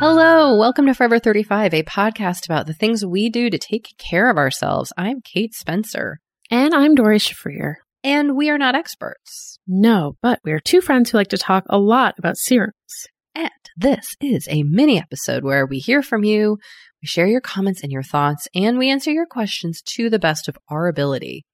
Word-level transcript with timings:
Hello, 0.00 0.56
welcome 0.56 0.86
to 0.86 0.94
Forever 0.94 1.18
35, 1.18 1.74
a 1.74 1.82
podcast 1.82 2.44
about 2.44 2.68
the 2.68 2.72
things 2.72 3.04
we 3.04 3.28
do 3.28 3.50
to 3.50 3.58
take 3.58 3.96
care 3.98 4.30
of 4.30 4.36
ourselves. 4.36 4.92
I'm 4.96 5.20
Kate 5.22 5.52
Spencer. 5.52 6.20
And 6.52 6.72
I'm 6.72 6.94
Doree 6.94 7.18
Shafrir. 7.18 7.74
And 8.04 8.36
we 8.36 8.48
are 8.48 8.58
not 8.58 8.76
experts. 8.76 9.58
No, 9.66 10.16
but 10.22 10.38
we 10.44 10.52
are 10.52 10.60
two 10.60 10.80
friends 10.80 11.10
who 11.10 11.18
like 11.18 11.30
to 11.30 11.36
talk 11.36 11.64
a 11.68 11.80
lot 11.80 12.14
about 12.16 12.36
serums. 12.36 13.08
And 13.34 13.50
this 13.76 14.14
is 14.20 14.46
a 14.48 14.62
mini 14.62 15.00
episode 15.00 15.42
where 15.42 15.66
we 15.66 15.80
hear 15.80 16.00
from 16.00 16.22
you, 16.22 16.58
we 17.02 17.08
share 17.08 17.26
your 17.26 17.40
comments 17.40 17.82
and 17.82 17.90
your 17.90 18.04
thoughts, 18.04 18.46
and 18.54 18.78
we 18.78 18.90
answer 18.90 19.10
your 19.10 19.26
questions 19.26 19.82
to 19.96 20.08
the 20.10 20.20
best 20.20 20.46
of 20.46 20.56
our 20.68 20.86
ability. 20.86 21.44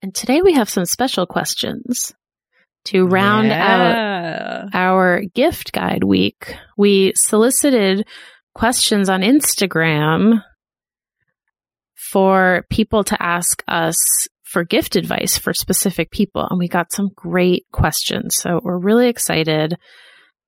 And 0.00 0.14
today 0.14 0.40
we 0.40 0.54
have 0.54 0.70
some 0.70 0.86
special 0.86 1.26
questions. 1.26 2.14
To 2.86 3.06
round 3.06 3.48
yeah. 3.48 4.64
out 4.64 4.74
our 4.74 5.22
gift 5.34 5.72
guide 5.72 6.02
week, 6.02 6.56
we 6.76 7.12
solicited 7.14 8.06
questions 8.54 9.08
on 9.08 9.20
Instagram 9.20 10.42
for 12.10 12.64
people 12.70 13.04
to 13.04 13.22
ask 13.22 13.62
us 13.68 13.96
for 14.44 14.64
gift 14.64 14.96
advice 14.96 15.38
for 15.38 15.54
specific 15.54 16.10
people. 16.10 16.46
And 16.48 16.58
we 16.58 16.66
got 16.66 16.92
some 16.92 17.10
great 17.14 17.66
questions. 17.72 18.34
So 18.36 18.60
we're 18.62 18.78
really 18.78 19.08
excited 19.08 19.76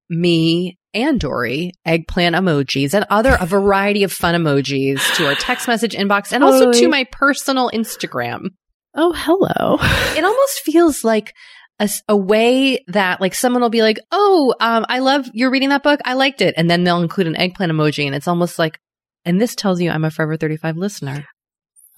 me 0.08 0.78
and 0.92 1.20
Doree 1.20 1.72
eggplant 1.84 2.34
emojis 2.34 2.94
and 2.94 3.06
other 3.10 3.36
a 3.40 3.46
variety 3.46 4.02
of 4.02 4.12
fun 4.12 4.34
emojis 4.34 5.00
to 5.16 5.28
our 5.28 5.36
text 5.36 5.68
message 5.68 5.94
inbox 5.94 6.32
and 6.32 6.42
also 6.42 6.72
to 6.72 6.88
my 6.88 7.06
personal 7.12 7.70
Instagram. 7.70 8.46
Oh, 8.94 9.12
hello. 9.14 9.78
It 10.18 10.24
almost 10.24 10.62
feels 10.62 11.04
like 11.04 11.32
a, 11.80 11.88
a, 12.08 12.16
way 12.16 12.84
that 12.88 13.20
like 13.20 13.34
someone 13.34 13.62
will 13.62 13.70
be 13.70 13.82
like, 13.82 13.98
Oh, 14.12 14.54
um, 14.60 14.86
I 14.88 15.00
love 15.00 15.28
you're 15.32 15.50
reading 15.50 15.70
that 15.70 15.82
book. 15.82 16.00
I 16.04 16.12
liked 16.12 16.42
it. 16.42 16.54
And 16.56 16.70
then 16.70 16.84
they'll 16.84 17.02
include 17.02 17.26
an 17.26 17.36
eggplant 17.36 17.72
emoji. 17.72 18.06
And 18.06 18.14
it's 18.14 18.28
almost 18.28 18.58
like, 18.58 18.78
and 19.24 19.40
this 19.40 19.54
tells 19.54 19.80
you 19.80 19.90
I'm 19.90 20.04
a 20.04 20.10
Forever 20.10 20.36
35 20.36 20.76
listener. 20.76 21.26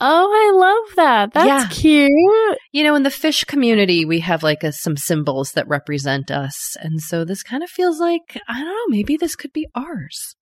Oh, 0.01 0.31
I 0.33 0.59
love 0.59 0.97
that. 0.97 1.33
That's 1.33 1.65
yeah. 1.65 1.69
cute. 1.71 2.59
You 2.73 2.83
know, 2.83 2.95
in 2.95 3.03
the 3.03 3.11
fish 3.11 3.45
community, 3.45 4.05
we 4.05 4.21
have 4.21 4.43
like 4.43 4.65
a, 4.65 4.73
some 4.73 4.97
symbols 4.97 5.53
that 5.53 5.69
represent 5.69 6.31
us. 6.31 6.77
And 6.81 7.01
so 7.01 7.25
this 7.25 7.43
kind 7.43 7.63
of 7.63 7.71
feels 7.71 8.01
like, 8.01 8.39
I 8.49 8.61
don't 8.61 8.67
know, 8.67 8.97
maybe 8.97 9.17
this 9.17 9.37
could 9.37 9.53
be 9.53 9.69
ours. 9.75 10.35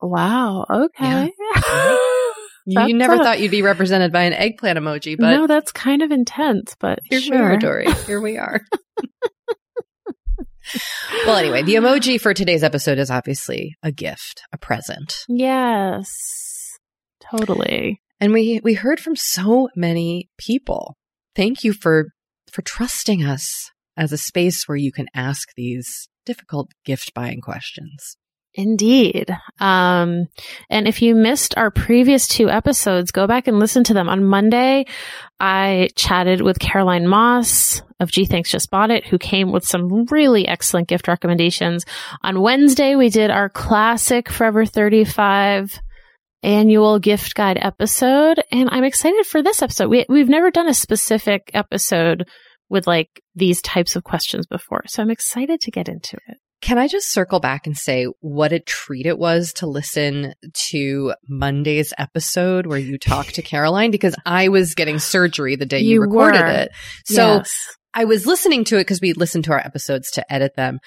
Wow. 0.00 0.64
Okay. 0.70 1.32
Yeah. 1.56 1.98
you 2.66 2.94
never 2.94 3.14
a, 3.14 3.18
thought 3.18 3.40
you'd 3.40 3.50
be 3.50 3.62
represented 3.62 4.12
by 4.12 4.22
an 4.22 4.32
eggplant 4.32 4.78
emoji, 4.78 5.16
but 5.18 5.30
no, 5.30 5.46
that's 5.46 5.72
kind 5.72 6.02
of 6.02 6.10
intense. 6.10 6.76
But 6.78 7.00
here 7.04 7.20
sure. 7.20 7.36
we 7.36 7.42
are, 7.42 7.56
Doree. 7.58 7.92
Here 8.06 8.20
we 8.20 8.38
are. 8.38 8.60
well, 11.26 11.36
anyway, 11.36 11.62
the 11.62 11.74
emoji 11.74 12.20
for 12.20 12.34
today's 12.34 12.62
episode 12.62 12.98
is 12.98 13.10
obviously 13.10 13.76
a 13.82 13.92
gift, 13.92 14.42
a 14.52 14.58
present. 14.58 15.24
Yes, 15.28 16.08
totally. 17.20 18.00
And 18.20 18.32
we 18.32 18.60
we 18.62 18.74
heard 18.74 19.00
from 19.00 19.16
so 19.16 19.68
many 19.74 20.28
people. 20.38 20.96
Thank 21.34 21.64
you 21.64 21.72
for 21.72 22.08
for 22.52 22.62
trusting 22.62 23.24
us 23.24 23.70
as 23.96 24.12
a 24.12 24.18
space 24.18 24.64
where 24.66 24.76
you 24.76 24.92
can 24.92 25.06
ask 25.14 25.48
these 25.56 26.08
difficult 26.26 26.70
gift 26.84 27.12
buying 27.14 27.40
questions. 27.40 28.16
Indeed. 28.54 29.30
Um, 29.60 30.26
and 30.68 30.88
if 30.88 31.02
you 31.02 31.14
missed 31.14 31.56
our 31.56 31.70
previous 31.70 32.26
two 32.26 32.50
episodes, 32.50 33.12
go 33.12 33.26
back 33.26 33.46
and 33.46 33.60
listen 33.60 33.84
to 33.84 33.94
them. 33.94 34.08
On 34.08 34.24
Monday, 34.24 34.86
I 35.38 35.88
chatted 35.94 36.40
with 36.40 36.58
Caroline 36.58 37.06
Moss 37.06 37.82
of 38.00 38.10
Gee 38.10 38.24
Thanks 38.24 38.50
Just 38.50 38.70
Bought 38.70 38.90
It, 38.90 39.06
who 39.06 39.18
came 39.18 39.52
with 39.52 39.64
some 39.64 40.04
really 40.10 40.48
excellent 40.48 40.88
gift 40.88 41.06
recommendations. 41.06 41.84
On 42.22 42.40
Wednesday, 42.40 42.96
we 42.96 43.08
did 43.08 43.30
our 43.30 43.48
classic 43.48 44.28
Forever 44.28 44.66
35 44.66 45.80
annual 46.42 46.98
gift 46.98 47.34
guide 47.34 47.58
episode. 47.60 48.42
And 48.50 48.68
I'm 48.70 48.84
excited 48.84 49.26
for 49.26 49.42
this 49.42 49.62
episode. 49.62 49.88
We, 49.88 50.06
we've 50.08 50.28
never 50.28 50.50
done 50.50 50.68
a 50.68 50.74
specific 50.74 51.50
episode 51.54 52.26
with 52.68 52.86
like 52.86 53.08
these 53.34 53.62
types 53.62 53.94
of 53.94 54.04
questions 54.04 54.46
before. 54.46 54.82
So 54.86 55.02
I'm 55.02 55.10
excited 55.10 55.60
to 55.60 55.70
get 55.70 55.88
into 55.88 56.16
it. 56.28 56.38
Can 56.60 56.76
I 56.78 56.88
just 56.88 57.10
circle 57.10 57.40
back 57.40 57.66
and 57.66 57.76
say 57.76 58.04
what 58.20 58.52
a 58.52 58.60
treat 58.60 59.06
it 59.06 59.18
was 59.18 59.54
to 59.54 59.66
listen 59.66 60.34
to 60.70 61.14
Monday's 61.26 61.94
episode 61.96 62.66
where 62.66 62.78
you 62.78 62.98
talked 62.98 63.36
to 63.36 63.42
Caroline 63.50 63.90
because 63.90 64.14
I 64.26 64.48
was 64.48 64.74
getting 64.74 64.98
surgery 64.98 65.56
the 65.56 65.66
day 65.66 65.80
you, 65.80 65.94
you 65.94 66.00
recorded 66.02 66.42
were. 66.42 66.48
it. 66.48 66.72
So 67.06 67.36
yes. 67.36 67.76
I 67.94 68.04
was 68.04 68.26
listening 68.26 68.64
to 68.64 68.76
it 68.76 68.80
because 68.80 69.00
we 69.00 69.14
listened 69.14 69.44
to 69.44 69.52
our 69.52 69.58
episodes 69.58 70.10
to 70.12 70.32
edit 70.32 70.54
them. 70.54 70.80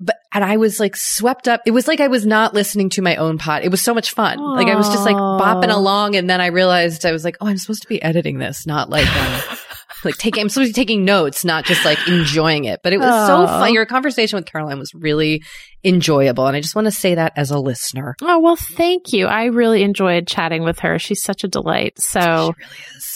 But, 0.00 0.16
and 0.32 0.44
I 0.44 0.58
was 0.58 0.78
like 0.78 0.96
swept 0.96 1.48
up. 1.48 1.60
It 1.66 1.72
was 1.72 1.88
like 1.88 2.00
I 2.00 2.06
was 2.06 2.24
not 2.24 2.54
listening 2.54 2.88
to 2.90 3.02
my 3.02 3.16
own 3.16 3.36
pod. 3.36 3.64
It 3.64 3.70
was 3.70 3.82
so 3.82 3.92
much 3.92 4.12
fun. 4.12 4.38
Aww. 4.38 4.56
Like 4.56 4.68
I 4.68 4.76
was 4.76 4.88
just 4.88 5.04
like 5.04 5.16
bopping 5.16 5.74
along. 5.74 6.14
And 6.14 6.30
then 6.30 6.40
I 6.40 6.46
realized 6.46 7.04
I 7.04 7.12
was 7.12 7.24
like, 7.24 7.36
oh, 7.40 7.48
I'm 7.48 7.58
supposed 7.58 7.82
to 7.82 7.88
be 7.88 8.00
editing 8.00 8.38
this, 8.38 8.64
not 8.64 8.88
like, 8.88 9.08
um, 9.08 9.57
like 10.04 10.16
taking, 10.16 10.42
I'm 10.42 10.48
supposed 10.48 10.68
to 10.68 10.78
be 10.78 10.84
taking 10.84 11.04
notes, 11.04 11.44
not 11.44 11.64
just 11.64 11.84
like 11.84 11.98
enjoying 12.08 12.64
it. 12.64 12.80
But 12.82 12.92
it 12.92 12.98
was 12.98 13.26
so 13.26 13.46
fun. 13.46 13.72
Your 13.72 13.86
conversation 13.86 14.36
with 14.36 14.46
Caroline 14.46 14.78
was 14.78 14.92
really 14.94 15.42
enjoyable. 15.84 16.46
And 16.46 16.56
I 16.56 16.60
just 16.60 16.74
want 16.74 16.86
to 16.86 16.92
say 16.92 17.14
that 17.14 17.32
as 17.36 17.50
a 17.50 17.58
listener. 17.58 18.14
Oh, 18.22 18.38
well, 18.38 18.56
thank 18.56 19.12
you. 19.12 19.26
I 19.26 19.44
really 19.46 19.82
enjoyed 19.82 20.26
chatting 20.26 20.64
with 20.64 20.80
her. 20.80 20.98
She's 20.98 21.22
such 21.22 21.44
a 21.44 21.48
delight. 21.48 21.98
So 21.98 22.20
really 22.20 22.54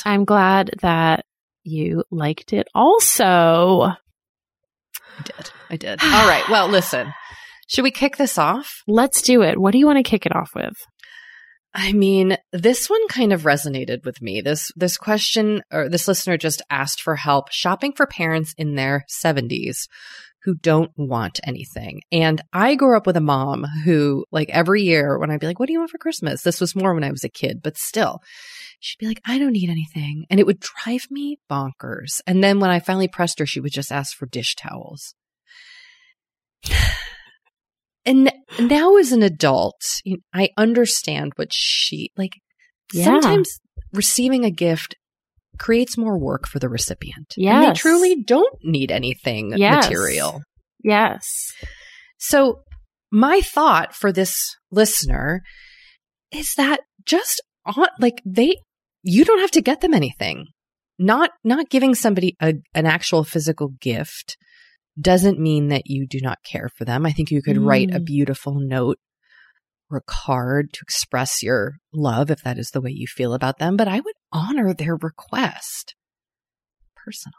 I'm 0.04 0.24
glad 0.24 0.70
that 0.82 1.24
you 1.64 2.04
liked 2.10 2.52
it 2.52 2.66
also. 2.74 3.92
I 5.18 5.22
did. 5.24 5.50
I 5.70 5.76
did. 5.76 6.02
All 6.02 6.28
right. 6.28 6.44
Well, 6.48 6.68
listen, 6.68 7.12
should 7.68 7.82
we 7.82 7.90
kick 7.90 8.16
this 8.16 8.38
off? 8.38 8.82
Let's 8.86 9.22
do 9.22 9.42
it. 9.42 9.58
What 9.58 9.72
do 9.72 9.78
you 9.78 9.86
want 9.86 9.98
to 9.98 10.08
kick 10.08 10.26
it 10.26 10.34
off 10.34 10.50
with? 10.54 10.74
I 11.74 11.92
mean, 11.92 12.36
this 12.52 12.90
one 12.90 13.08
kind 13.08 13.32
of 13.32 13.42
resonated 13.42 14.04
with 14.04 14.20
me. 14.20 14.42
This 14.42 14.70
this 14.76 14.98
question 14.98 15.62
or 15.72 15.88
this 15.88 16.06
listener 16.06 16.36
just 16.36 16.62
asked 16.68 17.00
for 17.00 17.16
help 17.16 17.50
shopping 17.50 17.92
for 17.92 18.06
parents 18.06 18.54
in 18.58 18.74
their 18.74 19.04
70s 19.08 19.88
who 20.44 20.54
don't 20.54 20.90
want 20.96 21.40
anything. 21.44 22.02
And 22.10 22.42
I 22.52 22.74
grew 22.74 22.96
up 22.96 23.06
with 23.06 23.16
a 23.16 23.22
mom 23.22 23.64
who 23.84 24.26
like 24.30 24.50
every 24.50 24.82
year 24.82 25.18
when 25.18 25.30
I'd 25.30 25.40
be 25.40 25.46
like, 25.46 25.58
"What 25.58 25.66
do 25.66 25.72
you 25.72 25.78
want 25.78 25.90
for 25.90 25.98
Christmas?" 25.98 26.42
This 26.42 26.60
was 26.60 26.76
more 26.76 26.94
when 26.94 27.04
I 27.04 27.10
was 27.10 27.24
a 27.24 27.28
kid, 27.28 27.62
but 27.62 27.78
still. 27.78 28.20
She'd 28.80 28.98
be 28.98 29.06
like, 29.06 29.20
"I 29.24 29.38
don't 29.38 29.52
need 29.52 29.70
anything." 29.70 30.26
And 30.28 30.40
it 30.40 30.46
would 30.46 30.60
drive 30.60 31.06
me 31.10 31.38
bonkers. 31.50 32.20
And 32.26 32.42
then 32.44 32.60
when 32.60 32.70
I 32.70 32.80
finally 32.80 33.08
pressed 33.08 33.38
her, 33.38 33.46
she 33.46 33.60
would 33.60 33.72
just 33.72 33.92
ask 33.92 34.16
for 34.16 34.26
dish 34.26 34.56
towels. 34.56 35.14
And 38.04 38.32
now 38.58 38.96
as 38.96 39.12
an 39.12 39.22
adult, 39.22 39.80
you 40.04 40.16
know, 40.16 40.22
I 40.34 40.50
understand 40.56 41.32
what 41.36 41.48
she 41.52 42.10
like. 42.16 42.32
Yeah. 42.92 43.04
Sometimes 43.04 43.58
receiving 43.92 44.44
a 44.44 44.50
gift 44.50 44.96
creates 45.58 45.96
more 45.96 46.18
work 46.18 46.46
for 46.46 46.58
the 46.58 46.68
recipient. 46.68 47.34
Yeah, 47.36 47.66
they 47.66 47.72
truly 47.72 48.22
don't 48.22 48.54
need 48.62 48.90
anything 48.90 49.54
yes. 49.56 49.84
material. 49.84 50.42
Yes. 50.82 51.24
So 52.18 52.62
my 53.10 53.40
thought 53.40 53.94
for 53.94 54.12
this 54.12 54.36
listener 54.70 55.42
is 56.32 56.54
that 56.56 56.80
just 57.04 57.42
on 57.64 57.86
like 58.00 58.20
they 58.24 58.56
you 59.02 59.24
don't 59.24 59.40
have 59.40 59.50
to 59.52 59.62
get 59.62 59.80
them 59.80 59.94
anything. 59.94 60.46
Not 60.98 61.30
not 61.44 61.70
giving 61.70 61.94
somebody 61.94 62.36
a, 62.40 62.54
an 62.74 62.86
actual 62.86 63.24
physical 63.24 63.68
gift 63.80 64.36
doesn't 65.00 65.38
mean 65.38 65.68
that 65.68 65.86
you 65.86 66.06
do 66.06 66.20
not 66.20 66.42
care 66.44 66.68
for 66.76 66.84
them. 66.84 67.06
I 67.06 67.12
think 67.12 67.30
you 67.30 67.42
could 67.42 67.56
mm. 67.56 67.66
write 67.66 67.90
a 67.90 68.00
mm. 68.00 68.04
beautiful 68.04 68.54
note 68.58 68.98
or 69.90 69.98
a 69.98 70.02
card 70.06 70.72
to 70.72 70.80
express 70.82 71.42
your 71.42 71.74
love 71.92 72.30
if 72.30 72.42
that 72.42 72.58
is 72.58 72.70
the 72.70 72.80
way 72.80 72.90
you 72.90 73.06
feel 73.06 73.34
about 73.34 73.58
them, 73.58 73.76
but 73.76 73.88
I 73.88 74.00
would 74.00 74.14
honor 74.32 74.74
their 74.74 74.96
request 74.96 75.94
personally. 76.96 77.36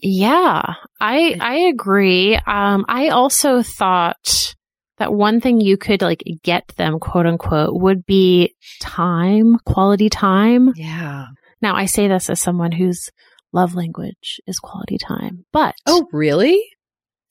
Yeah, 0.00 0.74
I 1.00 1.36
I 1.40 1.54
agree. 1.72 2.36
Um 2.36 2.84
I 2.88 3.08
also 3.08 3.62
thought 3.62 4.54
that 4.98 5.12
one 5.12 5.40
thing 5.40 5.60
you 5.60 5.76
could 5.76 6.02
like 6.02 6.22
get 6.42 6.68
them 6.76 7.00
quote 7.00 7.26
unquote 7.26 7.80
would 7.80 8.06
be 8.06 8.54
time, 8.80 9.58
quality 9.64 10.08
time. 10.08 10.72
Yeah. 10.76 11.26
Now 11.60 11.74
I 11.74 11.86
say 11.86 12.06
this 12.06 12.30
as 12.30 12.40
someone 12.40 12.72
who's 12.72 13.10
love 13.52 13.74
language 13.74 14.40
is 14.46 14.58
quality 14.58 14.98
time. 14.98 15.44
But 15.52 15.74
Oh, 15.86 16.06
really? 16.12 16.62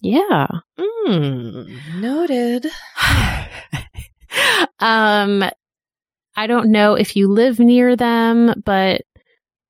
Yeah. 0.02 0.48
Mm, 0.80 2.00
noted. 2.00 2.66
um 4.80 5.44
I 6.36 6.46
don't 6.46 6.72
know 6.72 6.94
if 6.94 7.16
you 7.16 7.30
live 7.30 7.60
near 7.60 7.96
them, 7.96 8.62
but 8.64 9.02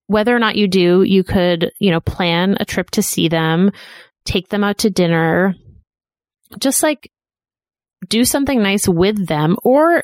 whether 0.07 0.35
or 0.35 0.39
not 0.39 0.57
you 0.57 0.67
do, 0.67 1.03
you 1.03 1.23
could, 1.23 1.71
you 1.79 1.91
know, 1.91 2.01
plan 2.01 2.57
a 2.59 2.65
trip 2.65 2.91
to 2.91 3.01
see 3.01 3.29
them, 3.29 3.71
take 4.25 4.49
them 4.49 4.63
out 4.63 4.79
to 4.79 4.89
dinner, 4.89 5.55
just 6.59 6.83
like 6.83 7.09
do 8.09 8.25
something 8.25 8.61
nice 8.61 8.87
with 8.87 9.27
them 9.27 9.55
or, 9.63 10.03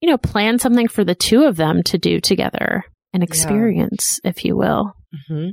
you 0.00 0.08
know, 0.08 0.18
plan 0.18 0.58
something 0.58 0.88
for 0.88 1.04
the 1.04 1.14
two 1.14 1.44
of 1.44 1.56
them 1.56 1.82
to 1.84 1.98
do 1.98 2.20
together, 2.20 2.84
an 3.12 3.22
experience, 3.22 4.18
yeah. 4.24 4.30
if 4.30 4.44
you 4.44 4.56
will. 4.56 4.94
Mm-hmm. 5.14 5.50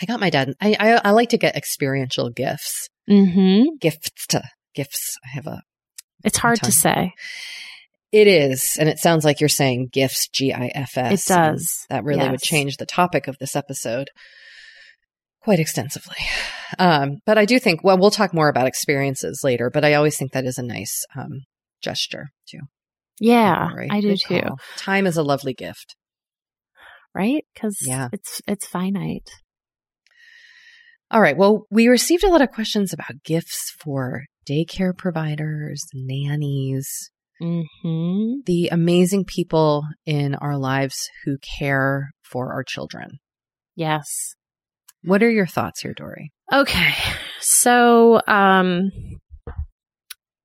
I 0.00 0.06
got 0.06 0.20
my 0.20 0.30
dad. 0.30 0.54
I, 0.60 0.76
I, 0.78 1.00
I 1.04 1.10
like 1.12 1.30
to 1.30 1.38
get 1.38 1.56
experiential 1.56 2.30
gifts. 2.30 2.88
Mm-hmm. 3.08 3.76
Gifts 3.80 4.26
to 4.28 4.42
gifts. 4.74 5.16
I 5.24 5.28
have 5.28 5.46
a. 5.46 5.62
It's 6.24 6.38
hard 6.38 6.60
to 6.62 6.72
say. 6.72 7.12
It 8.12 8.26
is, 8.26 8.76
and 8.78 8.88
it 8.88 8.98
sounds 8.98 9.24
like 9.24 9.40
you're 9.40 9.48
saying 9.48 9.88
gifts. 9.92 10.28
G 10.28 10.52
I 10.52 10.70
F 10.74 10.96
S. 10.96 11.28
It 11.28 11.32
does. 11.32 11.86
That 11.90 12.04
really 12.04 12.20
yes. 12.20 12.30
would 12.30 12.40
change 12.40 12.76
the 12.76 12.86
topic 12.86 13.28
of 13.28 13.36
this 13.38 13.56
episode 13.56 14.08
quite 15.42 15.60
extensively. 15.60 16.16
Um, 16.78 17.18
but 17.26 17.38
I 17.38 17.44
do 17.44 17.58
think. 17.58 17.84
Well, 17.84 17.98
we'll 17.98 18.10
talk 18.10 18.34
more 18.34 18.48
about 18.48 18.66
experiences 18.66 19.40
later. 19.44 19.70
But 19.70 19.84
I 19.84 19.94
always 19.94 20.16
think 20.16 20.32
that 20.32 20.46
is 20.46 20.58
a 20.58 20.62
nice 20.62 21.04
um, 21.16 21.42
gesture 21.82 22.28
too. 22.48 22.60
Yeah, 23.18 23.70
I 23.90 24.00
do 24.00 24.08
Good 24.08 24.20
too. 24.26 24.40
Call. 24.40 24.58
Time 24.76 25.06
is 25.06 25.16
a 25.16 25.22
lovely 25.22 25.54
gift, 25.54 25.96
right? 27.14 27.44
Because 27.54 27.78
yeah, 27.80 28.08
it's 28.12 28.42
it's 28.46 28.66
finite. 28.66 29.30
All 31.10 31.20
right. 31.20 31.36
Well, 31.36 31.66
we 31.70 31.86
received 31.88 32.24
a 32.24 32.30
lot 32.30 32.42
of 32.42 32.50
questions 32.50 32.92
about 32.92 33.22
gifts 33.24 33.72
for 33.78 34.24
daycare 34.48 34.96
providers, 34.96 35.84
nannies, 35.94 37.10
mm-hmm. 37.40 38.40
the 38.44 38.68
amazing 38.72 39.24
people 39.24 39.84
in 40.04 40.34
our 40.34 40.56
lives 40.56 41.08
who 41.24 41.38
care 41.38 42.10
for 42.22 42.52
our 42.52 42.64
children. 42.64 43.18
Yes. 43.76 44.34
What 45.04 45.22
are 45.22 45.30
your 45.30 45.46
thoughts 45.46 45.80
here, 45.82 45.94
Doree? 45.94 46.32
Okay. 46.52 46.94
So, 47.40 48.20
um, 48.26 48.90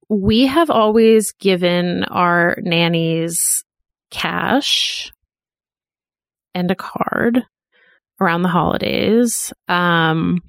we 0.10 0.46
have 0.46 0.70
always 0.70 1.32
given 1.32 2.04
our 2.04 2.58
nannies 2.62 3.64
cash 4.12 5.12
and 6.54 6.70
a 6.70 6.76
card 6.76 7.44
around 8.20 8.42
the 8.44 8.50
holidays. 8.50 9.54
Um, 9.68 10.42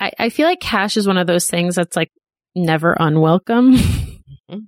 I, 0.00 0.12
I 0.18 0.28
feel 0.28 0.46
like 0.46 0.60
cash 0.60 0.96
is 0.96 1.06
one 1.06 1.18
of 1.18 1.26
those 1.26 1.48
things 1.48 1.74
that's 1.74 1.96
like 1.96 2.10
never 2.54 2.96
unwelcome. 2.98 3.76
Mm-hmm. 3.76 4.58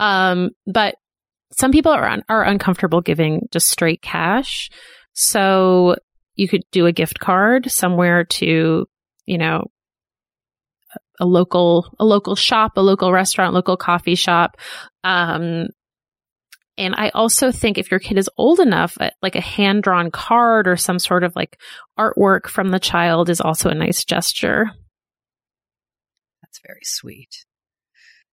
um, 0.00 0.50
but 0.66 0.96
some 1.52 1.72
people 1.72 1.92
are 1.92 2.08
un- 2.08 2.24
are 2.28 2.44
uncomfortable 2.44 3.00
giving 3.00 3.48
just 3.52 3.68
straight 3.68 4.02
cash. 4.02 4.70
So 5.14 5.96
you 6.34 6.48
could 6.48 6.62
do 6.70 6.86
a 6.86 6.92
gift 6.92 7.18
card 7.18 7.70
somewhere 7.70 8.24
to, 8.24 8.86
you 9.26 9.38
know, 9.38 9.64
a 11.18 11.26
local 11.26 11.94
a 11.98 12.04
local 12.04 12.36
shop, 12.36 12.72
a 12.76 12.82
local 12.82 13.12
restaurant, 13.12 13.54
local 13.54 13.76
coffee 13.76 14.14
shop. 14.14 14.56
Um, 15.02 15.68
And 16.78 16.94
I 16.96 17.08
also 17.10 17.50
think 17.52 17.78
if 17.78 17.90
your 17.90 18.00
kid 18.00 18.18
is 18.18 18.28
old 18.36 18.60
enough, 18.60 18.98
uh, 19.00 19.10
like 19.22 19.34
a 19.34 19.40
hand 19.40 19.82
drawn 19.82 20.10
card 20.10 20.68
or 20.68 20.76
some 20.76 20.98
sort 20.98 21.24
of 21.24 21.34
like 21.34 21.58
artwork 21.98 22.48
from 22.48 22.70
the 22.70 22.78
child 22.78 23.30
is 23.30 23.40
also 23.40 23.70
a 23.70 23.74
nice 23.74 24.04
gesture. 24.04 24.66
That's 26.42 26.60
very 26.66 26.82
sweet. 26.82 27.44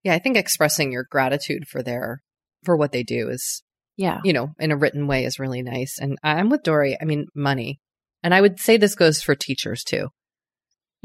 Yeah, 0.03 0.13
I 0.13 0.19
think 0.19 0.35
expressing 0.37 0.91
your 0.91 1.05
gratitude 1.09 1.67
for 1.67 1.81
their 1.81 2.21
for 2.63 2.75
what 2.75 2.91
they 2.91 3.03
do 3.03 3.29
is 3.29 3.63
Yeah. 3.97 4.19
you 4.23 4.33
know, 4.33 4.53
in 4.59 4.71
a 4.71 4.77
written 4.77 5.07
way 5.07 5.25
is 5.25 5.39
really 5.39 5.61
nice. 5.61 5.97
And 5.99 6.17
I'm 6.23 6.49
with 6.49 6.63
Doree. 6.63 6.97
I 7.01 7.05
mean, 7.05 7.27
money. 7.35 7.79
And 8.23 8.33
I 8.33 8.41
would 8.41 8.59
say 8.59 8.77
this 8.77 8.95
goes 8.95 9.21
for 9.21 9.35
teachers 9.35 9.83
too. 9.83 10.09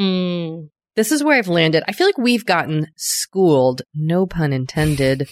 Mm. 0.01 0.71
This 0.97 1.13
is 1.13 1.23
where 1.23 1.37
I've 1.37 1.49
landed. 1.49 1.85
I 1.87 1.93
feel 1.93 2.07
like 2.07 2.19
we've 2.19 2.47
gotten 2.47 2.89
schooled, 2.97 3.83
no 3.95 4.27
pun 4.27 4.53
intended, 4.53 5.29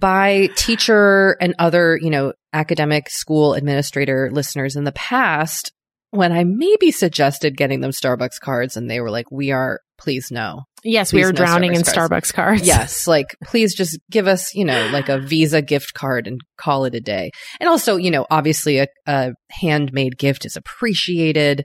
by 0.00 0.48
teacher 0.56 1.36
and 1.40 1.54
other, 1.58 1.98
you 2.00 2.10
know, 2.10 2.32
academic 2.52 3.08
school 3.08 3.54
administrator 3.54 4.30
listeners 4.32 4.76
in 4.76 4.84
the 4.84 4.92
past 4.92 5.72
when 6.10 6.32
I 6.32 6.44
maybe 6.44 6.90
suggested 6.90 7.56
getting 7.56 7.80
them 7.80 7.90
Starbucks 7.90 8.40
cards 8.40 8.76
and 8.76 8.90
they 8.90 9.00
were 9.00 9.10
like, 9.10 9.30
we 9.30 9.50
are, 9.50 9.80
please 9.98 10.28
no. 10.30 10.62
Yes, 10.82 11.10
Please 11.10 11.16
we 11.18 11.24
are 11.24 11.32
no 11.32 11.36
drowning 11.36 11.74
in 11.74 11.82
Starbucks 11.82 12.08
Starbucks 12.08 12.34
cards. 12.34 12.66
Yes, 12.66 13.06
like 13.06 13.36
please 13.44 13.74
just 13.74 13.98
give 14.10 14.26
us, 14.26 14.54
you 14.54 14.64
know, 14.64 14.88
like 14.92 15.08
a 15.08 15.18
Visa 15.18 15.62
gift 15.62 15.94
card 15.94 16.26
and 16.26 16.40
call 16.56 16.84
it 16.84 16.94
a 16.94 17.00
day. 17.00 17.30
And 17.60 17.68
also, 17.68 17.96
you 17.96 18.10
know, 18.10 18.26
obviously 18.30 18.78
a, 18.78 18.86
a 19.06 19.32
handmade 19.50 20.16
gift 20.16 20.46
is 20.46 20.56
appreciated, 20.56 21.64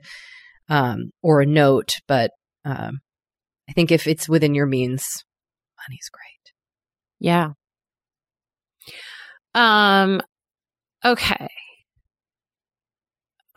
um, 0.68 1.10
or 1.22 1.40
a 1.40 1.46
note, 1.46 1.96
but 2.08 2.30
um, 2.64 3.00
I 3.68 3.72
think 3.72 3.90
if 3.90 4.06
it's 4.06 4.28
within 4.28 4.54
your 4.54 4.66
means, 4.66 5.24
money's 5.88 6.08
great. 6.10 6.52
Yeah. 7.20 7.50
Um, 9.54 10.20
okay. 11.04 11.48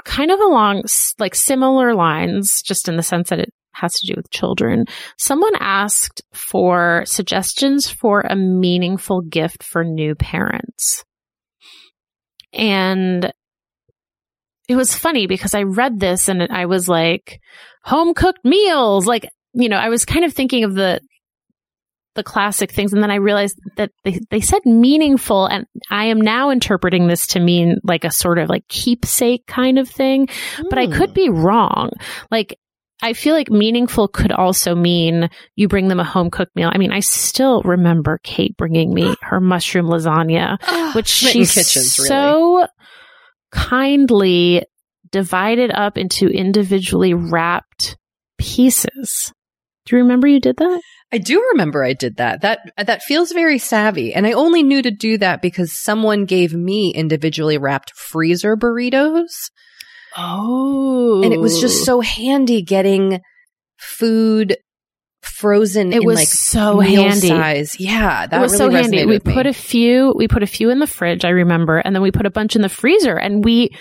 Kind 0.04 0.32
of 0.32 0.40
along 0.40 0.84
like 1.20 1.36
similar 1.36 1.96
lines, 1.96 2.62
just 2.62 2.88
in 2.88 2.96
the 2.96 3.04
sense 3.04 3.30
that 3.30 3.40
it 3.40 3.54
has 3.74 4.00
to 4.00 4.08
do 4.08 4.14
with 4.16 4.30
children. 4.30 4.86
Someone 5.18 5.56
asked 5.60 6.22
for 6.34 7.04
suggestions 7.06 7.90
for 7.90 8.22
a 8.22 8.36
meaningful 8.36 9.22
gift 9.22 9.64
for 9.64 9.84
new 9.84 10.16
parents. 10.16 11.04
And 12.54 13.34
it 14.68 14.76
was 14.76 14.96
funny 14.96 15.28
because 15.28 15.54
I 15.54 15.64
read 15.64 16.00
this 16.00 16.30
and 16.30 16.42
I 16.44 16.66
was 16.66 16.88
like, 16.88 17.40
home 17.84 18.14
cooked 18.14 18.46
meals. 18.46 19.06
Like, 19.06 19.30
you 19.54 19.70
know, 19.70 19.78
I 19.78 19.90
was 19.90 20.06
kind 20.06 20.26
of 20.26 20.34
thinking 20.34 20.64
of 20.64 20.74
the, 20.74 21.02
the 22.16 22.24
classic 22.24 22.72
things. 22.72 22.94
And 22.94 23.04
then 23.04 23.12
I 23.12 23.16
realized 23.16 23.60
that 23.76 23.92
they, 24.04 24.20
they 24.30 24.42
said 24.42 24.66
meaningful. 24.66 25.46
And 25.46 25.66
I 25.90 26.06
am 26.06 26.20
now 26.20 26.50
interpreting 26.50 27.08
this 27.08 27.28
to 27.28 27.40
mean 27.40 27.78
like 27.84 28.04
a 28.04 28.12
sort 28.12 28.40
of 28.40 28.50
like 28.50 28.68
keepsake 28.68 29.46
kind 29.46 29.78
of 29.78 29.90
thing, 29.90 30.28
but 30.70 30.80
I 30.80 30.88
could 30.88 31.10
hmm. 31.10 31.16
be 31.16 31.30
wrong. 31.30 31.92
Like, 32.32 32.58
I 33.02 33.14
feel 33.14 33.36
like 33.36 33.50
meaningful 33.50 34.08
could 34.08 34.32
also 34.32 34.74
mean 34.74 35.30
you 35.56 35.68
bring 35.68 35.90
them 35.90 36.00
a 36.00 36.06
home 36.06 36.32
cooked 36.32 36.56
meal. 36.56 36.72
I 36.74 36.78
mean, 36.78 36.92
I 36.92 37.02
still 37.02 37.62
remember 37.64 38.20
Kate 38.24 38.56
bringing 38.58 38.94
me 38.94 39.16
her 39.22 39.42
mushroom 39.42 39.88
lasagna, 39.88 40.58
ah, 40.62 40.92
which 40.96 41.10
Smitten 41.10 41.44
she 41.44 41.54
Kitchens, 41.54 42.00
really. 42.00 42.08
so 42.08 42.68
kindly 43.52 44.64
divided 45.12 45.72
up 45.72 45.98
into 45.98 46.28
individually 46.28 47.14
wrapped 47.14 47.98
pieces. 48.38 49.34
Do 49.86 49.96
you 49.96 50.02
remember 50.02 50.28
you 50.28 50.40
did 50.40 50.58
that? 50.58 50.82
I 51.12 51.18
do 51.20 51.40
remember 51.52 51.84
I 51.84 51.94
did 51.94 52.18
that. 52.18 52.42
That 52.42 52.60
that 52.78 53.04
feels 53.04 53.32
very 53.32 53.58
savvy, 53.60 54.14
and 54.14 54.26
I 54.26 54.32
only 54.32 54.64
knew 54.64 54.82
to 54.82 54.92
do 54.92 55.18
that 55.20 55.42
because 55.42 55.72
someone 55.80 56.26
gave 56.26 56.54
me 56.54 56.92
individually 56.94 57.58
wrapped 57.58 57.92
freezer 57.96 58.58
burritos. 58.58 59.28
Oh. 60.18 61.22
and 61.24 61.34
it 61.34 61.40
was 61.42 61.60
just 61.60 61.84
so 61.84 62.00
handy 62.00 62.62
getting 62.62 63.20
food 63.78 64.56
frozen 65.22 65.92
It 65.92 65.98
in 66.02 66.06
was 66.06 66.16
like 66.16 66.28
so 66.30 66.80
handy. 66.80 67.28
size. 67.28 67.80
Yeah, 67.80 68.26
that 68.26 68.38
it 68.38 68.42
was 68.42 68.54
really 68.60 68.76
so 68.76 68.82
handy. 68.82 69.00
We 69.06 69.16
with 69.16 69.26
me. 69.26 69.34
put 69.34 69.46
a 69.46 69.52
few, 69.54 70.14
we 70.16 70.28
put 70.30 70.42
a 70.44 70.48
few 70.48 70.70
in 70.70 70.80
the 70.80 70.88
fridge, 70.88 71.26
I 71.26 71.30
remember, 71.30 71.80
and 71.80 71.94
then 71.94 72.02
we 72.02 72.12
put 72.12 72.26
a 72.26 72.30
bunch 72.30 72.56
in 72.56 72.62
the 72.62 72.70
freezer 72.70 73.18
and 73.18 73.44
we 73.44 73.72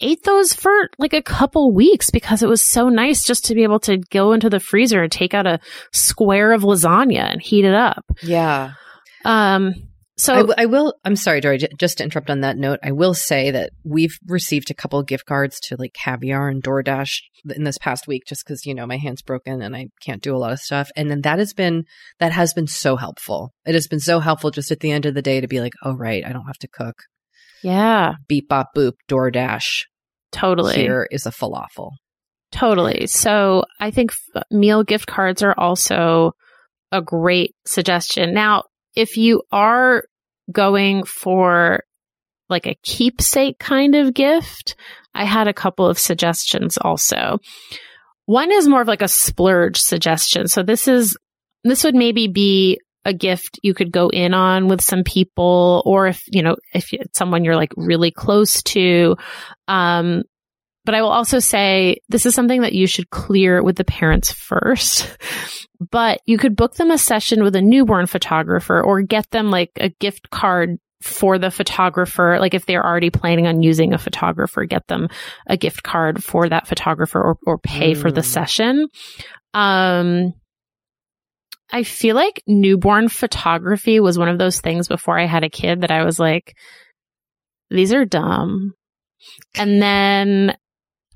ate 0.00 0.22
those 0.24 0.52
for 0.54 0.72
like 0.98 1.12
a 1.14 1.22
couple 1.22 1.72
weeks 1.72 2.10
because 2.10 2.42
it 2.42 2.48
was 2.48 2.64
so 2.64 2.88
nice 2.88 3.24
just 3.24 3.44
to 3.46 3.54
be 3.54 3.62
able 3.62 3.80
to 3.80 3.98
go 4.10 4.32
into 4.32 4.50
the 4.50 4.60
freezer 4.60 5.02
and 5.02 5.10
take 5.12 5.34
out 5.34 5.46
a 5.46 5.58
square 5.92 6.52
of 6.52 6.62
lasagna 6.62 7.30
and 7.32 7.40
heat 7.42 7.64
it 7.64 7.74
up. 7.74 8.04
yeah. 8.22 8.72
Um, 9.24 9.74
so 10.18 10.32
I, 10.32 10.36
w- 10.38 10.54
I 10.56 10.64
will. 10.64 10.94
I'm 11.04 11.16
sorry, 11.16 11.40
Doree. 11.42 11.58
j- 11.58 11.68
Just 11.78 11.98
to 11.98 12.04
interrupt 12.04 12.30
on 12.30 12.40
that 12.40 12.56
note, 12.56 12.78
I 12.82 12.92
will 12.92 13.12
say 13.12 13.50
that 13.50 13.70
we've 13.84 14.16
received 14.26 14.70
a 14.70 14.74
couple 14.74 15.02
gift 15.02 15.26
cards 15.26 15.60
to 15.64 15.76
like 15.78 15.92
Caviar 15.92 16.48
and 16.48 16.62
DoorDash 16.62 17.18
in 17.54 17.64
this 17.64 17.76
past 17.76 18.06
week, 18.06 18.22
just 18.26 18.42
because 18.46 18.64
you 18.64 18.74
know 18.74 18.86
my 18.86 18.96
hand's 18.96 19.20
broken 19.20 19.60
and 19.60 19.76
I 19.76 19.88
can't 20.00 20.22
do 20.22 20.34
a 20.34 20.38
lot 20.38 20.52
of 20.52 20.58
stuff. 20.60 20.90
And 20.96 21.10
then 21.10 21.20
that 21.22 21.38
has 21.38 21.52
been 21.52 21.84
that 22.18 22.32
has 22.32 22.54
been 22.54 22.66
so 22.66 22.96
helpful. 22.96 23.52
It 23.66 23.74
has 23.74 23.88
been 23.88 24.00
so 24.00 24.20
helpful 24.20 24.50
just 24.50 24.70
at 24.70 24.80
the 24.80 24.90
end 24.90 25.04
of 25.04 25.12
the 25.12 25.20
day 25.20 25.42
to 25.42 25.48
be 25.48 25.60
like, 25.60 25.74
oh 25.84 25.94
right, 25.94 26.24
I 26.24 26.32
don't 26.32 26.46
have 26.46 26.58
to 26.60 26.68
cook. 26.68 26.96
Yeah, 27.66 28.14
Beep 28.28 28.48
bop 28.48 28.68
boop. 28.76 28.92
DoorDash. 29.08 29.84
totally. 30.30 30.76
Here 30.76 31.06
is 31.10 31.26
a 31.26 31.30
falafel. 31.30 31.90
Totally. 32.52 33.08
So 33.08 33.64
I 33.80 33.90
think 33.90 34.12
f- 34.12 34.44
meal 34.52 34.84
gift 34.84 35.06
cards 35.08 35.42
are 35.42 35.54
also 35.58 36.32
a 36.92 37.02
great 37.02 37.54
suggestion. 37.66 38.32
Now, 38.34 38.64
if 38.94 39.16
you 39.16 39.42
are 39.50 40.04
going 40.52 41.04
for 41.04 41.82
like 42.48 42.66
a 42.66 42.76
keepsake 42.84 43.58
kind 43.58 43.96
of 43.96 44.14
gift, 44.14 44.76
I 45.12 45.24
had 45.24 45.48
a 45.48 45.52
couple 45.52 45.88
of 45.88 45.98
suggestions 45.98 46.78
also. 46.78 47.38
One 48.26 48.52
is 48.52 48.68
more 48.68 48.80
of 48.82 48.88
like 48.88 49.02
a 49.02 49.08
splurge 49.08 49.78
suggestion. 49.80 50.46
So 50.46 50.62
this 50.62 50.86
is, 50.86 51.16
this 51.64 51.82
would 51.82 51.96
maybe 51.96 52.28
be 52.28 52.80
a 53.06 53.14
gift 53.14 53.58
you 53.62 53.72
could 53.72 53.90
go 53.92 54.08
in 54.08 54.34
on 54.34 54.68
with 54.68 54.80
some 54.82 55.04
people 55.04 55.82
or 55.86 56.06
if, 56.06 56.22
you 56.28 56.42
know, 56.42 56.56
if 56.74 56.92
it's 56.92 57.18
someone 57.18 57.44
you're 57.44 57.56
like 57.56 57.72
really 57.76 58.10
close 58.10 58.62
to, 58.64 59.16
um, 59.68 60.22
but 60.84 60.94
I 60.94 61.02
will 61.02 61.10
also 61.10 61.38
say 61.40 61.98
this 62.08 62.26
is 62.26 62.34
something 62.34 62.60
that 62.60 62.72
you 62.72 62.86
should 62.86 63.10
clear 63.10 63.62
with 63.62 63.76
the 63.76 63.84
parents 63.84 64.32
first. 64.32 65.16
But 65.90 66.22
you 66.24 66.38
could 66.38 66.56
book 66.56 66.74
them 66.76 66.90
a 66.90 66.96
session 66.96 67.42
with 67.42 67.54
a 67.54 67.60
newborn 67.60 68.06
photographer 68.06 68.80
or 68.82 69.02
get 69.02 69.30
them 69.30 69.50
like 69.50 69.72
a 69.76 69.90
gift 69.90 70.30
card 70.30 70.78
for 71.02 71.38
the 71.38 71.50
photographer. 71.50 72.38
Like 72.40 72.54
if 72.54 72.64
they're 72.64 72.82
already 72.82 73.10
planning 73.10 73.46
on 73.46 73.62
using 73.62 73.92
a 73.92 73.98
photographer, 73.98 74.64
get 74.64 74.86
them 74.86 75.08
a 75.46 75.58
gift 75.58 75.82
card 75.82 76.24
for 76.24 76.48
that 76.48 76.66
photographer 76.66 77.20
or, 77.20 77.36
or 77.46 77.58
pay 77.58 77.92
for 77.92 78.10
the 78.10 78.22
Mm. 78.22 78.24
session. 78.24 78.88
Um, 79.52 80.32
I 81.70 81.82
feel 81.82 82.14
like 82.14 82.42
newborn 82.46 83.08
photography 83.08 84.00
was 84.00 84.18
one 84.18 84.28
of 84.28 84.38
those 84.38 84.60
things 84.60 84.88
before 84.88 85.18
I 85.18 85.26
had 85.26 85.44
a 85.44 85.50
kid 85.50 85.80
that 85.80 85.90
I 85.90 86.04
was 86.04 86.18
like, 86.18 86.56
these 87.70 87.92
are 87.92 88.04
dumb. 88.04 88.72
And 89.56 89.82
then 89.82 90.56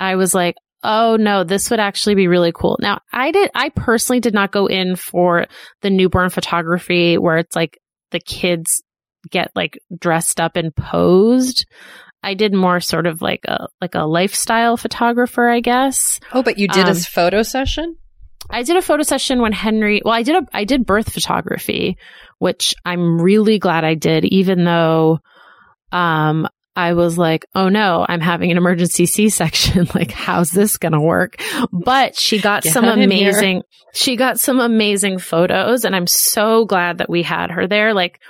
I 0.01 0.17
was 0.17 0.35
like, 0.35 0.57
oh 0.83 1.17
no, 1.17 1.45
this 1.45 1.71
would 1.71 1.79
actually 1.79 2.15
be 2.15 2.27
really 2.27 2.53
cool. 2.53 2.79
Now, 2.81 3.01
I 3.13 3.31
did, 3.31 3.51
I 3.55 3.69
personally 3.69 4.21
did 4.21 4.35
not 4.35 4.51
go 4.51 4.67
in 4.67 4.97
for 4.97 5.47
the 5.83 5.91
newborn 5.91 6.31
photography 6.31 7.19
where 7.19 7.37
it's 7.37 7.55
like 7.55 7.79
the 8.11 8.21
kids 8.21 8.83
get 9.31 9.53
like 9.55 9.79
dressed 9.97 10.41
up 10.41 10.57
and 10.57 10.75
posed. 10.75 11.67
I 12.23 12.35
did 12.35 12.53
more 12.53 12.81
sort 12.81 13.07
of 13.07 13.23
like 13.23 13.45
a, 13.47 13.69
like 13.81 13.95
a 13.95 14.05
lifestyle 14.07 14.77
photographer, 14.77 15.49
I 15.49 15.61
guess. 15.61 16.19
Oh, 16.33 16.43
but 16.43 16.59
you 16.59 16.67
did 16.67 16.89
Um, 16.89 16.97
a 16.97 17.01
photo 17.01 17.43
session? 17.43 17.97
I 18.53 18.63
did 18.63 18.77
a 18.77 18.83
photo 18.83 19.03
session 19.03 19.41
when 19.41 19.53
Henry, 19.53 20.03
well, 20.05 20.15
I 20.15 20.23
did 20.23 20.43
a, 20.43 20.47
I 20.53 20.65
did 20.65 20.85
birth 20.87 21.13
photography, 21.13 21.97
which 22.39 22.75
I'm 22.85 23.21
really 23.21 23.59
glad 23.59 23.85
I 23.85 23.95
did, 23.95 24.25
even 24.25 24.65
though, 24.65 25.21
um, 25.93 26.49
I 26.77 26.95
was 26.95 27.19
like, 27.19 27.47
oh 27.55 27.69
no, 27.69 28.07
I'm 28.09 28.21
having 28.21 28.51
an 28.51 28.57
emergency 28.57 29.05
C-section. 29.07 29.89
like, 29.95 30.13
how's 30.13 30.51
this 30.51 30.77
going 30.77 30.93
to 30.93 31.01
work? 31.01 31.37
But 31.73 32.17
she 32.17 32.41
got 32.41 32.63
Get 32.63 32.73
some 32.73 32.85
amazing, 32.85 33.63
she 33.93 34.17
got 34.17 34.39
some 34.39 34.61
amazing 34.61 35.19
photos 35.19 35.85
and 35.85 35.95
I'm 35.95 36.07
so 36.07 36.65
glad 36.65 36.99
that 36.99 37.11
we 37.11 37.23
had 37.23 37.51
her 37.51 37.67
there. 37.67 37.93
Like, 37.93 38.21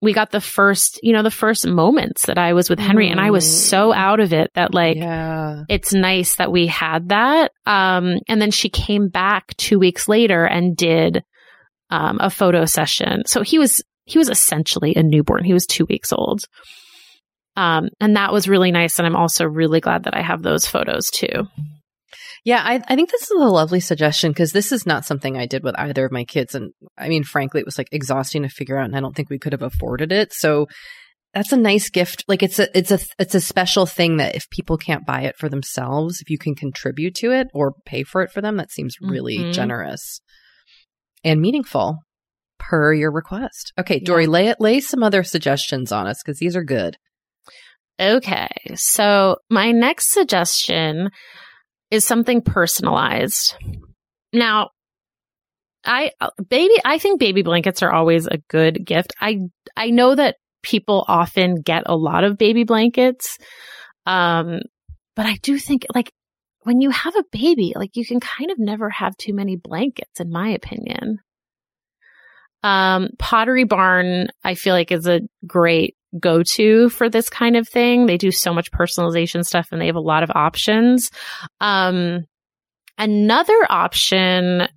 we 0.00 0.12
got 0.12 0.30
the 0.30 0.40
first, 0.40 1.00
you 1.02 1.12
know, 1.12 1.22
the 1.24 1.30
first 1.30 1.66
moments 1.66 2.26
that 2.26 2.38
I 2.38 2.52
was 2.52 2.70
with 2.70 2.78
Henry 2.78 3.08
and 3.10 3.20
I 3.20 3.30
was 3.32 3.68
so 3.68 3.90
Mm. 3.90 3.96
out 3.96 4.20
of 4.20 4.32
it 4.32 4.50
that 4.54 4.72
like, 4.72 4.96
yeah. 4.96 5.64
it's 5.68 5.92
nice 5.92 6.36
that 6.36 6.52
we 6.52 6.68
had 6.68 7.08
that. 7.08 7.50
Um, 7.66 8.18
and 8.28 8.40
then 8.40 8.52
she 8.52 8.68
came 8.68 9.08
back 9.08 9.56
two 9.56 9.78
weeks 9.78 10.06
later 10.08 10.44
and 10.44 10.76
did 10.76 11.24
um, 11.90 12.18
a 12.20 12.30
photo 12.30 12.64
session. 12.64 13.22
So 13.26 13.42
he 13.42 13.58
was 13.58 13.82
he 14.04 14.18
was 14.18 14.28
essentially 14.30 14.94
a 14.94 15.02
newborn. 15.02 15.44
He 15.44 15.52
was 15.52 15.66
two 15.66 15.84
weeks 15.86 16.12
old. 16.12 16.42
Um, 17.56 17.88
and 18.00 18.16
that 18.16 18.32
was 18.32 18.48
really 18.48 18.70
nice. 18.70 18.98
And 18.98 19.06
I'm 19.06 19.16
also 19.16 19.44
really 19.44 19.80
glad 19.80 20.04
that 20.04 20.14
I 20.16 20.22
have 20.22 20.42
those 20.42 20.66
photos 20.66 21.10
too. 21.10 21.48
Yeah, 22.44 22.62
I, 22.64 22.82
I 22.88 22.94
think 22.96 23.10
this 23.10 23.22
is 23.22 23.30
a 23.40 23.44
lovely 23.44 23.80
suggestion 23.80 24.30
because 24.32 24.52
this 24.52 24.72
is 24.72 24.86
not 24.86 25.04
something 25.04 25.36
I 25.36 25.46
did 25.46 25.62
with 25.62 25.74
either 25.78 26.06
of 26.06 26.12
my 26.12 26.24
kids. 26.24 26.54
And 26.54 26.72
I 26.96 27.08
mean, 27.08 27.24
frankly, 27.24 27.60
it 27.60 27.66
was 27.66 27.78
like 27.78 27.88
exhausting 27.92 28.42
to 28.42 28.48
figure 28.48 28.78
out, 28.78 28.86
and 28.86 28.96
I 28.96 29.00
don't 29.00 29.14
think 29.14 29.30
we 29.30 29.38
could 29.38 29.52
have 29.52 29.62
afforded 29.62 30.10
it. 30.12 30.32
So 30.32 30.66
that's 31.34 31.52
a 31.52 31.56
nice 31.58 31.90
gift. 31.90 32.24
Like 32.26 32.42
it's 32.42 32.58
a 32.58 32.76
it's 32.76 32.90
a 32.90 32.98
it's 33.18 33.34
a 33.34 33.40
special 33.40 33.84
thing 33.84 34.16
that 34.16 34.34
if 34.34 34.48
people 34.50 34.78
can't 34.78 35.04
buy 35.06 35.22
it 35.22 35.36
for 35.36 35.48
themselves, 35.48 36.20
if 36.22 36.30
you 36.30 36.38
can 36.38 36.54
contribute 36.54 37.14
to 37.16 37.32
it 37.32 37.48
or 37.52 37.74
pay 37.84 38.02
for 38.02 38.22
it 38.22 38.30
for 38.32 38.40
them, 38.40 38.56
that 38.56 38.70
seems 38.72 38.94
really 39.02 39.38
Mhm. 39.38 39.52
generous 39.52 40.20
and 41.22 41.40
meaningful 41.40 41.98
per 42.58 42.94
your 42.94 43.12
request. 43.12 43.72
Okay, 43.78 44.00
Doree, 44.00 44.24
Yeah. 44.24 44.30
lay 44.30 44.48
it 44.48 44.56
lay 44.60 44.80
some 44.80 45.02
other 45.02 45.22
suggestions 45.22 45.92
on 45.92 46.06
us 46.06 46.22
because 46.24 46.38
these 46.38 46.56
are 46.56 46.64
good. 46.64 46.96
Okay. 48.00 48.48
So 48.76 49.36
my 49.50 49.70
next 49.72 50.12
suggestion 50.12 51.10
is 51.90 52.04
something 52.04 52.42
personalized. 52.42 53.54
Now, 54.32 54.70
I 55.84 56.12
baby 56.48 56.74
I 56.84 56.98
think 56.98 57.20
baby 57.20 57.42
blankets 57.42 57.82
are 57.82 57.92
always 57.92 58.26
a 58.26 58.38
good 58.48 58.84
gift. 58.84 59.14
I 59.20 59.38
I 59.76 59.90
know 59.90 60.14
that 60.14 60.36
people 60.62 61.04
often 61.08 61.62
get 61.62 61.84
a 61.86 61.96
lot 61.96 62.24
of 62.24 62.36
baby 62.36 62.64
blankets. 62.64 63.38
Um 64.04 64.60
but 65.16 65.26
I 65.26 65.36
do 65.42 65.58
think 65.58 65.86
like 65.94 66.12
when 66.62 66.80
you 66.80 66.90
have 66.90 67.16
a 67.16 67.24
baby, 67.32 67.72
like 67.74 67.96
you 67.96 68.04
can 68.04 68.20
kind 68.20 68.50
of 68.50 68.58
never 68.58 68.90
have 68.90 69.16
too 69.16 69.32
many 69.32 69.56
blankets 69.56 70.20
in 70.20 70.30
my 70.30 70.50
opinion. 70.50 71.20
Um 72.62 73.10
Pottery 73.18 73.64
Barn 73.64 74.28
I 74.44 74.56
feel 74.56 74.74
like 74.74 74.92
is 74.92 75.06
a 75.06 75.20
great 75.46 75.96
go 76.18 76.42
to 76.42 76.88
for 76.88 77.08
this 77.08 77.28
kind 77.28 77.56
of 77.56 77.68
thing. 77.68 78.06
They 78.06 78.16
do 78.16 78.30
so 78.30 78.54
much 78.54 78.70
personalization 78.70 79.44
stuff 79.44 79.68
and 79.72 79.80
they 79.80 79.86
have 79.86 79.96
a 79.96 80.00
lot 80.00 80.22
of 80.22 80.30
options. 80.34 81.10
Um, 81.60 82.24
another 82.96 83.66
option 83.68 84.68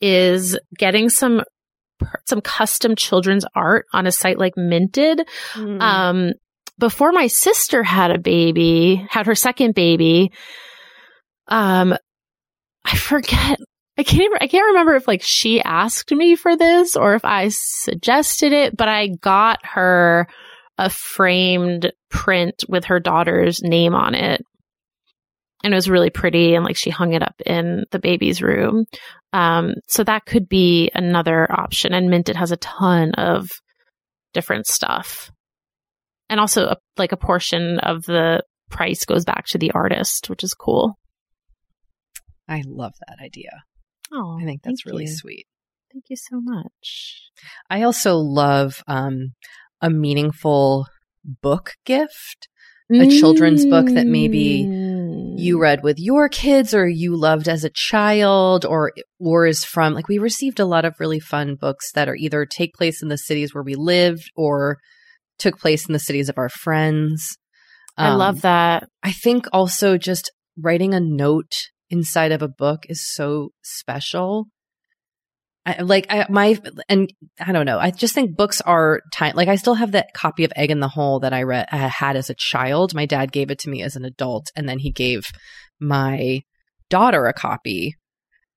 is 0.00 0.58
getting 0.76 1.08
some 1.10 1.42
some 2.26 2.40
custom 2.40 2.96
children's 2.96 3.44
art 3.54 3.86
on 3.92 4.06
a 4.06 4.12
site 4.12 4.38
like 4.38 4.56
Minted. 4.56 5.26
Mm. 5.54 5.80
Um, 5.82 6.32
before 6.78 7.12
my 7.12 7.26
sister 7.26 7.82
had 7.82 8.10
a 8.10 8.18
baby, 8.18 9.06
had 9.10 9.26
her 9.26 9.34
second 9.34 9.74
baby, 9.74 10.32
um, 11.48 11.94
I 12.84 12.96
forget. 12.96 13.58
I 14.00 14.02
can't. 14.02 14.32
I 14.40 14.46
can't 14.46 14.68
remember 14.68 14.94
if 14.94 15.06
like 15.06 15.20
she 15.22 15.60
asked 15.60 16.10
me 16.10 16.34
for 16.34 16.56
this 16.56 16.96
or 16.96 17.14
if 17.14 17.22
I 17.22 17.48
suggested 17.50 18.50
it, 18.50 18.74
but 18.74 18.88
I 18.88 19.08
got 19.08 19.58
her 19.62 20.26
a 20.78 20.88
framed 20.88 21.92
print 22.08 22.64
with 22.66 22.86
her 22.86 22.98
daughter's 22.98 23.60
name 23.62 23.94
on 23.94 24.14
it, 24.14 24.40
and 25.62 25.74
it 25.74 25.76
was 25.76 25.90
really 25.90 26.08
pretty. 26.08 26.54
And 26.54 26.64
like 26.64 26.78
she 26.78 26.88
hung 26.88 27.12
it 27.12 27.22
up 27.22 27.34
in 27.44 27.84
the 27.90 27.98
baby's 27.98 28.40
room. 28.40 28.86
Um, 29.34 29.74
so 29.86 30.02
that 30.02 30.24
could 30.24 30.48
be 30.48 30.90
another 30.94 31.46
option. 31.52 31.92
And 31.92 32.08
Minted 32.08 32.36
has 32.36 32.52
a 32.52 32.56
ton 32.56 33.12
of 33.18 33.50
different 34.32 34.66
stuff 34.66 35.30
and 36.30 36.40
also 36.40 36.68
a, 36.68 36.76
like 36.96 37.12
a 37.12 37.18
portion 37.18 37.78
of 37.80 38.04
the 38.04 38.42
price 38.70 39.04
goes 39.04 39.26
back 39.26 39.44
to 39.48 39.58
the 39.58 39.72
artist, 39.72 40.30
which 40.30 40.42
is 40.42 40.54
cool. 40.54 40.98
I 42.48 42.62
love 42.66 42.94
that 43.06 43.22
idea. 43.22 43.64
Oh, 44.12 44.38
I 44.40 44.44
think 44.44 44.62
that's 44.62 44.84
really 44.86 45.04
you. 45.04 45.14
sweet. 45.16 45.46
Thank 45.92 46.04
you 46.08 46.16
so 46.16 46.40
much. 46.40 47.22
I 47.68 47.82
also 47.82 48.16
love 48.16 48.82
um, 48.86 49.32
a 49.80 49.90
meaningful 49.90 50.86
book 51.24 51.72
gift. 51.84 52.48
A 52.92 53.06
children's 53.06 53.64
book 53.66 53.86
that 53.94 54.08
maybe 54.08 54.64
Mm. 54.68 55.38
you 55.38 55.60
read 55.62 55.84
with 55.84 56.00
your 56.00 56.28
kids 56.28 56.74
or 56.74 56.88
you 56.88 57.14
loved 57.16 57.48
as 57.48 57.62
a 57.62 57.70
child 57.70 58.64
or 58.66 58.92
or 59.20 59.46
is 59.46 59.64
from 59.64 59.94
like 59.94 60.08
we 60.08 60.18
received 60.18 60.58
a 60.58 60.64
lot 60.64 60.84
of 60.84 60.98
really 60.98 61.20
fun 61.20 61.54
books 61.54 61.92
that 61.92 62.08
are 62.08 62.16
either 62.16 62.44
take 62.44 62.74
place 62.74 63.00
in 63.00 63.08
the 63.08 63.16
cities 63.16 63.54
where 63.54 63.62
we 63.62 63.76
lived 63.76 64.28
or 64.34 64.78
took 65.38 65.56
place 65.60 65.86
in 65.86 65.92
the 65.92 66.00
cities 66.00 66.28
of 66.28 66.36
our 66.36 66.48
friends. 66.48 67.36
I 67.96 68.08
Um, 68.08 68.18
love 68.18 68.40
that. 68.40 68.88
I 69.04 69.12
think 69.12 69.46
also 69.52 69.96
just 69.96 70.32
writing 70.58 70.92
a 70.92 70.98
note 71.00 71.54
inside 71.90 72.32
of 72.32 72.42
a 72.42 72.48
book 72.48 72.86
is 72.88 73.06
so 73.12 73.50
special. 73.62 74.46
I, 75.66 75.82
like 75.82 76.06
I, 76.08 76.26
my 76.30 76.58
and 76.88 77.12
I 77.38 77.52
don't 77.52 77.66
know. 77.66 77.78
I 77.78 77.90
just 77.90 78.14
think 78.14 78.36
books 78.36 78.62
are 78.62 79.02
time. 79.12 79.34
Like 79.36 79.48
I 79.48 79.56
still 79.56 79.74
have 79.74 79.92
that 79.92 80.14
copy 80.14 80.44
of 80.44 80.52
Egg 80.56 80.70
in 80.70 80.80
the 80.80 80.88
Hole 80.88 81.20
that 81.20 81.34
I 81.34 81.42
read 81.42 81.66
I 81.70 81.76
had 81.76 82.16
as 82.16 82.30
a 82.30 82.34
child. 82.34 82.94
My 82.94 83.04
dad 83.04 83.30
gave 83.30 83.50
it 83.50 83.58
to 83.60 83.70
me 83.70 83.82
as 83.82 83.94
an 83.94 84.04
adult, 84.04 84.50
and 84.56 84.68
then 84.68 84.78
he 84.78 84.90
gave 84.90 85.26
my 85.78 86.40
daughter 86.88 87.26
a 87.26 87.34
copy, 87.34 87.94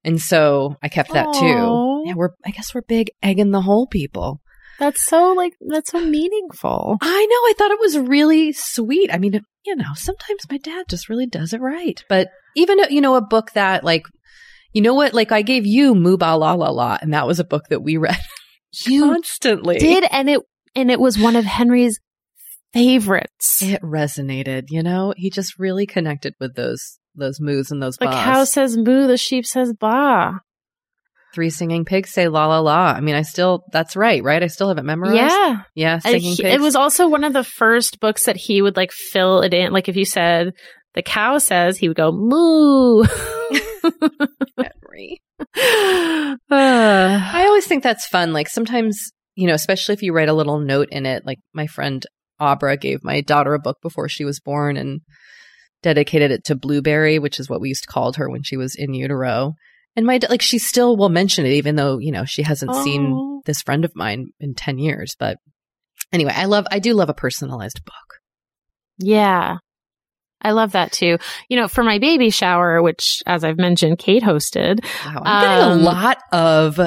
and 0.02 0.20
so 0.20 0.76
I 0.82 0.88
kept 0.88 1.12
that 1.12 1.26
Aw. 1.26 1.32
too. 1.32 2.08
Yeah, 2.08 2.14
we're 2.16 2.30
I 2.44 2.50
guess 2.50 2.74
we're 2.74 2.82
big 2.82 3.10
Egg 3.22 3.38
in 3.38 3.50
the 3.50 3.62
Hole 3.62 3.86
people. 3.86 4.40
That's 4.78 5.04
so 5.06 5.32
like 5.32 5.54
that's 5.60 5.90
so 5.92 6.00
meaningful. 6.04 6.98
I 7.00 7.26
know. 7.26 7.36
I 7.36 7.54
thought 7.56 7.70
it 7.70 7.80
was 7.80 7.98
really 7.98 8.52
sweet. 8.52 9.12
I 9.12 9.18
mean, 9.18 9.40
you 9.64 9.76
know, 9.76 9.92
sometimes 9.94 10.40
my 10.50 10.58
dad 10.58 10.86
just 10.88 11.08
really 11.08 11.26
does 11.26 11.52
it 11.52 11.60
right. 11.60 12.02
But 12.08 12.28
even, 12.56 12.78
you 12.90 13.00
know, 13.00 13.14
a 13.14 13.20
book 13.22 13.52
that 13.52 13.84
like, 13.84 14.06
you 14.72 14.82
know 14.82 14.94
what? 14.94 15.14
Like 15.14 15.32
I 15.32 15.42
gave 15.42 15.66
you 15.66 15.94
Moo, 15.94 16.16
Baa, 16.16 16.34
La 16.34 16.52
La 16.54 16.70
La, 16.70 16.98
and 17.00 17.14
that 17.14 17.26
was 17.26 17.38
a 17.40 17.44
book 17.44 17.64
that 17.70 17.82
we 17.82 17.96
read 17.98 18.18
You 18.86 19.02
constantly. 19.02 19.78
did, 19.78 20.04
and 20.10 20.28
it 20.28 20.40
and 20.74 20.90
it 20.90 20.98
was 21.00 21.18
one 21.18 21.36
of 21.36 21.44
Henry's 21.44 22.00
favorites. 22.72 23.62
It 23.62 23.80
resonated, 23.82 24.64
you 24.68 24.82
know? 24.82 25.14
He 25.16 25.30
just 25.30 25.58
really 25.58 25.86
connected 25.86 26.34
with 26.40 26.56
those, 26.56 26.98
those 27.14 27.40
moos 27.40 27.70
and 27.70 27.80
those 27.80 27.96
the 27.96 28.06
bas. 28.06 28.24
cow 28.24 28.44
says 28.44 28.76
moo, 28.76 29.06
the 29.06 29.16
sheep 29.16 29.46
says 29.46 29.72
ba. 29.72 30.40
Three 31.34 31.50
singing 31.50 31.84
pigs 31.84 32.10
say 32.12 32.28
la 32.28 32.46
la 32.46 32.60
la. 32.60 32.92
I 32.92 33.00
mean, 33.00 33.16
I 33.16 33.22
still, 33.22 33.64
that's 33.72 33.96
right, 33.96 34.22
right? 34.22 34.42
I 34.42 34.46
still 34.46 34.68
have 34.68 34.78
it 34.78 34.84
memorized. 34.84 35.16
Yeah. 35.16 35.62
Yeah. 35.74 35.98
Singing 35.98 36.36
he- 36.36 36.42
pigs. 36.42 36.54
it 36.54 36.60
was 36.60 36.76
also 36.76 37.08
one 37.08 37.24
of 37.24 37.32
the 37.32 37.42
first 37.42 37.98
books 37.98 38.26
that 38.26 38.36
he 38.36 38.62
would 38.62 38.76
like 38.76 38.92
fill 38.92 39.40
it 39.42 39.52
in. 39.52 39.72
Like 39.72 39.88
if 39.88 39.96
you 39.96 40.04
said 40.04 40.52
the 40.94 41.02
cow 41.02 41.38
says, 41.38 41.76
he 41.76 41.88
would 41.88 41.96
go 41.96 42.12
moo. 42.12 43.04
Uh, 45.56 46.36
I 46.50 47.44
always 47.46 47.66
think 47.66 47.82
that's 47.82 48.06
fun. 48.06 48.32
Like 48.32 48.48
sometimes, 48.48 49.12
you 49.34 49.46
know, 49.46 49.54
especially 49.54 49.94
if 49.94 50.02
you 50.02 50.12
write 50.12 50.28
a 50.28 50.34
little 50.34 50.58
note 50.58 50.88
in 50.90 51.06
it. 51.06 51.26
Like 51.26 51.38
my 51.52 51.66
friend 51.66 52.04
Abra 52.40 52.76
gave 52.76 53.04
my 53.04 53.20
daughter 53.20 53.54
a 53.54 53.58
book 53.58 53.78
before 53.82 54.08
she 54.08 54.24
was 54.24 54.40
born 54.40 54.76
and 54.76 55.00
dedicated 55.82 56.30
it 56.30 56.44
to 56.44 56.54
Blueberry, 56.54 57.18
which 57.18 57.38
is 57.38 57.48
what 57.50 57.60
we 57.60 57.68
used 57.68 57.82
to 57.82 57.92
call 57.92 58.12
her 58.14 58.30
when 58.30 58.42
she 58.42 58.56
was 58.56 58.74
in 58.74 58.94
utero. 58.94 59.54
And 59.96 60.06
my 60.06 60.18
like 60.28 60.42
she 60.42 60.58
still 60.58 60.96
will 60.96 61.08
mention 61.08 61.46
it, 61.46 61.52
even 61.52 61.76
though 61.76 61.98
you 61.98 62.10
know 62.12 62.24
she 62.24 62.42
hasn't 62.42 62.74
seen 62.76 63.12
Oh. 63.14 63.42
this 63.46 63.62
friend 63.62 63.84
of 63.84 63.92
mine 63.94 64.28
in 64.40 64.54
ten 64.54 64.78
years. 64.78 65.14
But 65.18 65.38
anyway, 66.12 66.32
I 66.34 66.46
love 66.46 66.66
I 66.70 66.78
do 66.80 66.94
love 66.94 67.08
a 67.08 67.14
personalized 67.14 67.84
book. 67.84 68.18
yeah. 68.98 69.56
I 70.46 70.50
love 70.50 70.72
that 70.72 70.92
too. 70.92 71.16
You 71.48 71.56
know, 71.58 71.68
for 71.68 71.82
my 71.82 71.98
baby 71.98 72.28
shower, 72.28 72.82
which 72.82 73.22
as 73.24 73.44
I've 73.44 73.56
mentioned, 73.56 73.98
Kate 73.98 74.22
hosted. 74.22 74.84
Wow, 75.06 75.22
I'm 75.24 75.42
getting 75.42 75.72
Um, 75.72 75.80
a 75.80 75.82
lot 75.82 76.18
of 76.32 76.80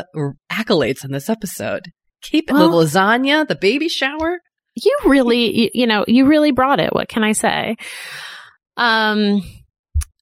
accolades 0.52 1.04
in 1.04 1.12
this 1.12 1.28
episode. 1.28 1.86
Keep 2.22 2.52
Well- 2.52 2.70
the 2.70 2.78
lasagna, 2.86 3.48
the 3.48 3.56
baby 3.56 3.89
shower. 3.89 4.39
you 4.76 4.96
really 5.06 5.60
you, 5.60 5.70
you 5.74 5.88
know 5.88 6.06
you 6.08 6.28
really 6.28 6.52
brought 6.52 6.80
it 6.80 6.93
what 6.93 7.10
can 7.10 7.24
i 7.24 7.32
say 7.32 7.76
um 8.76 9.41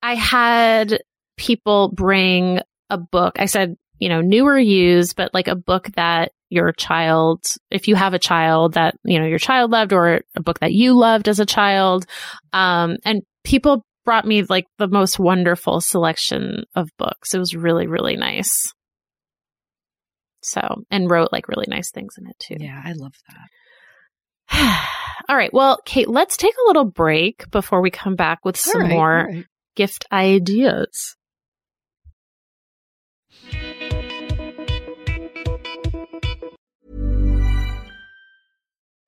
i 0.02 0.16
had 0.16 1.00
people 1.38 1.90
bring 1.90 2.62
a 2.90 2.98
book 2.98 3.36
i 3.40 3.46
said 3.46 3.76
you 4.00 4.10
know 4.10 4.22
new 4.22 4.46
or 4.46 4.58
used 4.58 5.16
but 5.16 5.34
like 5.34 5.48
a 5.48 5.56
book 5.56 5.90
that 5.96 6.32
your 6.50 6.72
child 6.72 7.44
if 7.72 7.88
you 7.88 7.96
have 7.96 8.14
a 8.14 8.20
child 8.20 8.74
that 8.74 8.96
you 9.04 9.20
know 9.20 9.26
your 9.26 9.40
child 9.40 9.72
loved 9.72 9.94
or 9.94 10.22
a 10.36 10.42
book 10.42 10.60
that 10.60 10.74
you 10.74 10.94
loved 10.94 11.28
as 11.28 11.40
a 11.40 11.46
child 11.46 12.06
um 12.54 12.98
and 13.06 13.22
people 13.44 13.84
brought 14.04 14.26
me 14.26 14.44
like 14.44 14.66
the 14.78 14.88
most 14.88 15.18
wonderful 15.18 15.82
selection 15.82 16.64
of 16.76 16.90
books 16.98 17.34
it 17.34 17.40
was 17.40 17.56
really 17.56 17.88
really 17.88 18.16
nice 18.16 18.72
so 20.42 20.62
and 20.92 21.10
wrote 21.10 21.30
like 21.32 21.48
really 21.48 21.66
nice 21.68 21.90
things 21.92 22.14
in 22.20 22.28
it 22.28 22.38
too 22.40 22.56
Yeah, 22.60 22.80
I 22.84 22.94
love 22.94 23.14
that. 23.28 23.48
all 25.30 25.36
right. 25.36 25.54
Well, 25.54 25.80
Kate, 25.86 26.08
let's 26.10 26.38
take 26.38 26.54
a 26.54 26.68
little 26.68 26.86
break 26.86 27.50
before 27.52 27.82
we 27.82 27.90
come 27.90 28.16
back 28.16 28.40
with 28.46 28.58
some 28.58 28.84
All 28.84 28.88
right, 28.88 28.96
more 28.96 29.28
right. 29.32 29.46
gift 29.76 30.06
ideas. 30.12 31.16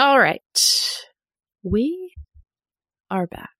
All 0.00 0.18
right. 0.18 0.40
We 1.62 2.14
are 3.10 3.26
back. 3.26 3.50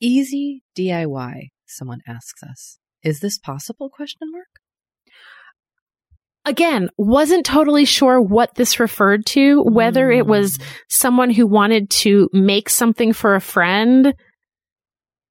Easy 0.00 0.62
DIY, 0.74 1.50
someone 1.66 2.00
asks 2.08 2.42
us. 2.42 2.78
Is 3.02 3.20
this 3.20 3.36
possible? 3.36 3.90
Question 3.90 4.32
mark. 4.32 4.46
Again, 6.46 6.88
wasn't 6.96 7.44
totally 7.44 7.84
sure 7.84 8.22
what 8.22 8.54
this 8.54 8.80
referred 8.80 9.26
to, 9.26 9.62
whether 9.64 10.10
it 10.10 10.26
was 10.26 10.56
hmm. 10.56 10.62
someone 10.88 11.28
who 11.28 11.46
wanted 11.46 11.90
to 11.90 12.30
make 12.32 12.70
something 12.70 13.12
for 13.12 13.34
a 13.34 13.40
friend 13.40 14.14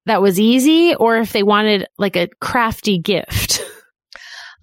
that 0.06 0.22
was 0.22 0.38
easy 0.38 0.94
or 0.94 1.16
if 1.16 1.32
they 1.32 1.42
wanted 1.42 1.88
like 1.98 2.14
a 2.14 2.28
crafty 2.40 2.98
gift. 2.98 3.63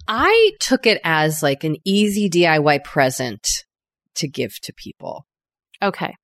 I 0.08 0.52
took 0.60 0.86
it 0.86 1.00
as 1.04 1.42
like 1.42 1.64
an 1.64 1.76
easy 1.84 2.28
DIY 2.28 2.84
present 2.84 3.46
to 4.16 4.28
give 4.28 4.52
to 4.62 4.72
people. 4.72 5.26
Okay. 5.82 6.14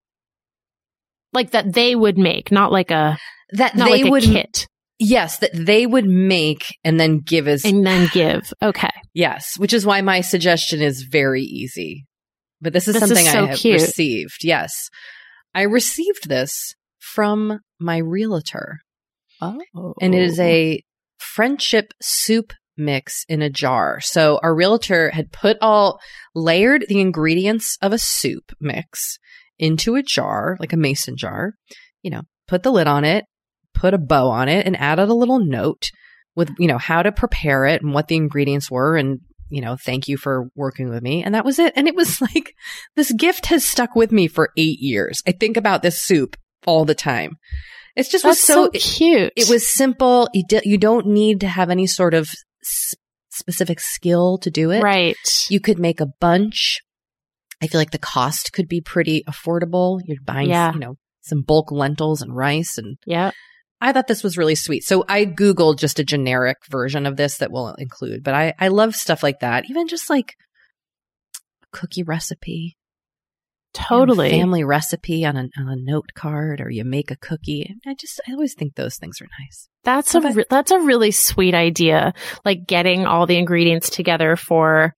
Like 1.33 1.51
that 1.51 1.73
they 1.73 1.95
would 1.95 2.19
make, 2.19 2.51
not 2.51 2.73
like 2.73 2.91
a 2.91 3.19
That 3.53 3.77
not 3.77 3.87
they 3.87 4.03
like 4.03 4.07
a 4.07 4.11
would 4.11 4.23
kit 4.23 4.67
yes, 4.99 5.39
that 5.39 5.51
they 5.55 5.87
would 5.87 6.07
make 6.07 6.77
and 6.85 6.99
then 6.99 7.21
give 7.21 7.49
as 7.49 7.65
and 7.65 7.87
then 7.87 8.09
give. 8.13 8.53
Okay. 8.63 8.91
yes, 9.15 9.55
which 9.57 9.73
is 9.73 9.87
why 9.87 10.01
my 10.01 10.21
suggestion 10.21 10.81
is 10.83 11.03
very 11.03 11.43
easy. 11.43 12.07
But 12.61 12.73
this 12.73 12.89
is 12.89 12.95
This 12.95 13.05
is 13.05 13.09
something 13.09 13.27
so 13.27 13.45
I 13.45 13.47
have 13.47 13.59
cute. 13.59 13.81
received. 13.81 14.43
Yes. 14.43 14.73
I 15.55 15.63
received 15.63 16.29
this 16.29 16.75
from 16.99 17.61
my 17.79 17.99
realtor. 17.99 18.79
Oh. 19.41 19.95
and 20.01 20.17
it 20.17 20.23
is 20.23 20.41
a 20.41 20.83
friendship 21.19 21.93
soup 22.03 22.53
mix 22.79 23.25
in 23.29 23.43
a 23.43 23.51
jar. 23.51 24.01
So 24.01 24.39
our 24.43 24.55
realtor 24.55 25.11
had 25.11 25.33
put 25.33 25.57
all 25.61 26.01
layered 26.35 26.87
the 26.89 27.01
ingredients 27.01 27.77
of 27.83 27.93
a 27.93 27.99
soup 27.99 28.53
mix 28.61 29.19
into 29.59 29.97
a 29.97 30.03
jar, 30.03 30.57
like 30.61 30.73
a 30.73 30.77
mason 30.77 31.17
jar, 31.17 31.55
you 32.03 32.11
know, 32.11 32.23
put 32.47 32.63
the 32.63 32.73
lid 32.73 32.87
on 32.87 33.05
it, 33.05 33.25
put 33.75 33.95
a 33.95 33.99
bow 33.99 34.29
on 34.29 34.49
it 34.49 34.67
and 34.67 34.77
added 34.77 35.09
a 35.09 35.15
little 35.15 35.39
note 35.39 35.91
with, 36.37 36.51
you 36.59 36.69
know, 36.69 36.79
how 36.79 37.03
to 37.03 37.13
prepare 37.13 37.67
it 37.67 37.83
and 37.83 37.93
what 37.93 38.09
the 38.09 38.17
ingredients 38.17 38.71
were 38.71 38.97
and 38.97 39.21
you 39.51 39.63
know, 39.63 39.77
thank 39.77 40.09
you 40.09 40.17
for 40.17 40.51
working 40.55 40.91
with 40.91 41.03
me. 41.03 41.23
And 41.25 41.35
that 41.35 41.45
was 41.45 41.59
it. 41.59 41.73
And 41.77 41.89
it 41.89 41.95
was 41.95 42.21
like, 42.35 42.55
this 42.97 43.13
gift 43.13 43.47
has 43.47 43.65
stuck 43.65 43.95
with 43.95 44.13
me 44.13 44.29
for 44.29 44.51
eight 44.57 44.79
years. 44.81 45.23
I 45.27 45.33
think 45.33 45.57
about 45.57 45.83
this 45.83 46.03
soup 46.03 46.37
all 46.67 46.85
the 46.85 46.95
time. 46.95 47.37
It's 47.97 48.09
just 48.09 48.25
was 48.25 48.39
so, 48.39 48.67
so, 48.67 48.71
cute. 48.71 49.33
it 49.35 49.49
was 49.49 49.67
simple. 49.67 50.29
You, 50.33 50.45
di- 50.49 50.63
you 50.65 50.79
don't 50.79 51.09
need 51.09 51.41
to 51.41 51.49
have 51.49 51.69
any 51.69 51.87
sort 51.87 52.15
of 52.15 52.31
s- 52.63 52.95
specific 53.31 53.81
skill 53.81 54.39
to 54.39 54.51
do 54.51 54.71
it. 54.71 54.83
right. 54.83 55.17
You 55.49 55.61
could 55.61 55.79
make 55.79 56.01
a 56.01 56.07
bunch. 56.21 56.81
I 57.63 57.67
feel 57.67 57.81
like 57.81 57.91
the 57.91 57.99
cost 57.99 58.53
could 58.53 58.69
be 58.69 58.81
pretty 58.81 59.23
affordable. 59.29 60.01
You're 60.05 60.23
buying, 60.25 60.49
Yeah. 60.51 60.73
you 60.73 60.79
know, 60.79 60.95
some 61.23 61.43
bulk 61.43 61.71
lentils 61.73 62.23
and 62.23 62.35
rice. 62.35 62.79
And 62.79 62.97
yeah. 63.07 63.33
I 63.81 63.93
thought 63.93 64.07
this 64.09 64.23
was 64.25 64.39
really 64.39 64.55
sweet. 64.55 64.83
So 64.85 65.05
I 65.09 65.25
Googled 65.27 65.79
just 65.79 65.99
a 65.99 66.05
generic 66.05 66.57
version 66.71 67.05
of 67.07 67.17
this 67.17 67.39
that 67.39 67.51
will 67.53 67.75
include, 67.75 68.23
but 68.25 68.35
I, 68.35 68.55
I 68.59 68.69
love 68.69 68.95
stuff 68.97 69.23
like 69.23 69.41
that. 69.41 69.65
Even 69.71 69.87
just 69.89 70.09
like 70.11 70.35
a 71.63 71.77
cookie 71.77 72.03
recipe, 72.03 72.77
Totally. 73.75 74.31
family 74.31 74.65
recipe 74.65 75.25
on 75.25 75.37
a, 75.37 75.49
on 75.59 75.69
a 75.69 75.77
note 75.77 76.11
card, 76.15 76.61
or 76.61 76.71
you 76.71 76.85
make 76.85 77.11
a 77.11 77.17
cookie. 77.17 77.75
I 77.87 77.95
just, 77.95 78.21
I 78.29 78.33
always 78.33 78.55
think 78.55 78.75
those 78.75 78.97
things 78.97 79.21
are 79.21 79.29
nice. 79.39 79.69
That's 79.85 80.15
a 80.15 80.21
But- 80.21 80.35
re- 80.35 80.45
that's 80.51 80.71
a 80.71 80.81
really 80.81 81.11
sweet 81.11 81.55
idea. 81.55 82.13
Like 82.45 82.67
getting 82.67 83.07
all 83.07 83.27
the 83.27 83.37
ingredients 83.39 83.91
together 83.91 84.37
for 84.37 84.95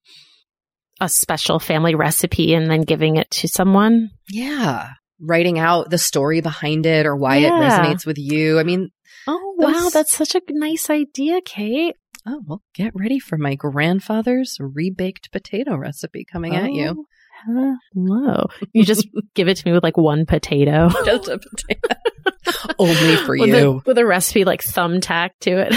a 1.01 1.09
special 1.09 1.59
family 1.59 1.95
recipe 1.95 2.55
and 2.55 2.71
then 2.71 2.83
giving 2.83 3.17
it 3.17 3.31
to 3.33 3.49
someone. 3.49 4.11
Yeah. 4.29 4.91
Writing 5.21 5.59
out 5.59 5.91
the 5.91 5.99
story 5.99 6.41
behind 6.41 6.87
it 6.87 7.07
or 7.07 7.17
why 7.17 7.39
it 7.39 7.51
resonates 7.51 8.07
with 8.07 8.19
you. 8.19 8.59
I 8.59 8.63
mean, 8.63 8.89
Oh 9.27 9.55
Those- 9.59 9.75
wow, 9.75 9.91
that's 9.93 10.15
such 10.15 10.35
a 10.35 10.41
nice 10.49 10.89
idea, 10.89 11.41
Kate. 11.45 11.95
oh, 12.27 12.41
well, 12.47 12.63
get 12.75 12.93
ready 12.95 13.19
for 13.19 13.37
my 13.37 13.55
grandfather's 13.55 14.57
rebaked 14.61 15.31
potato 15.33 15.77
recipe 15.77 16.25
coming 16.31 16.55
at 16.57 16.73
you. 16.73 16.89
Oh. 16.99 17.05
Hello. 17.45 18.47
You 18.73 18.85
just 18.85 19.09
give 19.35 19.49
it 19.49 19.57
to 19.57 19.67
me 19.67 19.73
with 19.73 19.83
like 19.83 19.97
one 19.97 20.27
potato. 20.27 20.91
Just 21.05 21.29
a 21.29 21.39
potato. 21.39 21.97
Only 22.79 23.17
for 23.17 23.37
with, 23.39 23.49
you. 23.49 23.71
A, 23.71 23.83
with 23.87 23.99
a 23.99 24.07
recipe 24.07 24.45
like 24.45 24.63
thumbtack 24.63 25.31
to 25.41 25.51
it. 25.51 25.75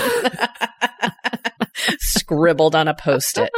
Scribbled 1.99 2.75
on 2.75 2.87
a 2.87 2.93
post 2.93 3.37
it. 3.37 3.49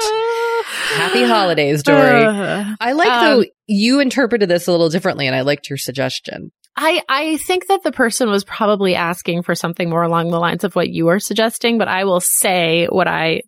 Happy 0.66 1.24
holidays, 1.24 1.84
Doree. 1.84 2.24
Uh, 2.26 2.76
I 2.80 2.94
like 2.94 3.10
Um, 3.10 3.26
though 3.26 3.46
you 3.68 4.00
interpreted 4.00 4.50
this 4.50 4.68
a 4.68 4.72
little 4.72 4.90
differently 4.90 5.28
and 5.28 5.36
I 5.36 5.42
liked 5.42 5.70
your 5.70 5.78
suggestion. 5.78 6.52
I, 6.78 7.04
I 7.08 7.38
think 7.38 7.68
that 7.68 7.84
the 7.84 7.92
person 7.92 8.30
was 8.30 8.44
probably 8.44 8.96
asking 8.96 9.44
for 9.44 9.56
something 9.56 9.90
more 9.90 10.04
along 10.04 10.30
the 10.30 10.40
lines 10.40 10.64
of 10.64 10.76
what 10.76 10.90
you 10.90 11.08
are 11.08 11.20
suggesting, 11.20 11.78
but 11.78 11.88
I 11.88 12.04
will 12.04 12.20
say 12.20 12.88
what 12.88 13.08
I 13.08 13.42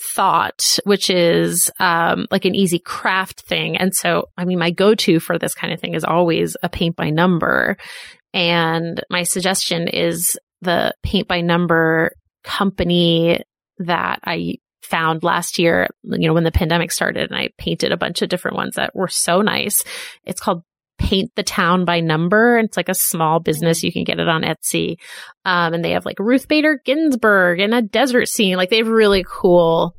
thought, 0.00 0.78
which 0.84 1.10
is 1.10 1.70
um, 1.78 2.26
like 2.30 2.44
an 2.44 2.54
easy 2.54 2.78
craft 2.78 3.42
thing. 3.42 3.76
And 3.76 3.94
so, 3.94 4.28
I 4.36 4.44
mean, 4.44 4.58
my 4.58 4.70
go 4.70 4.94
to 4.94 5.20
for 5.20 5.38
this 5.38 5.54
kind 5.54 5.72
of 5.72 5.80
thing 5.80 5.94
is 5.94 6.04
always 6.04 6.56
a 6.62 6.68
paint 6.68 6.96
by 6.96 7.10
number. 7.10 7.76
And 8.32 9.02
my 9.10 9.24
suggestion 9.24 9.88
is 9.88 10.38
the 10.62 10.94
paint 11.02 11.28
by 11.28 11.40
number 11.40 12.12
company 12.44 13.42
that 13.78 14.20
I 14.24 14.56
found 14.82 15.22
last 15.22 15.58
year, 15.58 15.88
you 16.02 16.26
know, 16.26 16.34
when 16.34 16.44
the 16.44 16.50
pandemic 16.50 16.90
started 16.90 17.30
and 17.30 17.38
I 17.38 17.50
painted 17.58 17.92
a 17.92 17.96
bunch 17.96 18.22
of 18.22 18.28
different 18.28 18.56
ones 18.56 18.74
that 18.76 18.94
were 18.94 19.08
so 19.08 19.40
nice. 19.42 19.84
It's 20.24 20.40
called 20.40 20.62
Paint 21.10 21.32
the 21.34 21.42
Town 21.42 21.84
by 21.84 21.98
Number. 21.98 22.56
It's 22.58 22.76
like 22.76 22.88
a 22.88 22.94
small 22.94 23.40
business. 23.40 23.82
You 23.82 23.92
can 23.92 24.04
get 24.04 24.20
it 24.20 24.28
on 24.28 24.42
Etsy. 24.42 24.98
Um, 25.44 25.74
and 25.74 25.84
they 25.84 25.90
have 25.90 26.06
like 26.06 26.20
Ruth 26.20 26.46
Bader 26.46 26.80
Ginsburg 26.84 27.58
and 27.58 27.74
a 27.74 27.82
desert 27.82 28.28
scene. 28.28 28.56
Like 28.56 28.70
they 28.70 28.76
have 28.76 28.86
really 28.86 29.24
cool 29.28 29.96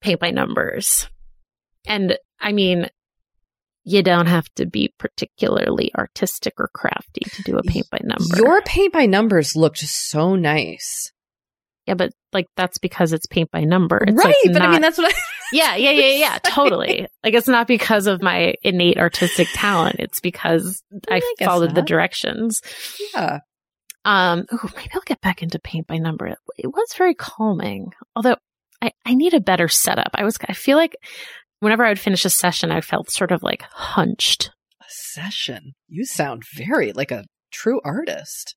paint 0.00 0.20
by 0.20 0.30
numbers. 0.30 1.08
And 1.84 2.16
I 2.40 2.52
mean, 2.52 2.88
you 3.82 4.04
don't 4.04 4.26
have 4.26 4.48
to 4.54 4.66
be 4.66 4.94
particularly 5.00 5.90
artistic 5.98 6.54
or 6.58 6.70
crafty 6.72 7.22
to 7.32 7.42
do 7.42 7.58
a 7.58 7.64
paint 7.64 7.90
by 7.90 7.98
number. 8.04 8.36
Your 8.36 8.62
paint 8.62 8.92
by 8.92 9.06
numbers 9.06 9.56
looked 9.56 9.78
so 9.78 10.36
nice. 10.36 11.10
yeah, 11.86 11.94
but 11.94 12.12
like 12.32 12.46
that's 12.56 12.78
because 12.78 13.12
it's 13.12 13.26
paint 13.26 13.50
by 13.50 13.64
number. 13.64 13.98
It's 14.06 14.16
right, 14.16 14.32
like 14.44 14.52
but 14.52 14.62
I 14.62 14.70
mean 14.70 14.80
that's 14.80 14.96
what 14.96 15.12
I 15.12 15.18
yeah, 15.52 15.76
yeah, 15.76 15.90
yeah, 15.90 16.16
yeah, 16.18 16.38
totally. 16.44 17.06
Like 17.22 17.34
it's 17.34 17.48
not 17.48 17.66
because 17.66 18.06
of 18.06 18.22
my 18.22 18.54
innate 18.62 18.98
artistic 18.98 19.48
talent. 19.52 19.96
It's 19.98 20.20
because 20.20 20.82
I, 21.10 21.20
I 21.40 21.44
followed 21.44 21.74
the 21.74 21.82
directions. 21.82 22.60
yeah. 23.14 23.40
Um, 24.06 24.44
ooh, 24.52 24.68
maybe 24.76 24.90
I'll 24.94 25.00
get 25.06 25.22
back 25.22 25.42
into 25.42 25.58
paint 25.58 25.86
by 25.86 25.96
number. 25.96 26.26
It, 26.26 26.38
it 26.58 26.66
was 26.66 26.92
very 26.96 27.14
calming. 27.14 27.92
Although 28.14 28.36
I, 28.82 28.92
I 29.06 29.14
need 29.14 29.32
a 29.32 29.40
better 29.40 29.68
setup. 29.68 30.10
I 30.14 30.24
was, 30.24 30.36
I 30.46 30.52
feel 30.52 30.76
like 30.76 30.96
whenever 31.60 31.84
I 31.84 31.88
would 31.88 31.98
finish 31.98 32.24
a 32.26 32.30
session, 32.30 32.70
I 32.70 32.82
felt 32.82 33.10
sort 33.10 33.32
of 33.32 33.42
like 33.42 33.62
hunched. 33.70 34.50
A 34.80 34.84
session. 34.88 35.72
You 35.88 36.04
sound 36.04 36.42
very 36.54 36.92
like 36.92 37.10
a 37.10 37.24
true 37.50 37.80
artist. 37.82 38.56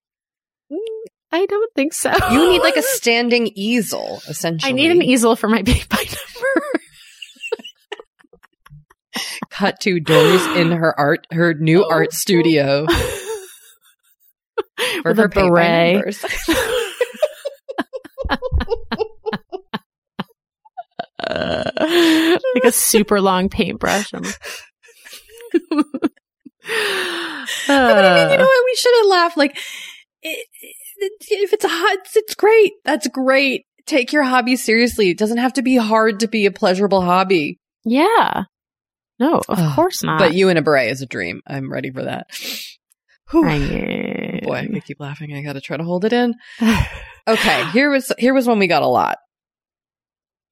I 1.32 1.46
don't 1.46 1.74
think 1.76 1.94
so. 1.94 2.12
You 2.32 2.52
need 2.52 2.60
like 2.60 2.78
a 2.78 2.82
standing 2.82 3.52
easel, 3.56 4.22
essentially. 4.28 4.70
I 4.70 4.74
need 4.74 4.92
an 4.92 5.02
easel 5.02 5.36
for 5.36 5.48
my 5.48 5.64
paint 5.64 5.88
by 5.90 5.98
number. 5.98 6.37
Cut 9.58 9.80
to 9.82 10.00
doors 10.00 10.46
in 10.58 10.72
her 10.72 10.98
art, 11.00 11.26
her 11.32 11.54
new 11.54 11.84
Oh. 11.84 11.90
art 11.92 12.14
studio 12.14 12.86
for 15.02 15.10
With 15.12 15.18
her 15.18 15.26
a 15.26 15.30
paint 15.30 15.54
by 15.54 16.02
beret. 16.02 16.24
like 21.30 22.64
a 22.64 22.72
super 22.72 23.20
long 23.22 23.50
paintbrush. 23.50 24.12
But 27.68 28.04
I 28.06 28.14
mean, 28.16 28.32
you 28.32 28.38
know 28.38 28.44
Uh, 28.44 28.48
what? 28.48 28.66
We 28.66 28.76
shouldn't 28.76 29.08
laugh. 29.08 29.38
Like, 29.38 29.58
it, 30.22 30.46
it, 30.62 30.74
if 31.30 31.54
it's 31.54 31.64
a 31.64 31.70
hot, 31.70 31.98
it's, 32.00 32.16
it's 32.18 32.36
great. 32.36 32.74
That's 32.84 33.08
great. 33.08 33.64
Take 33.86 34.12
your 34.12 34.24
hobby 34.24 34.58
seriously. 34.58 35.10
It 35.10 35.18
doesn't 35.18 35.38
have 35.38 35.54
to 35.54 35.62
be 35.62 35.78
hard 35.78 36.20
to 36.20 36.28
be 36.28 36.46
a 36.46 36.52
pleasurable 36.52 37.02
hobby. 37.02 37.58
yeah. 37.86 38.44
No, 39.20 39.42
of 39.50 39.76
course 39.76 40.04
not. 40.04 40.20
But 40.20 40.34
you 40.34 40.50
in 40.50 40.58
a 40.58 40.62
beret 40.62 40.92
is 40.92 41.02
a 41.02 41.06
dream. 41.08 41.42
I'm 41.48 41.72
ready 41.72 41.92
for 41.92 42.04
that. 42.04 42.28
Whew. 43.32 43.46
I- 43.48 44.40
Boy, 44.44 44.70
I 44.76 44.80
keep 44.80 45.00
laughing. 45.00 45.34
I 45.34 45.42
got 45.42 45.54
to 45.54 45.62
try 45.62 45.76
to 45.78 45.84
hold 45.84 46.06
it 46.06 46.14
in. 46.14 46.34
Okay, 47.30 47.66
here 47.72 47.90
was 47.92 48.10
here 48.18 48.34
was 48.34 48.48
one 48.48 48.58
we 48.58 48.68
got 48.68 48.84
a 48.84 48.88
lot. 48.88 49.18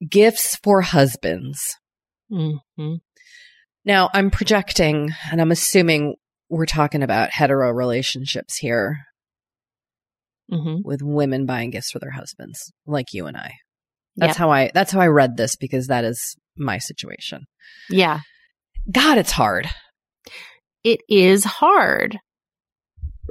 Gifts 0.10 0.58
for 0.62 0.82
husbands. 0.82 1.78
Mhm. 2.30 3.00
Now, 3.86 4.10
I'm 4.14 4.30
projecting 4.30 5.12
and 5.32 5.40
I'm 5.40 5.52
assuming 5.52 6.16
we're 6.50 6.66
talking 6.66 7.02
about 7.02 7.30
hetero 7.32 7.72
relationships 7.72 8.58
here 8.58 8.98
Mhm. 10.52 10.82
with 10.84 11.02
women 11.02 11.46
buying 11.46 11.70
gifts 11.70 11.92
for 11.92 12.00
their 12.00 12.12
husbands, 12.12 12.74
like 12.86 13.14
you 13.14 13.26
and 13.26 13.38
I. 13.38 13.54
That's 14.18 14.32
Yep. 14.32 14.38
how 14.38 14.52
I 14.52 14.72
that's 14.74 14.92
how 14.92 15.00
I 15.00 15.08
read 15.08 15.38
this 15.38 15.56
because 15.56 15.88
that 15.88 16.04
is 16.04 16.36
my 16.58 16.78
situation. 16.78 17.46
Yeah. 17.90 18.20
God, 18.92 19.18
it's 19.18 19.32
hard. 19.32 19.68
it 20.84 21.02
is 21.10 21.44
hard. 21.44 22.18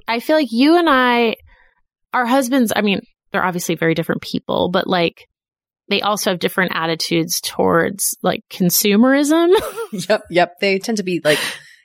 I 0.09 0.21
feel 0.21 0.37
like 0.37 0.51
you 0.51 0.77
and 0.77 0.89
I, 0.91 1.37
our 2.13 2.27
husbands, 2.27 2.73
I 2.75 2.83
mean, 2.83 3.01
they're 3.33 3.45
obviously 3.45 3.75
very 3.77 3.95
different 3.95 4.23
people, 4.23 4.71
but 4.71 4.87
like 4.87 5.27
they 5.89 6.01
also 6.03 6.31
have 6.31 6.39
different 6.41 6.73
attitudes 6.75 7.41
towards 7.41 8.17
like 8.23 8.41
consumerism. 8.51 9.53
Yep, 10.09 10.23
yep. 10.31 10.53
They 10.61 10.79
tend 10.81 10.99
to 10.99 11.05
be 11.05 11.21
like 11.23 11.39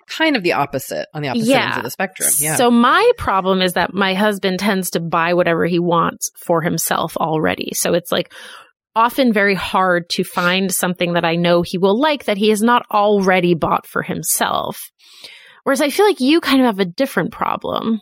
kind 0.08 0.36
of 0.36 0.42
the 0.42 0.54
opposite 0.54 1.08
on 1.14 1.22
the 1.22 1.28
opposite 1.28 1.48
Yeah. 1.50 1.66
ends 1.66 1.78
of 1.78 1.84
the 1.84 1.90
spectrum. 1.92 2.30
Yeah. 2.40 2.56
So 2.56 2.72
my 2.72 3.12
problem 3.20 3.62
is 3.62 3.74
that 3.74 3.94
my 3.94 4.16
husband 4.16 4.60
tends 4.60 4.92
to 4.92 5.00
buy 5.00 5.36
whatever 5.36 5.66
he 5.66 5.78
wants 5.78 6.32
for 6.36 6.62
himself 6.62 7.16
already. 7.18 7.74
So 7.76 7.94
it's 7.94 8.12
like 8.12 8.34
often 8.96 9.34
very 9.34 9.56
hard 9.56 10.10
to 10.10 10.24
find 10.24 10.74
something 10.74 11.14
that 11.14 11.26
I 11.26 11.36
know 11.36 11.62
he 11.62 11.78
will 11.78 12.00
like 12.00 12.26
that 12.26 12.38
he 12.38 12.50
has 12.50 12.62
not 12.62 12.86
already 12.92 13.54
bought 13.54 13.88
for 13.88 14.02
himself. 14.02 14.92
Whereas 15.64 15.82
I 15.82 15.90
feel 15.90 16.06
like 16.06 16.20
you 16.20 16.42
kind 16.42 16.60
of 16.60 16.66
have 16.66 16.80
a 16.80 16.86
different 16.86 17.32
problem. 17.32 18.02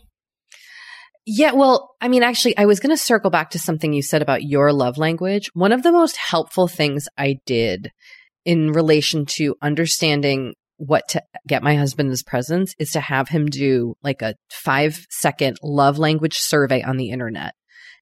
Yeah, 1.25 1.51
well, 1.51 1.95
I 1.99 2.07
mean, 2.07 2.23
actually, 2.23 2.57
I 2.57 2.65
was 2.65 2.79
going 2.79 2.95
to 2.95 2.97
circle 2.97 3.29
back 3.29 3.49
to 3.49 3.59
something 3.59 3.91
you 3.91 4.01
said 4.01 4.21
about 4.21 4.43
your 4.43 4.71
love 4.71 4.97
language. 4.97 5.49
One 5.53 5.73
of 5.73 5.83
the 5.83 5.91
most 5.91 6.15
helpful 6.15 6.69
things 6.69 7.09
I 7.17 7.35
did 7.45 7.91
in 8.45 8.71
relation 8.71 9.25
to 9.25 9.55
understanding 9.61 10.53
what 10.77 11.09
to 11.09 11.21
get 11.45 11.63
my 11.63 11.75
husband 11.75 12.11
as 12.11 12.23
presents 12.23 12.73
is 12.79 12.91
to 12.91 13.01
have 13.01 13.27
him 13.27 13.47
do 13.47 13.95
like 14.03 14.21
a 14.21 14.35
five 14.49 15.05
second 15.09 15.57
love 15.61 15.99
language 15.99 16.37
survey 16.37 16.81
on 16.81 16.95
the 16.95 17.09
internet. 17.09 17.55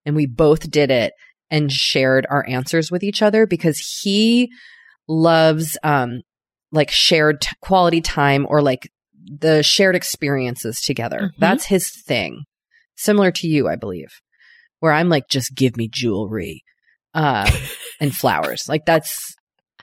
And 0.05 0.15
we 0.15 0.27
both 0.27 0.69
did 0.69 0.91
it 0.91 1.13
and 1.49 1.71
shared 1.71 2.25
our 2.29 2.45
answers 2.47 2.91
with 2.91 3.03
each 3.03 3.21
other 3.21 3.45
because 3.45 3.99
he 4.01 4.49
loves, 5.07 5.77
um, 5.83 6.21
like 6.71 6.91
shared 6.91 7.41
t- 7.41 7.49
quality 7.61 8.01
time 8.01 8.45
or 8.49 8.61
like 8.61 8.89
the 9.27 9.63
shared 9.63 9.95
experiences 9.95 10.81
together. 10.81 11.31
Mhm. 11.33 11.39
That's 11.39 11.65
his 11.65 11.89
thing 12.05 12.43
similar 12.95 13.31
to 13.31 13.47
you, 13.47 13.67
I 13.67 13.75
believe, 13.75 14.09
where 14.79 14.91
I'm 14.91 15.09
like, 15.09 15.27
just 15.29 15.55
give 15.55 15.77
me 15.77 15.89
jewelry 15.91 16.63
uh, 17.13 17.49
and 17.99 18.15
flowers. 18.15 18.67
Like 18.67 18.85
that's 18.85 19.35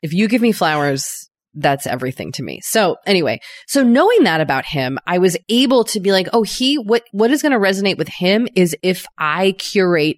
if 0.03 0.13
you 0.13 0.29
give 0.29 0.43
me 0.43 0.53
flowers, 0.53 1.29
that's 1.55 1.87
everything 1.87 2.33
to 2.33 2.43
me. 2.43 2.61
So 2.63 2.97
anyway, 3.07 3.41
so 3.67 3.83
knowing 3.83 4.25
that 4.25 4.41
about 4.41 4.65
him, 4.65 4.99
I 5.07 5.19
was 5.19 5.37
able 5.49 5.85
to 5.85 6.01
be 6.01 6.13
like, 6.13 6.29
oh, 6.33 6.43
he 6.43 6.77
what 6.77 7.05
what 7.13 7.31
is 7.31 7.43
going 7.43 7.53
to 7.53 7.59
resonate 7.59 7.99
with 7.99 8.09
him 8.09 8.49
is 8.55 8.77
if 8.83 9.07
I 9.19 9.53
curate 9.53 10.17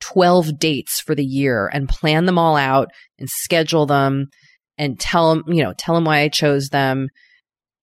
12 0.00 0.58
dates 0.58 1.00
for 1.00 1.14
the 1.14 1.24
year 1.24 1.68
and 1.72 1.88
plan 1.88 2.26
them 2.26 2.38
all 2.38 2.56
out 2.56 2.88
and 3.18 3.28
schedule 3.28 3.86
them 3.86 4.28
and 4.76 4.98
tell 4.98 5.32
him, 5.32 5.44
you 5.46 5.62
know, 5.62 5.72
tell 5.76 5.96
him 5.96 6.04
why 6.04 6.18
I 6.20 6.28
chose 6.28 6.68
them. 6.68 7.08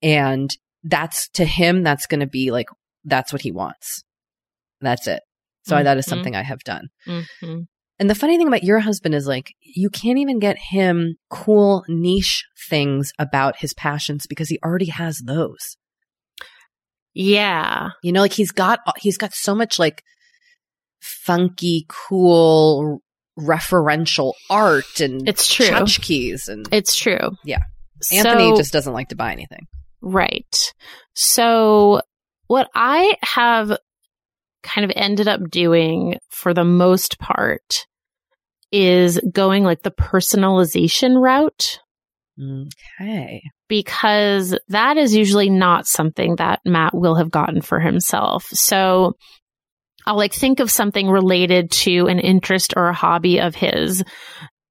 And 0.02 0.50
that's 0.84 1.30
to 1.34 1.46
him, 1.46 1.84
that's 1.84 2.06
going 2.08 2.20
to 2.20 2.28
be 2.28 2.52
like, 2.52 2.68
that's 3.06 3.32
what 3.32 3.42
he 3.42 3.52
wants. 3.52 4.04
That's 4.82 5.08
it. 5.08 5.22
So 5.64 5.82
that 5.82 5.98
is 5.98 6.06
Mhm. 6.06 6.10
something 6.10 6.36
I 6.36 6.42
have 6.42 6.64
done. 6.64 6.88
Mm-hmm. 7.08 7.62
And 8.00 8.10
the 8.10 8.16
funny 8.16 8.38
thing 8.38 8.48
about 8.48 8.64
your 8.64 8.80
husband 8.80 9.14
is 9.14 9.28
like, 9.28 9.54
you 9.62 9.92
can't 9.92 10.18
even 10.18 10.40
get 10.40 10.58
him 10.58 11.18
cool 11.30 11.84
niche 11.88 12.44
things 12.68 13.12
about 13.20 13.58
his 13.58 13.76
passions 13.76 14.26
because 14.28 14.50
he 14.50 14.58
already 14.66 14.88
has 14.88 15.22
those. 15.24 15.78
Yeah. 17.14 17.90
You 18.02 18.12
know, 18.12 18.22
like 18.22 18.34
he's 18.34 18.52
got, 18.52 18.80
he's 18.98 19.18
got 19.18 19.34
so 19.34 19.54
much 19.54 19.78
like 19.78 20.02
funky, 21.02 21.86
cool, 21.88 23.02
referential 23.40 24.34
art 24.50 25.00
and 25.00 25.28
It's 25.28 25.52
true. 25.54 25.66
tchotchkes 25.68 26.48
and 26.48 26.68
It's 26.72 26.96
true. 26.96 27.32
Yeah. 27.44 27.60
Anthony 28.12 28.52
So- 28.52 28.58
just 28.58 28.74
doesn't 28.74 28.94
like 28.94 29.10
to 29.10 29.16
buy 29.16 29.32
anything. 29.32 29.68
Right. 30.02 30.74
So, 31.14 32.02
what 32.48 32.70
I 32.74 33.16
have 33.22 33.78
kind 34.64 34.86
of 34.86 34.92
ended 34.96 35.28
up 35.28 35.42
doing 35.50 36.18
for 36.30 36.54
the 36.54 36.64
most 36.64 37.20
part 37.20 37.86
is 38.72 39.20
going 39.32 39.64
like 39.64 39.84
the 39.84 39.92
personalization 39.92 41.22
route 41.22 41.80
Okay. 42.42 43.42
because 43.68 44.58
that 44.70 44.98
is 44.98 45.14
usually 45.16 45.50
not 45.50 45.86
something 45.86 46.38
that 46.38 46.62
Matt 46.66 46.94
will 46.96 47.16
have 47.16 47.30
gotten 47.30 47.62
for 47.62 47.80
himself. 47.80 48.46
So, 48.52 49.14
I'll 50.06 50.18
like 50.18 50.34
think 50.34 50.60
of 50.60 50.72
something 50.72 51.10
related 51.10 51.72
to 51.72 52.08
an 52.08 52.20
interest 52.20 52.74
or 52.76 52.88
a 52.88 52.94
hobby 52.94 53.40
of 53.40 53.56
his. 53.56 54.04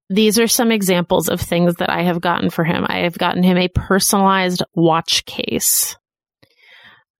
These 0.09 0.39
are 0.39 0.49
some 0.49 0.73
examples 0.73 1.29
of 1.29 1.41
things 1.41 1.77
that 1.77 1.91
I 1.91 2.03
have 2.03 2.21
gotten 2.21 2.51
for 2.51 2.65
him. 2.65 2.85
I 2.89 3.01
have 3.01 3.17
gotten 3.17 3.43
him 3.43 3.57
a 3.57 3.69
personalized 3.69 4.63
watch 4.75 5.25
case. 5.25 5.97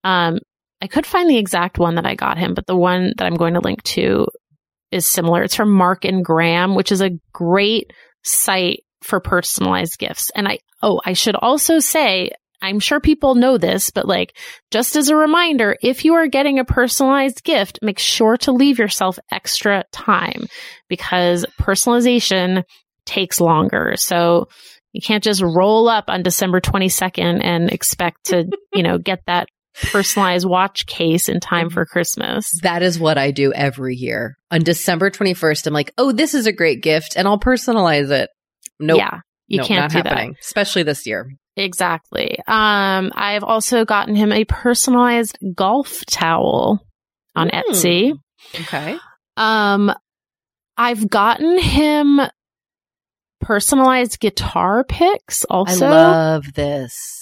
Um, 0.03 0.41
I 0.83 0.87
could 0.87 1.07
find 1.07 1.29
the 1.29 1.39
exact 1.39 1.79
one 1.79 1.97
that 1.97 2.07
I 2.07 2.15
got 2.15 2.39
him, 2.39 2.55
but 2.55 2.67
the 2.67 2.77
one 2.77 3.13
that 3.17 3.25
I'm 3.25 3.37
going 3.37 3.55
to 3.55 3.61
link 3.61 3.83
to 3.85 4.27
is 4.91 5.09
similar. 5.09 5.43
It's 5.43 5.55
from 5.55 5.71
Mark 5.71 6.05
and 6.05 6.25
Graham, 6.25 6.75
which 6.75 6.91
is 6.91 7.01
a 7.01 7.19
great 7.33 7.93
site 8.25 8.83
for 9.03 9.21
personalized 9.21 9.99
gifts. 9.99 10.31
And 10.35 10.49
I, 10.49 10.59
oh, 10.83 11.01
I 11.05 11.13
should 11.13 11.37
also 11.37 11.79
say, 11.79 12.31
I'm 12.63 12.81
sure 12.81 13.01
people 13.01 13.35
know 13.35 13.59
this, 13.59 13.91
but 13.91 14.07
like, 14.07 14.37
just 14.71 14.97
as 14.97 15.09
a 15.09 15.17
reminder, 15.17 15.77
if 15.83 16.05
you 16.05 16.15
are 16.15 16.27
getting 16.27 16.59
a 16.59 16.65
personalized 16.65 17.43
gift, 17.45 17.79
make 17.83 17.99
sure 17.99 18.37
to 18.39 18.53
leave 18.53 18.79
yourself 18.79 19.19
extra 19.31 19.85
time 19.93 20.47
because 20.89 21.47
personalization 21.61 22.65
takes 23.07 23.41
longer. 23.41 23.95
So 23.97 24.49
you 24.93 25.01
can't 25.01 25.25
just 25.25 25.43
roll 25.43 25.89
up 25.89 26.05
on 26.09 26.23
December 26.23 26.61
22nd 26.61 27.43
and 27.43 27.71
expect 27.71 28.27
to, 28.27 28.51
you 28.75 28.83
know, 28.83 28.99
get 28.99 29.21
that 29.27 29.49
personalized 29.93 30.47
watch 30.47 30.87
case 30.87 31.29
in 31.29 31.41
time 31.41 31.71
for 31.71 31.87
Christmas. 31.87 32.51
That 32.63 32.83
is 32.83 32.99
what 32.99 33.19
I 33.19 33.31
do 33.31 33.53
every 33.53 33.95
year. 33.95 34.37
On 34.51 34.61
December 34.61 35.11
21st, 35.11 35.67
I'm 35.67 35.73
like, 35.73 35.93
oh, 35.97 36.13
this 36.13 36.35
is 36.35 36.47
a 36.47 36.53
great 36.53 36.83
gift 36.83 37.15
and 37.17 37.27
I'll 37.27 37.39
personalize 37.39 38.11
it. 38.11 38.31
Nope. 38.79 38.99
Yeah. 38.99 39.21
You 39.47 39.59
Nope, 39.59 39.67
can't 39.67 39.93
do 39.93 39.99
happening, 39.99 40.37
especially 40.41 40.85
this 40.85 41.07
year. 41.07 41.29
Exactly. 41.57 42.39
Um, 42.47 43.13
I've 43.15 43.45
also 43.45 43.85
gotten 43.85 44.15
him 44.15 44.33
a 44.33 44.45
personalized 44.45 45.39
golf 45.55 46.05
towel 46.07 46.81
on 47.35 47.51
Hmm. 47.51 47.57
Etsy. 47.73 48.13
Okay. 48.55 48.97
Um, 49.37 49.93
I've 50.77 51.09
gotten 51.09 51.59
him 51.59 52.21
personalized 53.41 54.21
guitar 54.21 54.85
picks 54.85 55.45
also. 55.45 55.87
I 55.87 55.91
love 55.91 56.53
this. 56.55 57.20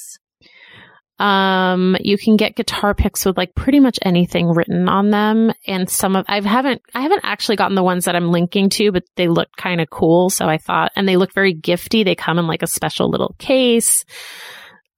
Um, 1.18 1.96
you 2.00 2.16
can 2.16 2.36
get 2.36 2.54
guitar 2.54 2.94
picks 2.94 3.24
with 3.24 3.36
like 3.36 3.54
pretty 3.54 3.80
much 3.80 3.98
anything 4.02 4.48
written 4.50 4.88
on 4.88 5.10
them. 5.10 5.52
And 5.66 5.90
some 5.90 6.14
of, 6.14 6.24
I 6.28 6.40
haven't, 6.40 6.80
I 6.94 7.00
haven't 7.00 7.22
actually 7.24 7.56
gotten 7.56 7.74
the 7.74 7.82
ones 7.82 8.04
that 8.04 8.14
I'm 8.14 8.30
linking 8.30 8.68
to, 8.70 8.92
but 8.92 9.02
they 9.16 9.26
look 9.26 9.48
kind 9.56 9.80
of 9.80 9.90
cool. 9.90 10.30
So 10.30 10.46
I 10.48 10.58
thought, 10.58 10.92
and 10.94 11.08
they 11.08 11.16
look 11.16 11.34
very 11.34 11.54
gifty. 11.54 12.04
They 12.04 12.14
come 12.14 12.38
in 12.38 12.46
like 12.46 12.62
a 12.62 12.68
special 12.68 13.10
little 13.10 13.34
case. 13.38 14.04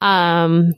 Um, 0.00 0.72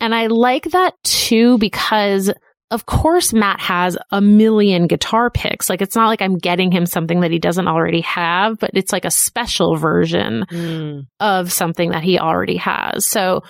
and 0.00 0.14
I 0.14 0.26
like 0.26 0.64
that 0.70 0.94
too 1.02 1.58
because 1.58 2.32
of 2.70 2.86
course 2.86 3.32
Matt 3.32 3.60
has 3.60 3.98
a 4.12 4.20
million 4.20 4.86
guitar 4.86 5.28
picks. 5.30 5.68
Like 5.68 5.82
it's 5.82 5.96
not 5.96 6.06
like 6.06 6.22
I'm 6.22 6.38
getting 6.38 6.70
him 6.70 6.86
something 6.86 7.20
that 7.20 7.32
he 7.32 7.38
doesn't 7.40 7.66
already 7.68 8.00
have, 8.02 8.58
but 8.58 8.70
it's 8.74 8.92
like 8.92 9.04
a 9.04 9.10
special 9.10 9.76
version 9.76 10.46
Mm. 10.50 11.06
of 11.18 11.52
something 11.52 11.90
that 11.90 12.04
he 12.04 12.18
already 12.18 12.56
has. 12.58 13.06
So 13.06 13.42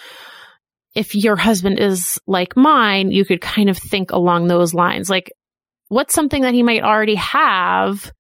if 0.95 1.15
your 1.15 1.37
husband 1.37 1.79
is 1.79 2.21
like 2.27 2.57
mine, 2.57 3.11
you 3.11 3.25
could 3.25 3.41
kind 3.41 3.69
of 3.69 3.79
think 3.79 4.11
along 4.11 4.47
those 4.47 4.75
lines. 4.75 5.09
Like, 5.09 5.33
what's 5.89 6.15
something 6.15 6.43
that 6.43 6.55
he 6.55 6.63
might 6.63 6.83
already 6.83 7.15
have 7.17 8.13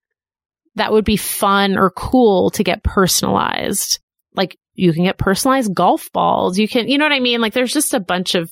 that 0.76 0.92
would 0.92 1.04
be 1.04 1.16
fun 1.16 1.76
or 1.76 1.90
cool 1.90 2.50
to 2.50 2.64
get 2.64 2.84
personalized? 2.84 4.00
Like, 4.34 4.56
you 4.74 4.92
can 4.92 5.04
get 5.04 5.18
personalized 5.18 5.74
golf 5.74 6.10
balls. 6.12 6.58
You 6.58 6.68
can, 6.68 6.88
you 6.88 6.98
know 6.98 7.04
what 7.04 7.12
I 7.12 7.20
mean? 7.20 7.40
Like, 7.40 7.52
there's 7.52 7.72
just 7.72 7.94
a 7.94 8.00
bunch 8.00 8.34
of 8.34 8.50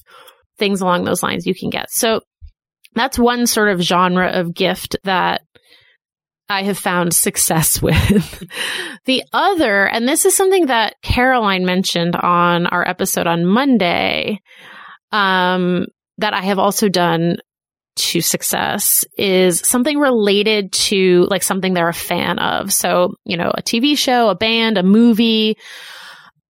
things 0.59 0.81
along 0.81 1.05
those 1.05 1.23
lines 1.23 1.47
you 1.47 1.55
can 1.55 1.71
get. 1.71 1.91
So 1.91 2.21
that's 2.95 3.19
one 3.19 3.47
sort 3.47 3.69
of 3.69 3.81
genre 3.81 4.29
of 4.29 4.55
gift 4.55 4.97
that 5.05 5.43
I 6.49 6.63
have 6.63 6.79
found 6.79 7.15
success 7.15 7.83
with. 7.83 8.45
the 9.05 9.23
other, 9.33 9.87
and 9.87 10.09
this 10.09 10.25
is 10.25 10.37
something 10.37 10.67
that 10.67 10.95
Caroline 11.03 11.65
mentioned 11.65 12.17
on 12.17 12.67
our 12.67 12.87
episode 12.87 13.27
on 13.27 13.45
Monday, 13.45 14.41
um, 15.13 15.87
that 16.19 16.35
I 16.35 16.43
have 16.43 16.59
also 16.59 16.89
done 16.89 17.37
to 17.97 18.21
success 18.21 19.05
is 19.17 19.61
something 19.61 19.99
related 19.99 20.73
to 20.73 21.27
like 21.31 21.43
something 21.43 21.75
they're 21.75 21.89
a 21.89 21.95
fan 21.95 22.39
of. 22.39 22.73
So, 22.73 23.15
you 23.25 23.37
know, 23.37 23.51
a 23.53 23.63
TV 23.63 23.99
show, 23.99 24.29
a 24.29 24.37
band, 24.37 24.79
a 24.79 24.83
movie, 24.83 25.57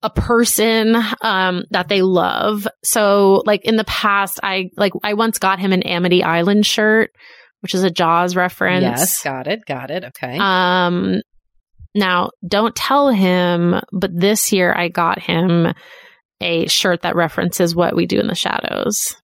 a 0.02 0.10
person 0.10 0.94
um 1.22 1.64
that 1.70 1.88
they 1.88 2.02
love. 2.02 2.68
So 2.84 3.42
like 3.46 3.64
in 3.64 3.76
the 3.76 3.84
past 3.84 4.38
I 4.42 4.70
like 4.76 4.92
I 5.02 5.14
once 5.14 5.38
got 5.38 5.58
him 5.58 5.72
an 5.72 5.82
Amity 5.82 6.22
Island 6.22 6.66
shirt, 6.66 7.10
which 7.60 7.74
is 7.74 7.82
a 7.82 7.90
Jaws 7.90 8.36
reference. 8.36 8.82
Yes, 8.82 9.22
got 9.22 9.46
it, 9.46 9.64
got 9.66 9.90
it. 9.90 10.04
Okay. 10.04 10.38
Um, 10.38 11.20
now 11.94 12.30
don't 12.46 12.74
tell 12.76 13.10
him, 13.10 13.80
but 13.92 14.10
this 14.14 14.52
year 14.52 14.72
I 14.74 14.88
got 14.88 15.18
him 15.18 15.72
a 16.40 16.66
shirt 16.68 17.02
that 17.02 17.16
references 17.16 17.74
what 17.74 17.96
we 17.96 18.06
do 18.06 18.20
in 18.20 18.28
the 18.28 18.34
shadows, 18.34 19.16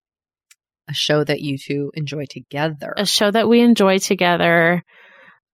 a 0.88 0.94
show 0.94 1.22
that 1.22 1.40
you 1.40 1.56
two 1.58 1.90
enjoy 1.94 2.24
together. 2.28 2.92
a 2.96 3.06
show 3.06 3.30
that 3.30 3.48
we 3.48 3.60
enjoy 3.60 3.98
together. 3.98 4.82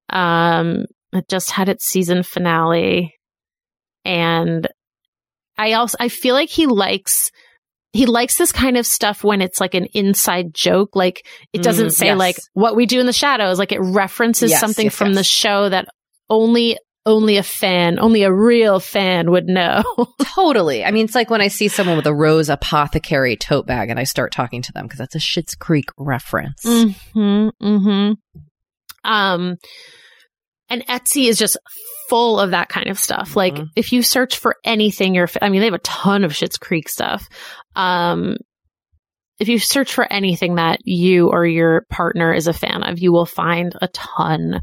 Um, 0.08 0.86
it 1.12 1.28
just 1.28 1.50
had 1.50 1.68
its 1.68 1.84
season 1.84 2.22
finale, 2.22 3.14
and 4.04 4.66
I 5.58 5.74
also 5.74 5.96
I 6.00 6.08
feel 6.08 6.34
like 6.34 6.48
he 6.50 6.66
likes. 6.66 7.30
He 7.92 8.06
likes 8.06 8.36
this 8.36 8.52
kind 8.52 8.76
of 8.76 8.86
stuff 8.86 9.24
when 9.24 9.40
it's 9.42 9.60
like 9.60 9.74
an 9.74 9.86
inside 9.94 10.54
joke. 10.54 10.94
Like 10.94 11.26
it 11.52 11.62
doesn't 11.62 11.88
Mm, 11.88 11.94
say 11.94 12.06
yes. 12.06 12.18
like 12.18 12.36
what 12.54 12.76
we 12.76 12.86
do 12.86 13.00
in 13.00 13.06
the 13.06 13.12
shadows. 13.12 13.58
Like 13.58 13.72
it 13.72 13.80
references 13.80 14.50
Yes, 14.50 14.60
something 14.60 14.86
yes, 14.86 14.94
from 14.94 15.14
the 15.14 15.24
show 15.24 15.68
that 15.68 15.88
only 16.28 16.78
only 17.06 17.38
a 17.38 17.42
fan, 17.42 17.98
only 17.98 18.22
a 18.22 18.32
real 18.32 18.78
fan 18.78 19.30
would 19.30 19.46
know. 19.46 19.82
Totally. 20.34 20.84
I 20.84 20.90
mean, 20.90 21.06
it's 21.06 21.14
like 21.14 21.30
when 21.30 21.40
I 21.40 21.48
see 21.48 21.66
someone 21.68 21.96
with 21.96 22.06
a 22.06 22.14
Rose 22.14 22.48
Apothecary 22.50 23.36
tote 23.36 23.66
bag 23.66 23.88
and 23.90 23.98
I 23.98 24.04
start 24.04 24.32
talking 24.32 24.60
to 24.62 24.72
them 24.72 24.84
because 24.84 24.98
that's 24.98 25.14
a 25.14 25.18
Schitt's 25.18 25.54
Creek 25.54 25.86
reference. 25.96 26.62
hmm 27.14 27.48
hmm 27.60 28.12
Um, 29.02 29.56
and 30.68 30.86
Etsy 30.86 31.26
is 31.28 31.38
just 31.38 31.56
full 32.10 32.38
of 32.40 32.50
that 32.50 32.68
kind 32.68 32.88
of 32.88 32.98
stuff. 32.98 33.36
Like 33.36 33.54
Mhm. 33.54 33.68
if 33.76 33.92
you 33.92 34.02
search 34.02 34.36
for 34.36 34.56
anything, 34.64 35.14
you're, 35.14 35.28
I 35.40 35.48
mean, 35.48 35.60
they 35.60 35.66
have 35.66 35.74
a 35.74 35.78
ton 35.78 36.24
of 36.24 36.32
Schitt's 36.32 36.58
Creek 36.58 36.88
stuff. 36.88 37.26
Um, 37.76 38.36
if 39.38 39.48
you 39.48 39.58
search 39.58 39.94
for 39.94 40.12
anything 40.12 40.56
that 40.56 40.80
you 40.84 41.28
or 41.28 41.46
your 41.46 41.86
partner 41.88 42.34
is 42.34 42.46
a 42.46 42.52
fan 42.52 42.82
of, 42.82 42.98
you 42.98 43.10
will 43.12 43.24
find 43.26 43.74
a 43.80 43.88
ton 43.88 44.60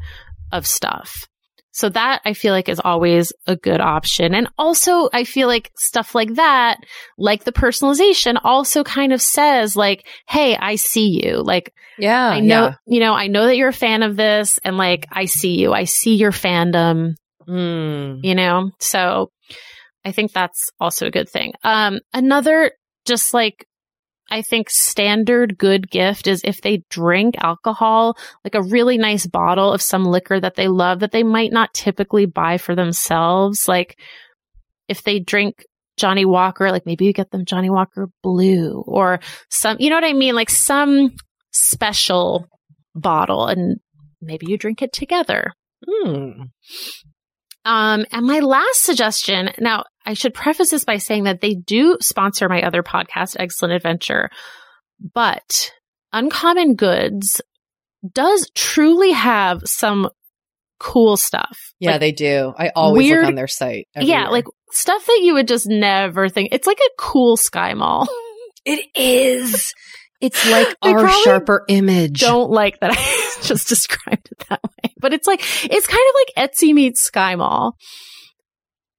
of 0.52 0.66
stuff. 0.66 1.26
So 1.72 1.88
that 1.90 2.22
I 2.24 2.32
feel 2.32 2.52
like 2.52 2.68
is 2.68 2.80
always 2.84 3.32
a 3.46 3.54
good 3.56 3.80
option. 3.80 4.34
And 4.34 4.48
also 4.58 5.08
I 5.12 5.24
feel 5.24 5.46
like 5.48 5.70
stuff 5.76 6.14
like 6.14 6.34
that, 6.34 6.78
like 7.18 7.44
the 7.44 7.52
personalization 7.52 8.36
also 8.42 8.82
kind 8.84 9.12
of 9.12 9.22
says 9.22 9.76
like, 9.76 10.06
Hey, 10.28 10.56
I 10.56 10.74
see 10.76 11.22
you. 11.24 11.42
Like 11.42 11.72
Yeah. 11.98 12.28
I 12.30 12.40
know, 12.40 12.74
you 12.86 13.00
know, 13.00 13.14
I 13.14 13.26
know 13.28 13.46
that 13.46 13.56
you're 13.56 13.68
a 13.68 13.72
fan 13.72 14.02
of 14.02 14.16
this 14.16 14.58
and 14.64 14.76
like 14.76 15.06
I 15.12 15.26
see 15.26 15.60
you. 15.60 15.72
I 15.72 15.84
see 15.84 16.14
your 16.16 16.32
fandom, 16.32 17.10
Yeah. 17.10 17.14
Mm. 17.48 18.20
you 18.22 18.34
know? 18.34 18.70
So 18.78 19.30
I 20.04 20.12
think 20.12 20.32
that's 20.32 20.70
also 20.78 21.06
a 21.06 21.10
good 21.10 21.28
thing. 21.28 21.54
Um 21.64 22.00
another 22.12 22.72
just 23.04 23.32
like 23.32 23.66
I 24.30 24.42
think 24.42 24.68
standard 24.68 25.56
good 25.56 25.90
gift 25.90 26.26
is 26.26 26.42
if 26.44 26.60
they 26.60 26.82
drink 26.90 27.36
alcohol, 27.38 28.16
like 28.44 28.54
a 28.54 28.62
really 28.62 28.98
nice 28.98 29.26
bottle 29.26 29.72
of 29.72 29.80
some 29.80 30.04
liquor 30.04 30.38
that 30.38 30.54
they 30.54 30.68
love 30.68 31.00
that 31.00 31.12
they 31.12 31.22
might 31.22 31.52
not 31.52 31.72
typically 31.72 32.26
buy 32.26 32.58
for 32.58 32.74
themselves. 32.74 33.66
Like 33.66 33.98
if 34.86 35.02
they 35.02 35.18
drink 35.18 35.64
Johnnie 35.96 36.26
Walker, 36.26 36.70
like 36.70 36.84
maybe 36.84 37.06
you 37.06 37.12
get 37.12 37.30
them 37.30 37.46
Johnnie 37.46 37.70
Walker 37.70 38.08
Blue 38.22 38.82
or 38.86 39.20
some, 39.50 39.78
you 39.80 39.88
know 39.88 39.96
what 39.96 40.04
I 40.04 40.12
mean? 40.12 40.34
Like 40.34 40.50
some 40.50 41.10
special 41.52 42.46
bottle 42.94 43.46
and 43.46 43.78
maybe 44.20 44.46
you 44.48 44.58
drink 44.58 44.82
it 44.82 44.92
together. 44.92 45.52
Hmm. 45.86 46.42
Um, 47.68 48.06
and 48.12 48.26
my 48.26 48.40
last 48.40 48.82
suggestion, 48.82 49.50
now 49.58 49.84
I 50.06 50.14
should 50.14 50.32
preface 50.32 50.70
this 50.70 50.84
by 50.86 50.96
saying 50.96 51.24
that 51.24 51.42
they 51.42 51.52
do 51.54 51.98
sponsor 52.00 52.48
my 52.48 52.62
other 52.62 52.82
podcast, 52.82 53.36
Excellent 53.38 53.74
Adventure, 53.74 54.30
but 55.12 55.70
Uncommon 56.10 56.76
Goods 56.76 57.42
does 58.14 58.50
truly 58.54 59.12
have 59.12 59.60
some 59.66 60.08
cool 60.80 61.18
stuff. 61.18 61.58
Yeah, 61.78 61.92
Like, 61.92 62.00
they 62.00 62.12
do. 62.12 62.54
I 62.56 62.70
always 62.74 63.04
weird- 63.06 63.20
look 63.20 63.28
on 63.28 63.34
their 63.34 63.46
site. 63.48 63.86
every 63.94 64.08
yeah, 64.08 64.22
year. 64.22 64.30
like 64.30 64.44
stuff 64.72 65.04
that 65.04 65.20
you 65.22 65.34
would 65.34 65.46
just 65.48 65.66
never 65.68 66.30
think. 66.30 66.48
It's 66.52 66.66
like 66.66 66.80
a 66.80 66.90
cool 66.98 67.36
SkyMall. 67.36 68.06
it 68.64 68.86
is. 68.94 69.74
It's 70.20 70.50
like 70.50 70.76
our 70.82 71.08
sharper 71.24 71.64
image. 71.68 72.20
Don't 72.20 72.50
like 72.50 72.80
that 72.80 72.90
I 72.92 73.40
just 73.42 73.68
described 73.68 74.28
it 74.32 74.44
that 74.48 74.60
way, 74.64 74.92
but 74.98 75.12
it's 75.12 75.26
like 75.26 75.40
it's 75.40 75.86
kind 75.86 76.00
of 76.08 76.14
like 76.36 76.50
Etsy 76.50 76.74
meets 76.74 77.08
SkyMall. 77.08 77.72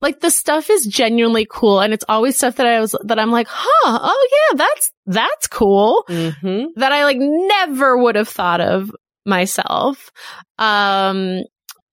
Like 0.01 0.21
the 0.21 0.31
stuff 0.31 0.69
is 0.69 0.85
genuinely 0.85 1.45
cool, 1.49 1.81
and 1.81 1.93
it's 1.93 2.05
always 2.07 2.37
stuff 2.37 2.55
that 2.55 2.67
I 2.67 2.79
was 2.79 2.95
that 3.03 3.19
I'm 3.19 3.31
like, 3.31 3.47
huh, 3.49 3.99
oh 4.01 4.27
yeah, 4.51 4.57
that's 4.57 4.91
that's 5.05 5.47
cool. 5.47 6.05
hmm 6.07 6.65
that 6.77 6.93
I 6.93 7.03
like 7.03 7.17
never 7.19 7.97
would 7.97 8.15
have 8.15 8.29
thought 8.29 8.61
of 8.61 8.89
myself. 9.25 10.09
Um, 10.57 11.43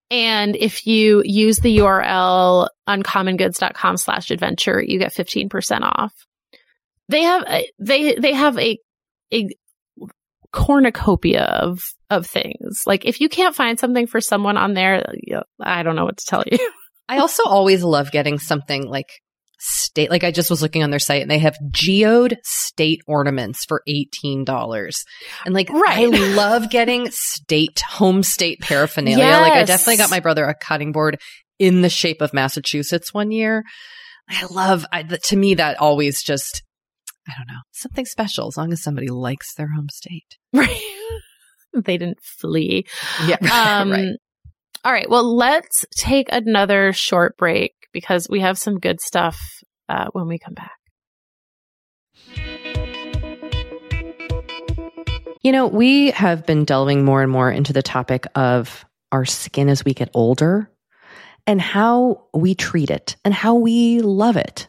and 0.09 0.55
if 0.55 0.87
you 0.87 1.23
use 1.25 1.59
the 1.59 1.79
URL 1.79 2.69
uncommongoods.com 2.89 3.97
slash 3.97 4.31
adventure, 4.31 4.81
you 4.81 5.01
get 5.01 5.13
15% 5.13 5.81
off. 5.83 6.13
They 7.09 7.23
have, 7.23 7.43
a- 7.49 7.69
they, 7.81 8.15
they 8.15 8.33
have 8.33 8.57
a, 8.59 8.79
a 9.33 9.49
cornucopia 10.53 11.43
of, 11.43 11.81
of 12.11 12.27
things. 12.27 12.83
Like 12.87 13.05
if 13.05 13.21
you 13.21 13.29
can't 13.29 13.55
find 13.55 13.79
something 13.79 14.07
for 14.07 14.21
someone 14.21 14.57
on 14.57 14.75
there, 14.75 15.05
I 15.61 15.83
don't 15.83 15.97
know 15.97 16.05
what 16.05 16.19
to 16.19 16.25
tell 16.27 16.45
you. 16.51 16.59
I 17.09 17.19
also 17.19 17.45
always 17.45 17.85
love 17.85 18.11
getting 18.11 18.39
something 18.39 18.87
like 18.87 19.07
state 19.59 20.11
like 20.11 20.25
I 20.25 20.31
just 20.31 20.51
was 20.51 20.61
looking 20.61 20.83
on 20.83 20.91
their 20.91 20.99
site 20.99 21.23
and 21.23 21.31
they 21.31 21.39
have 21.39 21.57
geode 21.71 22.39
state 22.45 23.01
ornaments 23.07 23.65
for 23.65 23.83
$18. 23.89 24.95
And 25.45 25.55
like 25.55 25.71
Right. 25.71 26.13
I 26.13 26.35
love 26.35 26.71
getting 26.71 27.11
state 27.11 27.81
home 27.81 28.23
state 28.23 28.61
paraphernalia. 28.61 29.25
Like 29.25 29.53
I 29.53 29.65
definitely 29.65 29.97
got 29.97 30.11
my 30.11 30.21
brother 30.21 30.45
a 30.45 30.55
cutting 30.55 30.93
board 30.93 31.19
in 31.59 31.81
the 31.81 31.89
shape 31.89 32.21
of 32.21 32.35
Massachusetts 32.35 33.15
one 33.15 33.31
year. 33.31 33.65
I 34.29 34.45
love 34.47 34.85
I, 34.93 35.03
to 35.03 35.37
me 35.37 35.55
that 35.55 35.79
always 35.79 36.23
just 36.23 36.63
I 37.29 37.33
don't 37.37 37.49
know, 37.49 37.63
something 37.73 38.05
special 38.05 38.49
as 38.49 38.57
long 38.57 38.73
as 38.73 38.83
somebody 38.83 39.09
likes 39.09 39.55
their 39.55 39.69
home 39.69 39.89
state. 39.91 40.39
Right. 40.53 40.81
they 41.85 41.99
didn't 41.99 42.21
flee. 42.23 42.87
Yeah. 43.27 43.37
Um, 43.53 43.91
right. 43.91 44.17
All 44.85 44.93
right. 44.93 45.11
Well, 45.11 45.37
let's 45.37 45.85
take 45.97 46.29
another 46.31 46.93
short 46.93 47.37
break 47.37 47.75
because 47.93 48.29
we 48.31 48.41
have 48.41 48.57
some 48.57 48.79
good 48.79 49.01
stuff 49.01 49.41
uh, 49.89 50.07
when 50.13 50.29
we 50.29 50.39
come 50.39 50.55
back. 50.55 50.71
You 55.43 55.53
know, 55.53 55.67
we 55.67 56.11
have 56.13 56.47
been 56.47 56.65
delving 56.65 57.05
more 57.05 57.23
and 57.23 57.31
more 57.31 57.51
into 57.51 57.73
the 57.73 57.83
topic 57.83 58.27
of 58.35 58.85
our 59.13 59.25
skin 59.25 59.69
as 59.69 59.85
we 59.85 59.95
get 59.95 60.11
older 60.15 60.71
and 61.47 61.61
how 61.61 62.25
we 62.35 62.55
treat 62.55 62.91
it 62.91 63.17
and 63.25 63.33
how 63.33 63.55
we 63.55 64.01
love 64.01 64.37
it 64.37 64.69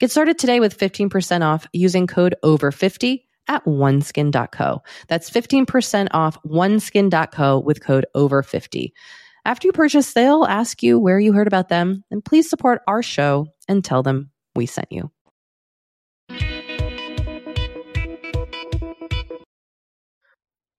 Get 0.00 0.12
started 0.12 0.38
today 0.38 0.60
with 0.60 0.78
15% 0.78 1.42
off 1.42 1.66
using 1.72 2.06
code 2.06 2.36
OVER50 2.44 3.24
at 3.48 3.64
oneskin.co. 3.64 4.82
That's 5.08 5.28
15% 5.28 6.08
off 6.12 6.40
oneskin.co 6.44 7.58
with 7.58 7.82
code 7.82 8.06
OVER50. 8.14 8.92
After 9.44 9.66
you 9.66 9.72
purchase, 9.72 10.12
they'll 10.12 10.44
ask 10.44 10.84
you 10.84 11.00
where 11.00 11.18
you 11.18 11.32
heard 11.32 11.48
about 11.48 11.68
them, 11.68 12.04
and 12.12 12.24
please 12.24 12.48
support 12.48 12.82
our 12.86 13.02
show 13.02 13.46
and 13.66 13.84
tell 13.84 14.04
them 14.04 14.30
we 14.54 14.66
sent 14.66 14.92
you. 14.92 15.10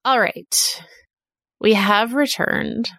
All 0.06 0.20
right. 0.20 0.82
We 1.60 1.74
have 1.74 2.14
returned. 2.14 2.90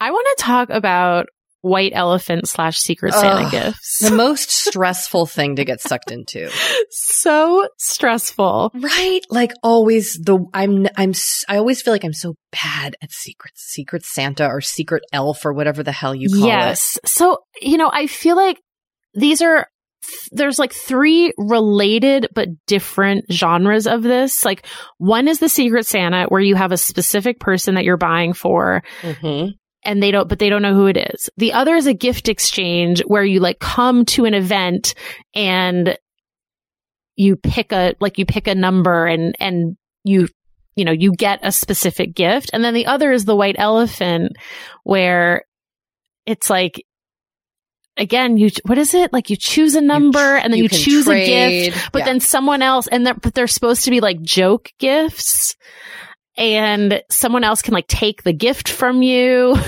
I 0.00 0.10
want 0.10 0.26
to 0.36 0.44
talk 0.44 0.70
about 0.70 1.26
white 1.60 1.92
elephant 1.94 2.48
slash 2.48 2.78
secret 2.78 3.12
Santa 3.14 3.44
Ugh, 3.46 3.50
gifts. 3.50 3.98
The 4.00 4.10
most 4.14 4.50
stressful 4.50 5.26
thing 5.26 5.56
to 5.56 5.64
get 5.64 5.80
sucked 5.80 6.10
into. 6.10 6.50
so 6.90 7.68
stressful. 7.78 8.70
Right? 8.74 9.20
Like 9.30 9.52
always 9.62 10.14
the 10.18 10.38
I'm 10.54 10.86
I'm 10.96 11.12
I 11.48 11.56
always 11.56 11.82
feel 11.82 11.92
like 11.94 12.04
I'm 12.04 12.12
so 12.12 12.34
bad 12.52 12.96
at 13.02 13.12
secrets. 13.12 13.62
Secret 13.62 14.04
Santa 14.04 14.46
or 14.46 14.60
secret 14.60 15.02
elf 15.12 15.44
or 15.44 15.52
whatever 15.52 15.82
the 15.82 15.92
hell 15.92 16.14
you 16.14 16.28
call 16.28 16.38
it. 16.44 16.46
yes. 16.46 16.98
So, 17.04 17.38
you 17.60 17.76
know, 17.76 17.90
I 17.92 18.06
feel 18.06 18.36
like 18.36 18.60
these 19.14 19.42
are 19.42 19.66
there's 20.30 20.58
like 20.60 20.72
three 20.72 21.32
related 21.36 22.28
but 22.34 22.48
different 22.66 23.24
genres 23.32 23.86
of 23.86 24.02
this. 24.02 24.44
Like 24.44 24.64
one 24.98 25.26
is 25.28 25.40
the 25.40 25.48
secret 25.48 25.86
Santa 25.86 26.26
where 26.28 26.40
you 26.40 26.54
have 26.54 26.72
a 26.72 26.76
specific 26.78 27.40
person 27.40 27.74
that 27.74 27.84
you're 27.84 27.96
buying 27.96 28.32
for 28.32 28.82
Mhm. 29.02 29.54
And 29.84 30.02
they 30.02 30.10
don't 30.10 30.28
but 30.28 30.38
they 30.38 30.48
don't 30.50 30.62
know 30.62 30.74
who 30.74 30.86
it 30.86 30.96
is. 30.96 31.30
The 31.36 31.52
other 31.52 31.74
is 31.74 31.86
a 31.86 31.94
gift 31.94 32.28
exchange 32.28 33.00
where 33.06 33.24
you 33.24 33.40
like 33.40 33.58
come 33.58 34.04
to 34.06 34.24
an 34.24 34.34
event 34.34 34.94
and 35.34 35.96
you 37.16 37.36
pick 37.36 37.72
a 37.72 37.94
like 38.00 38.18
you 38.18 38.26
pick 38.26 38.46
a 38.46 38.54
number 38.54 39.06
and 39.06 39.34
and 39.40 39.76
you 40.04 40.28
you 40.76 40.84
know 40.84 40.92
you 40.92 41.12
get 41.12 41.40
a 41.42 41.50
specific 41.50 42.14
gift 42.14 42.50
and 42.52 42.64
then 42.64 42.74
the 42.74 42.86
other 42.86 43.10
is 43.10 43.24
the 43.24 43.34
white 43.36 43.56
elephant 43.58 44.36
where 44.84 45.44
it's 46.26 46.48
like 46.48 46.84
again 47.96 48.36
you 48.36 48.50
what 48.66 48.78
is 48.78 48.94
it 48.94 49.12
like 49.12 49.30
you 49.30 49.36
choose 49.36 49.74
a 49.74 49.80
number 49.80 50.36
and 50.36 50.52
then 50.52 50.60
you, 50.60 50.68
can 50.68 50.78
choose 50.78 51.08
a 51.08 51.26
gift 51.26 51.90
but 51.92 52.00
Yeah. 52.00 52.04
then 52.04 52.20
someone 52.20 52.62
else 52.62 52.86
and 52.86 53.04
they're, 53.04 53.14
but 53.14 53.34
they're 53.34 53.48
supposed 53.48 53.84
to 53.86 53.90
be 53.90 54.00
like 54.00 54.22
joke 54.22 54.70
gifts 54.78 55.56
and 56.38 57.02
someone 57.10 57.44
else 57.44 57.60
can 57.60 57.74
like 57.74 57.86
take 57.88 58.22
the 58.22 58.32
gift 58.32 58.68
from 58.70 59.02
you 59.02 59.56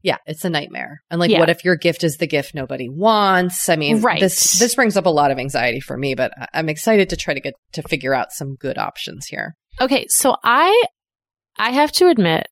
Yeah, 0.00 0.18
it's 0.26 0.44
a 0.44 0.50
nightmare. 0.50 1.02
And 1.10 1.18
like, 1.18 1.30
Yeah. 1.30 1.40
what 1.40 1.50
if 1.50 1.64
your 1.64 1.74
gift 1.76 2.04
is 2.04 2.18
the 2.18 2.28
gift 2.28 2.54
nobody 2.54 2.88
wants? 2.88 3.68
I 3.68 3.74
mean, 3.74 4.00
Right. 4.00 4.20
this 4.20 4.58
this 4.58 4.76
brings 4.76 4.96
up 4.96 5.06
a 5.06 5.10
lot 5.10 5.32
of 5.32 5.38
anxiety 5.38 5.80
for 5.80 5.96
me, 5.96 6.14
but 6.14 6.30
I'm 6.54 6.68
excited 6.68 7.10
to 7.10 7.16
try 7.16 7.34
to 7.34 7.40
get 7.40 7.54
to 7.72 7.82
figure 7.82 8.14
out 8.14 8.30
some 8.32 8.54
good 8.54 8.78
options 8.78 9.26
here. 9.26 9.56
Okay, 9.80 10.06
so 10.08 10.36
I 10.44 10.84
I 11.58 11.72
have 11.72 11.90
to 11.92 12.06
admit 12.08 12.46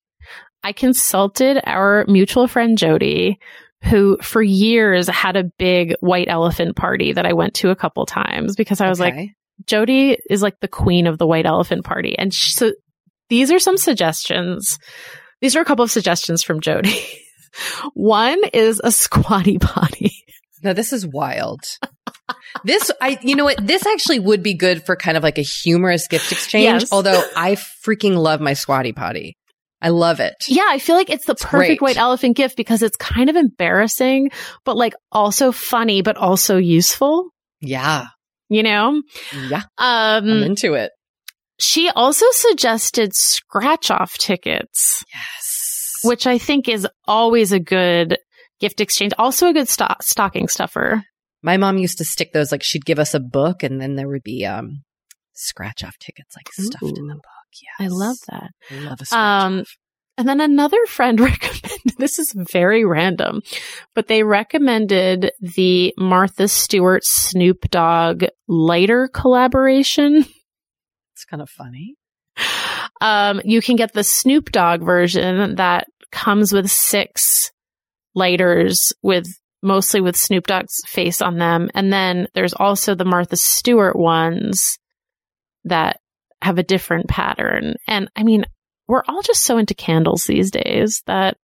I 0.64 0.72
consulted 0.72 1.60
our 1.64 2.04
mutual 2.08 2.48
friend 2.48 2.76
Jody 2.76 3.38
who 3.84 4.18
for 4.20 4.42
years 4.42 5.06
had 5.06 5.36
a 5.36 5.44
big 5.56 5.94
white 6.00 6.28
elephant 6.28 6.74
party 6.74 7.12
that 7.12 7.26
I 7.26 7.34
went 7.34 7.54
to 7.54 7.70
a 7.70 7.76
couple 7.76 8.04
times 8.06 8.56
because 8.56 8.80
I 8.80 8.88
was 8.88 8.98
like 8.98 9.14
Okay. 9.14 9.32
Jody 9.64 10.18
is 10.28 10.42
like 10.42 10.61
the 10.61 10.68
queen 10.68 11.07
of 11.07 11.18
the 11.18 11.26
white 11.26 11.46
elephant 11.46 11.84
party 11.84 12.14
and 12.18 12.32
sh 12.32 12.52
so 12.54 12.72
these 13.28 13.50
are 13.50 13.59
some 13.59 13.76
suggestions. 13.76 14.78
These 15.40 15.57
are 15.57 15.61
a 15.61 15.64
couple 15.64 15.82
of 15.82 15.90
suggestions 15.90 16.42
from 16.42 16.61
Jody. 16.61 16.96
One 17.94 18.40
is 18.52 18.80
a 18.84 18.90
squatty 18.92 19.59
potty. 19.59 20.12
Now 20.62 20.72
this 20.72 20.92
is 20.94 21.07
wild. 21.07 21.61
this, 22.64 22.90
I, 23.00 23.18
you 23.22 23.36
know 23.36 23.44
what? 23.44 23.64
This 23.64 23.86
actually 23.86 24.18
would 24.20 24.42
be 24.42 24.54
good 24.54 24.84
for 24.84 24.96
kind 24.96 25.16
of 25.16 25.22
like 25.22 25.36
a 25.38 25.42
humorous 25.42 26.09
gift 26.09 26.32
exchange. 26.32 26.64
Yes. 26.64 26.92
Although 26.92 27.22
I 27.36 27.57
freaking 27.86 28.16
love 28.16 28.40
my 28.40 28.54
squatty 28.54 28.92
potty. 28.92 29.36
I 29.82 29.90
love 29.90 30.18
it. 30.18 30.34
Yeah, 30.48 30.64
I 30.66 30.78
feel 30.78 30.96
like 30.96 31.11
it's 31.11 31.26
the 31.26 31.34
perfect 31.34 31.78
great. 31.78 31.82
white 31.82 31.96
elephant 31.98 32.36
gift 32.36 32.57
because 32.57 32.82
it's 32.82 32.96
kind 32.96 33.28
of 33.28 33.36
embarrassing, 33.36 34.30
but 34.64 34.76
like 34.78 34.94
also 35.12 35.52
funny, 35.52 36.00
but 36.00 36.16
also 36.16 36.57
useful, 36.57 37.28
Yeah. 37.61 38.07
You 38.49 38.62
know? 38.62 39.03
Yeah. 39.49 39.62
I'm 39.78 40.24
Um, 40.28 40.42
into 40.42 40.74
it. 40.74 40.92
she 41.59 41.90
also 41.90 42.26
suggested 42.30 43.14
scratch 43.14 43.90
off 43.90 44.16
tickets, 44.18 45.05
Yes. 45.14 45.92
which 46.05 46.26
I 46.26 46.38
think 46.38 46.68
is 46.68 46.86
always 47.07 47.53
a 47.53 47.61
good 47.61 48.16
gift 48.61 48.80
exchange. 48.80 49.12
Also 49.18 49.49
a 49.49 49.53
good 49.53 49.68
sto- 49.68 49.94
stocking 50.01 50.49
stuffer. 50.49 51.03
My 51.42 51.57
mom 51.57 51.78
used 51.78 51.99
to 51.99 52.05
stick 52.05 52.32
those, 52.32 52.51
like 52.53 52.62
she'd 52.62 52.84
give 52.86 52.99
us 52.99 53.14
a 53.14 53.20
book 53.20 53.62
and 53.62 53.80
then 53.80 53.97
there 53.97 54.09
would 54.09 54.22
be, 54.22 54.44
um, 54.44 54.82
scratch 55.34 55.84
off 55.84 55.97
tickets 55.99 56.34
like 56.36 56.51
stuffed 56.53 56.97
in 56.99 57.07
the 57.09 57.14
book. 57.14 57.22
Yes. 57.62 57.74
I 57.78 57.88
love 57.88 58.16
that. 58.30 58.51
I 58.70 58.74
love 58.80 58.99
a 59.01 59.05
scratch 59.05 59.44
Um, 59.44 59.61
off. 59.61 59.68
And 60.18 60.28
then 60.28 60.40
another 60.40 60.78
friend 60.86 61.20
recommended, 61.20 61.94
this 61.98 62.18
is 62.18 62.32
very 62.34 62.84
random, 62.84 63.42
but 63.94 64.08
they 64.08 64.22
recommended 64.22 65.32
the 65.40 65.94
Martha 65.98 66.48
Stewart 66.48 67.04
Snoop 67.04 67.70
Dogg 67.70 68.24
lighter 68.48 69.08
collaboration. 69.08 70.24
It's 71.14 71.24
kind 71.24 71.42
of 71.42 71.50
funny. 71.50 71.94
Um, 73.00 73.40
you 73.44 73.62
can 73.62 73.76
get 73.76 73.92
the 73.92 74.04
Snoop 74.04 74.52
Dogg 74.52 74.82
version 74.82 75.56
that 75.56 75.86
comes 76.10 76.52
with 76.52 76.70
six 76.70 77.50
lighters 78.14 78.92
with 79.02 79.26
mostly 79.62 80.00
with 80.00 80.16
Snoop 80.16 80.46
Dogg's 80.46 80.80
face 80.86 81.20
on 81.20 81.38
them. 81.38 81.70
And 81.74 81.92
then 81.92 82.28
there's 82.34 82.54
also 82.54 82.94
the 82.94 83.04
Martha 83.04 83.36
Stewart 83.36 83.96
ones 83.96 84.78
that 85.64 86.00
have 86.42 86.58
a 86.58 86.62
different 86.62 87.08
pattern. 87.08 87.74
And 87.86 88.08
I 88.14 88.22
mean, 88.22 88.44
we're 88.89 89.03
all 89.09 89.22
just 89.22 89.43
so 89.45 89.59
into 89.59 89.74
candles 89.74 90.24
these 90.24 90.51
days 90.51 91.03
that 91.07 91.37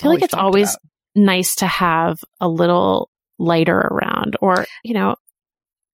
I 0.00 0.02
feel 0.02 0.10
All 0.10 0.14
like 0.14 0.24
it's 0.24 0.34
always 0.34 0.70
about. 0.70 0.80
nice 1.14 1.54
to 1.56 1.66
have 1.66 2.18
a 2.40 2.48
little 2.48 3.10
lighter 3.38 3.78
around 3.78 4.36
or, 4.40 4.66
you 4.84 4.94
know, 4.94 5.16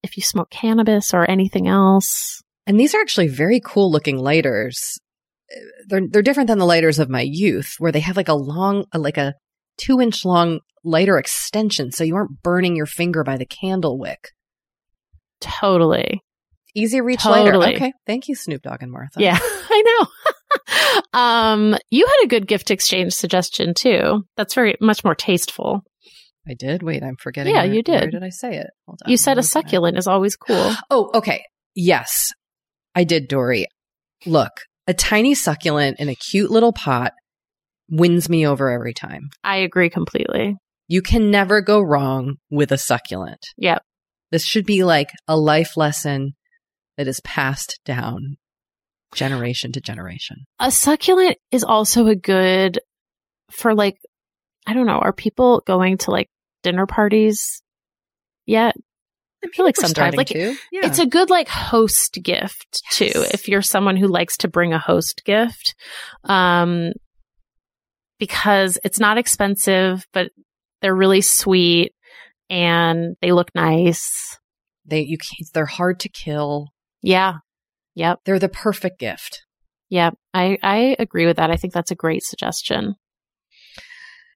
if 0.02 0.16
you 0.16 0.22
smoke 0.22 0.50
cannabis 0.50 1.12
or 1.12 1.28
anything 1.30 1.66
else. 1.68 2.42
And 2.66 2.78
these 2.78 2.94
are 2.94 3.00
actually 3.00 3.28
very 3.28 3.60
cool 3.64 3.90
looking 3.90 4.18
lighters. 4.18 4.98
They're 5.88 6.02
they're 6.10 6.22
different 6.22 6.48
than 6.48 6.58
the 6.58 6.66
lighters 6.66 6.98
of 6.98 7.08
my 7.08 7.22
youth, 7.22 7.74
where 7.78 7.90
they 7.92 8.00
have 8.00 8.16
like 8.16 8.28
a 8.28 8.34
long, 8.34 8.84
like 8.94 9.16
a 9.16 9.34
two 9.78 10.00
inch 10.00 10.24
long 10.24 10.60
lighter 10.84 11.18
extension, 11.18 11.90
so 11.90 12.04
you 12.04 12.14
aren't 12.16 12.42
burning 12.42 12.76
your 12.76 12.84
finger 12.86 13.24
by 13.24 13.36
the 13.38 13.46
candle 13.46 13.98
wick. 13.98 14.28
Totally. 15.40 16.22
Easy 16.74 17.00
reach 17.00 17.22
Totally. 17.22 17.50
lighter. 17.58 17.76
Okay, 17.76 17.92
thank 18.06 18.28
you, 18.28 18.34
Snoop 18.34 18.62
Dogg 18.62 18.82
and 18.82 18.92
Martha. 18.92 19.20
Yeah, 19.20 19.38
I 19.42 19.82
know. 19.84 20.06
um, 21.12 21.76
you 21.90 22.06
had 22.06 22.24
a 22.24 22.28
good 22.28 22.46
gift 22.46 22.70
exchange 22.70 23.12
suggestion 23.12 23.74
too. 23.74 24.24
That's 24.36 24.54
very 24.54 24.76
much 24.80 25.04
more 25.04 25.14
tasteful. 25.14 25.82
I 26.48 26.54
did. 26.54 26.82
Wait, 26.82 27.02
I'm 27.02 27.16
forgetting. 27.16 27.54
Yeah, 27.54 27.64
where- 27.64 27.74
you 27.74 27.82
Where 27.86 28.00
did. 28.00 28.10
did 28.12 28.22
I 28.22 28.30
say 28.30 28.56
it? 28.56 28.68
Hold 28.86 29.00
on. 29.04 29.10
You 29.10 29.16
said 29.16 29.36
a 29.36 29.40
I? 29.40 29.42
succulent 29.42 29.98
is 29.98 30.06
always 30.06 30.36
cool. 30.36 30.72
Oh, 30.90 31.10
okay. 31.14 31.44
Yes, 31.74 32.32
I 32.94 33.04
did, 33.04 33.28
Doree. 33.28 33.66
Look, 34.26 34.52
a 34.86 34.94
tiny 34.94 35.34
succulent 35.34 36.00
in 36.00 36.08
a 36.08 36.14
cute 36.14 36.50
little 36.50 36.72
pot 36.72 37.12
wins 37.90 38.28
me 38.28 38.46
over 38.46 38.70
every 38.70 38.94
time. 38.94 39.28
I 39.44 39.58
agree 39.58 39.90
completely. 39.90 40.56
You 40.88 41.02
can 41.02 41.30
never 41.30 41.60
go 41.60 41.80
wrong 41.80 42.36
with 42.50 42.72
a 42.72 42.78
succulent. 42.78 43.40
Yep. 43.58 43.82
This 44.32 44.44
should 44.44 44.64
be 44.66 44.84
like 44.84 45.10
a 45.28 45.36
life 45.36 45.76
lesson 45.76 46.32
that 46.96 47.06
is 47.08 47.20
passed 47.20 47.78
down 47.84 48.36
generation 49.14 49.72
to 49.72 49.80
generation. 49.80 50.44
A 50.60 50.70
succulent 50.70 51.36
is 51.50 51.64
also 51.64 52.06
a 52.06 52.16
good 52.16 52.80
for 53.50 53.74
like, 53.74 53.98
I 54.66 54.74
don't 54.74 54.86
know, 54.86 54.98
are 54.98 55.12
people 55.12 55.62
going 55.66 55.98
to 55.98 56.10
like 56.10 56.28
dinner 56.62 56.86
parties 56.86 57.62
yet? 58.46 58.74
I 59.44 59.48
feel 59.48 59.64
like 59.64 59.76
sometimes 59.76 60.16
like. 60.16 60.34
Yeah. 60.34 60.54
It's 60.72 60.98
a 60.98 61.06
good 61.06 61.30
like 61.30 61.48
host 61.48 62.18
gift 62.22 62.82
too. 62.90 63.12
If 63.14 63.48
you're 63.48 63.62
someone 63.62 63.96
who 63.96 64.08
likes 64.08 64.38
to 64.38 64.48
bring 64.48 64.72
a 64.72 64.78
host 64.80 65.22
gift, 65.24 65.74
um, 66.24 66.92
because 68.18 68.78
it's 68.82 68.98
not 68.98 69.16
expensive, 69.16 70.04
but 70.12 70.32
they're 70.82 70.94
really 70.94 71.20
sweet 71.20 71.92
and 72.50 73.16
they 73.22 73.30
look 73.30 73.50
nice. 73.54 74.36
they 74.84 75.02
you 75.02 75.18
can't, 75.18 75.48
they're 75.54 75.66
hard 75.66 76.00
to 76.00 76.08
kill. 76.08 76.68
Yeah. 77.02 77.34
Yep. 77.98 78.20
They're 78.24 78.38
the 78.38 78.48
perfect 78.48 79.00
gift. 79.00 79.42
Yep. 79.90 80.14
I, 80.32 80.56
I 80.62 80.94
agree 81.00 81.26
with 81.26 81.38
that. 81.38 81.50
I 81.50 81.56
think 81.56 81.74
that's 81.74 81.90
a 81.90 81.96
great 81.96 82.22
suggestion. 82.22 82.94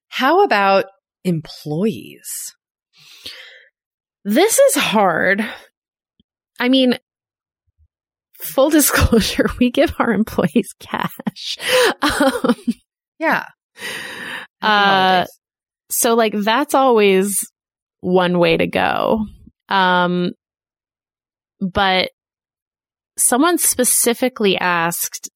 How 0.09 0.43
about 0.43 0.83
employees? 1.23 2.27
This 4.25 4.59
is 4.59 4.75
hard. 4.75 5.47
I 6.59 6.67
mean, 6.67 6.99
full 8.37 8.69
disclosure, 8.69 9.47
we 9.61 9.71
give 9.71 9.93
our 9.97 10.11
employees 10.11 10.69
cash. 10.79 11.57
Um, 12.01 12.55
Yeah. 13.17 13.45
Uh, 14.61 15.25
so 15.89 16.15
like 16.15 16.33
that's 16.33 16.75
always 16.75 17.39
one 18.01 18.39
way 18.39 18.57
to 18.57 18.67
go. 18.67 19.25
Um, 19.69 20.31
but 21.61 22.09
someone 23.17 23.57
specifically 23.57 24.57
asked 24.57 25.29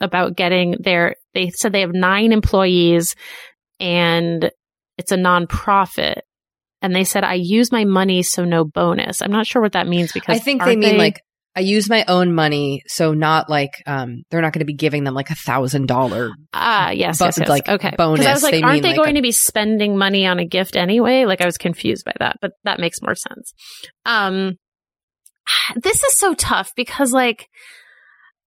about 0.00 0.36
getting 0.36 0.76
their, 0.80 1.16
they 1.34 1.50
said 1.50 1.72
they 1.72 1.80
have 1.80 1.92
nine 1.92 2.32
employees 2.32 3.14
and 3.80 4.50
it's 4.98 5.12
a 5.12 5.16
nonprofit. 5.16 6.20
And 6.80 6.94
they 6.94 7.04
said, 7.04 7.22
I 7.22 7.34
use 7.34 7.70
my 7.70 7.84
money, 7.84 8.24
so 8.24 8.44
no 8.44 8.64
bonus. 8.64 9.22
I'm 9.22 9.30
not 9.30 9.46
sure 9.46 9.62
what 9.62 9.72
that 9.72 9.86
means 9.86 10.12
because 10.12 10.36
I 10.36 10.40
think 10.40 10.64
they 10.64 10.74
mean 10.74 10.98
like 10.98 11.20
I 11.54 11.60
use 11.60 11.88
my 11.88 12.04
own 12.08 12.34
money, 12.34 12.82
so 12.86 13.12
not 13.12 13.50
like 13.50 13.82
um 13.86 14.22
they're 14.30 14.40
not 14.40 14.52
going 14.52 14.60
to 14.60 14.66
be 14.66 14.74
giving 14.74 15.04
them 15.04 15.14
like 15.14 15.30
a 15.30 15.34
thousand 15.34 15.86
dollar. 15.86 16.30
Ah, 16.52 16.90
yes, 16.90 17.20
yes, 17.20 17.38
yes. 17.38 17.48
like, 17.48 17.68
okay. 17.68 17.92
bonus. 17.96 18.26
I 18.26 18.32
was 18.32 18.42
like, 18.42 18.52
They 18.52 18.62
aren't 18.62 18.82
they 18.82 18.88
like 18.88 18.96
going 18.96 19.10
a- 19.10 19.18
to 19.18 19.22
be 19.22 19.32
spending 19.32 19.96
money 19.96 20.26
on 20.26 20.38
a 20.38 20.46
gift 20.46 20.76
anyway? 20.76 21.24
Like 21.24 21.40
I 21.40 21.46
was 21.46 21.58
confused 21.58 22.04
by 22.04 22.14
that, 22.20 22.38
but 22.40 22.52
that 22.64 22.80
makes 22.80 23.02
more 23.02 23.14
sense. 23.14 23.52
Um, 24.06 24.56
this 25.76 26.02
is 26.02 26.16
so 26.16 26.34
tough 26.34 26.72
because 26.76 27.12
like 27.12 27.48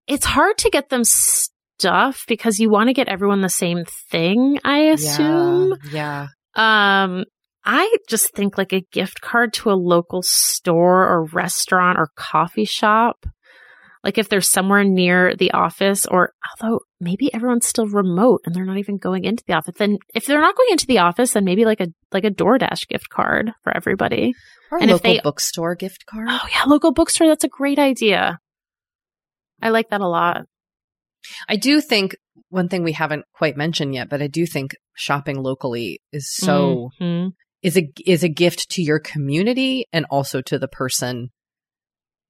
it's 0.06 0.26
hard 0.26 0.58
to 0.58 0.70
get 0.70 0.88
them 0.88 1.02
stuff 1.04 2.24
because 2.28 2.58
you 2.58 2.70
want 2.70 2.88
to 2.88 2.94
get 2.94 3.08
everyone 3.08 3.40
the 3.40 3.48
same 3.48 3.84
thing. 4.10 4.58
I 4.64 4.78
assume. 4.90 5.76
Yeah. 5.90 6.26
Um, 6.54 7.24
I 7.64 7.96
just 8.08 8.34
think 8.34 8.58
like 8.58 8.72
a 8.72 8.84
gift 8.92 9.20
card 9.22 9.54
to 9.54 9.70
a 9.70 9.74
local 9.74 10.22
store 10.22 11.08
or 11.08 11.24
restaurant 11.24 11.98
or 11.98 12.10
coffee 12.14 12.66
shop. 12.66 13.26
Like 14.04 14.18
if 14.18 14.28
they're 14.28 14.42
somewhere 14.42 14.84
near 14.84 15.34
the 15.34 15.52
office 15.52 16.04
or 16.04 16.32
although 16.60 16.80
maybe 17.00 17.32
everyone's 17.32 17.66
still 17.66 17.86
remote 17.88 18.42
and 18.44 18.54
they're 18.54 18.66
not 18.66 18.76
even 18.76 18.98
going 18.98 19.24
into 19.24 19.42
the 19.46 19.54
office, 19.54 19.74
then 19.78 19.96
if 20.14 20.26
they're 20.26 20.42
not 20.42 20.54
going 20.56 20.68
into 20.72 20.86
the 20.86 20.98
office, 20.98 21.32
then 21.32 21.44
maybe 21.44 21.64
like 21.64 21.80
a 21.80 21.86
like 22.12 22.24
a 22.24 22.30
DoorDash 22.30 22.86
gift 22.88 23.08
card 23.08 23.52
for 23.62 23.74
everybody. 23.74 24.34
Or 24.70 24.76
a 24.78 24.82
And 24.82 24.90
if 24.90 24.96
local 24.96 25.14
they- 25.14 25.20
bookstore 25.20 25.74
gift 25.74 26.04
card. 26.06 26.26
Oh 26.30 26.46
yeah, 26.52 26.64
local 26.66 26.92
bookstore, 26.92 27.28
that's 27.28 27.44
a 27.44 27.48
great 27.48 27.78
idea. 27.78 28.38
I 29.62 29.70
like 29.70 29.88
that 29.88 30.02
a 30.02 30.08
lot. 30.08 30.42
I 31.48 31.56
do 31.56 31.80
think 31.80 32.14
one 32.50 32.68
thing 32.68 32.82
we 32.84 32.92
haven't 32.92 33.24
quite 33.34 33.56
mentioned 33.56 33.94
yet, 33.94 34.10
but 34.10 34.20
I 34.20 34.26
do 34.26 34.44
think 34.46 34.76
shopping 34.94 35.42
locally 35.42 36.00
is 36.12 36.30
so 36.30 36.90
Mhm. 37.00 37.30
is 37.62 37.78
a 37.78 37.88
is 38.04 38.22
a 38.22 38.28
gift 38.28 38.68
to 38.72 38.82
your 38.82 38.98
community 39.00 39.86
and 39.92 40.04
also 40.10 40.42
to 40.42 40.58
the 40.58 40.68
person 40.68 41.30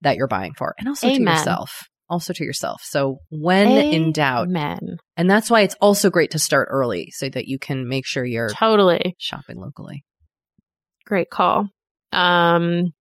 that 0.03 0.17
you're 0.17 0.29
buying 0.29 0.55
for, 0.55 0.75
and 0.79 0.89
also 0.89 1.09
to 1.09 1.21
yourself. 1.21 1.71
Also 2.09 2.35
to 2.35 2.45
yourself. 2.45 2.83
So 2.85 3.19
when 3.31 3.69
in 3.69 4.13
doubt, 4.13 4.49
Amen. 4.49 4.99
and 5.17 5.29
that's 5.29 5.51
why 5.51 5.63
it's 5.63 5.75
also 5.81 6.11
great 6.11 6.33
to 6.33 6.39
start 6.39 6.69
early 6.71 7.11
so 7.13 7.29
that 7.31 7.47
you 7.47 7.59
can 7.59 7.89
make 7.89 8.07
sure 8.07 8.25
you're 8.25 8.51
Totally. 8.51 9.15
shopping 9.19 9.57
locally. 9.57 10.05
Great 11.07 11.31
call. 11.31 11.69
Um, 12.13 12.93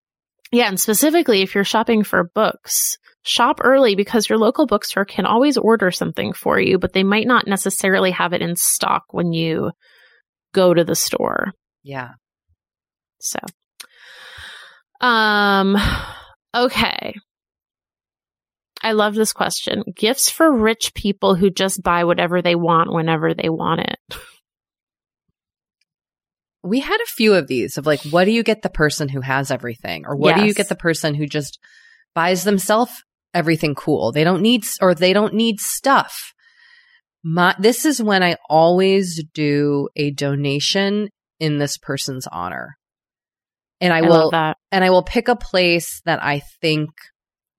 yeah, 0.53 0.69
and 0.69 0.79
specifically 0.79 1.41
if 1.41 1.53
you're 1.53 1.63
shopping 1.65 2.03
for 2.03 2.29
books, 2.33 2.97
shop 3.23 3.59
early 3.61 3.95
because 3.95 4.29
your 4.29 4.37
local 4.37 4.67
bookstore 4.67 5.05
can 5.05 5.25
always 5.25 5.57
order 5.57 5.91
something 5.91 6.31
for 6.33 6.59
you, 6.59 6.77
but 6.77 6.93
they 6.93 7.03
might 7.03 7.27
not 7.27 7.47
necessarily 7.47 8.11
have 8.11 8.33
it 8.33 8.41
in 8.41 8.55
stock 8.55 9.03
when 9.11 9.33
you 9.33 9.71
go 10.53 10.73
to 10.73 10.83
the 10.83 10.95
store. 10.95 11.51
Yeah. 11.83 12.11
So, 13.19 13.39
um, 15.01 15.75
okay. 16.55 17.13
I 18.83 18.91
love 18.91 19.15
this 19.15 19.31
question. 19.31 19.83
Gifts 19.95 20.29
for 20.29 20.51
rich 20.51 20.93
people 20.93 21.35
who 21.35 21.49
just 21.49 21.81
buy 21.81 22.03
whatever 22.03 22.41
they 22.41 22.55
want 22.55 22.91
whenever 22.91 23.33
they 23.33 23.49
want 23.49 23.81
it. 23.81 23.99
We 26.61 26.81
had 26.81 26.99
a 26.99 27.05
few 27.15 27.33
of 27.33 27.47
these 27.47 27.77
of 27.77 27.85
like, 27.85 28.01
what 28.03 28.25
do 28.25 28.31
you 28.31 28.43
get 28.43 28.61
the 28.61 28.69
person 28.69 29.09
who 29.09 29.21
has 29.21 29.51
everything? 29.51 30.05
Or 30.05 30.15
what 30.15 30.35
do 30.35 30.45
you 30.45 30.53
get 30.53 30.69
the 30.69 30.75
person 30.75 31.13
who 31.13 31.27
just 31.27 31.59
buys 32.15 32.43
themselves 32.43 33.03
everything 33.33 33.75
cool? 33.75 34.11
They 34.11 34.23
don't 34.23 34.41
need, 34.41 34.65
or 34.81 34.95
they 34.95 35.13
don't 35.13 35.33
need 35.33 35.59
stuff. 35.59 36.33
My, 37.23 37.55
this 37.57 37.85
is 37.85 38.01
when 38.01 38.23
I 38.23 38.37
always 38.49 39.23
do 39.33 39.89
a 39.95 40.11
donation 40.11 41.09
in 41.39 41.57
this 41.57 41.77
person's 41.77 42.27
honor. 42.27 42.77
And 43.83 43.93
I, 43.93 43.99
I, 43.99 44.01
will, 44.01 44.31
that. 44.31 44.57
and 44.71 44.83
I 44.83 44.89
will 44.89 45.03
pick 45.03 45.27
a 45.27 45.35
place 45.35 46.01
that 46.05 46.23
I 46.23 46.39
think 46.61 46.89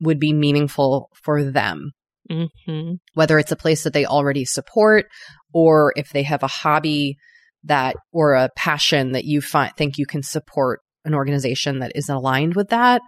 would 0.00 0.18
be 0.18 0.32
meaningful 0.32 1.10
for 1.22 1.44
them. 1.44 1.92
hmm 2.30 2.94
whether 3.14 3.38
it's 3.38 3.52
a 3.52 3.56
place 3.56 3.84
that 3.84 3.92
they 3.92 4.06
already 4.06 4.44
support 4.44 5.06
or 5.52 5.92
if 5.96 6.10
they 6.10 6.22
have 6.22 6.42
a 6.42 6.48
hobby 6.48 7.16
that 7.64 7.96
or 8.12 8.34
a 8.34 8.50
passion 8.56 9.12
that 9.12 9.24
you 9.24 9.40
find 9.40 9.72
think 9.76 9.98
you 9.98 10.06
can 10.06 10.22
support 10.22 10.80
an 11.04 11.14
organization 11.14 11.80
that 11.80 11.92
is 11.94 12.08
aligned 12.08 12.54
with 12.54 12.68
that 12.70 13.02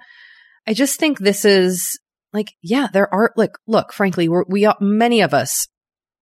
i 0.66 0.74
just 0.74 0.98
think 0.98 1.18
this 1.18 1.44
is 1.44 1.98
like 2.32 2.52
yeah 2.62 2.88
there 2.92 3.12
are 3.12 3.32
like 3.36 3.52
look 3.66 3.92
frankly 3.92 4.28
we're, 4.28 4.44
we 4.48 4.64
are, 4.64 4.76
many 4.80 5.22
of 5.22 5.32
us 5.32 5.66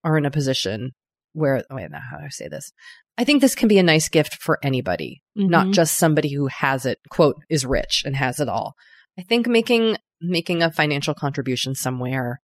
are 0.05 0.17
in 0.17 0.27
a 0.27 0.31
position 0.31 0.93
where 1.33 1.65
oh 1.71 1.77
wait 1.77 1.91
now 1.91 2.01
how 2.11 2.19
do 2.19 2.25
i 2.25 2.29
say 2.29 2.49
this 2.49 2.73
i 3.19 3.25
think 3.25 3.41
this 3.41 3.55
can 3.55 3.69
be 3.69 3.79
a 3.79 3.83
nice 3.83 4.09
gift 4.09 4.35
for 4.43 4.59
anybody 4.63 5.23
not 5.35 5.67
Mhm. 5.69 5.73
just 5.75 5.97
somebody 5.99 6.33
who 6.33 6.47
has 6.49 6.87
it 6.87 6.99
quote 7.11 7.37
is 7.49 7.65
rich 7.67 8.03
and 8.05 8.17
has 8.17 8.41
it 8.41 8.49
all 8.49 8.75
i 9.19 9.23
think 9.23 9.47
making 9.47 9.97
making 10.21 10.63
a 10.63 10.71
financial 10.71 11.15
contribution 11.15 11.75
somewhere 11.75 12.41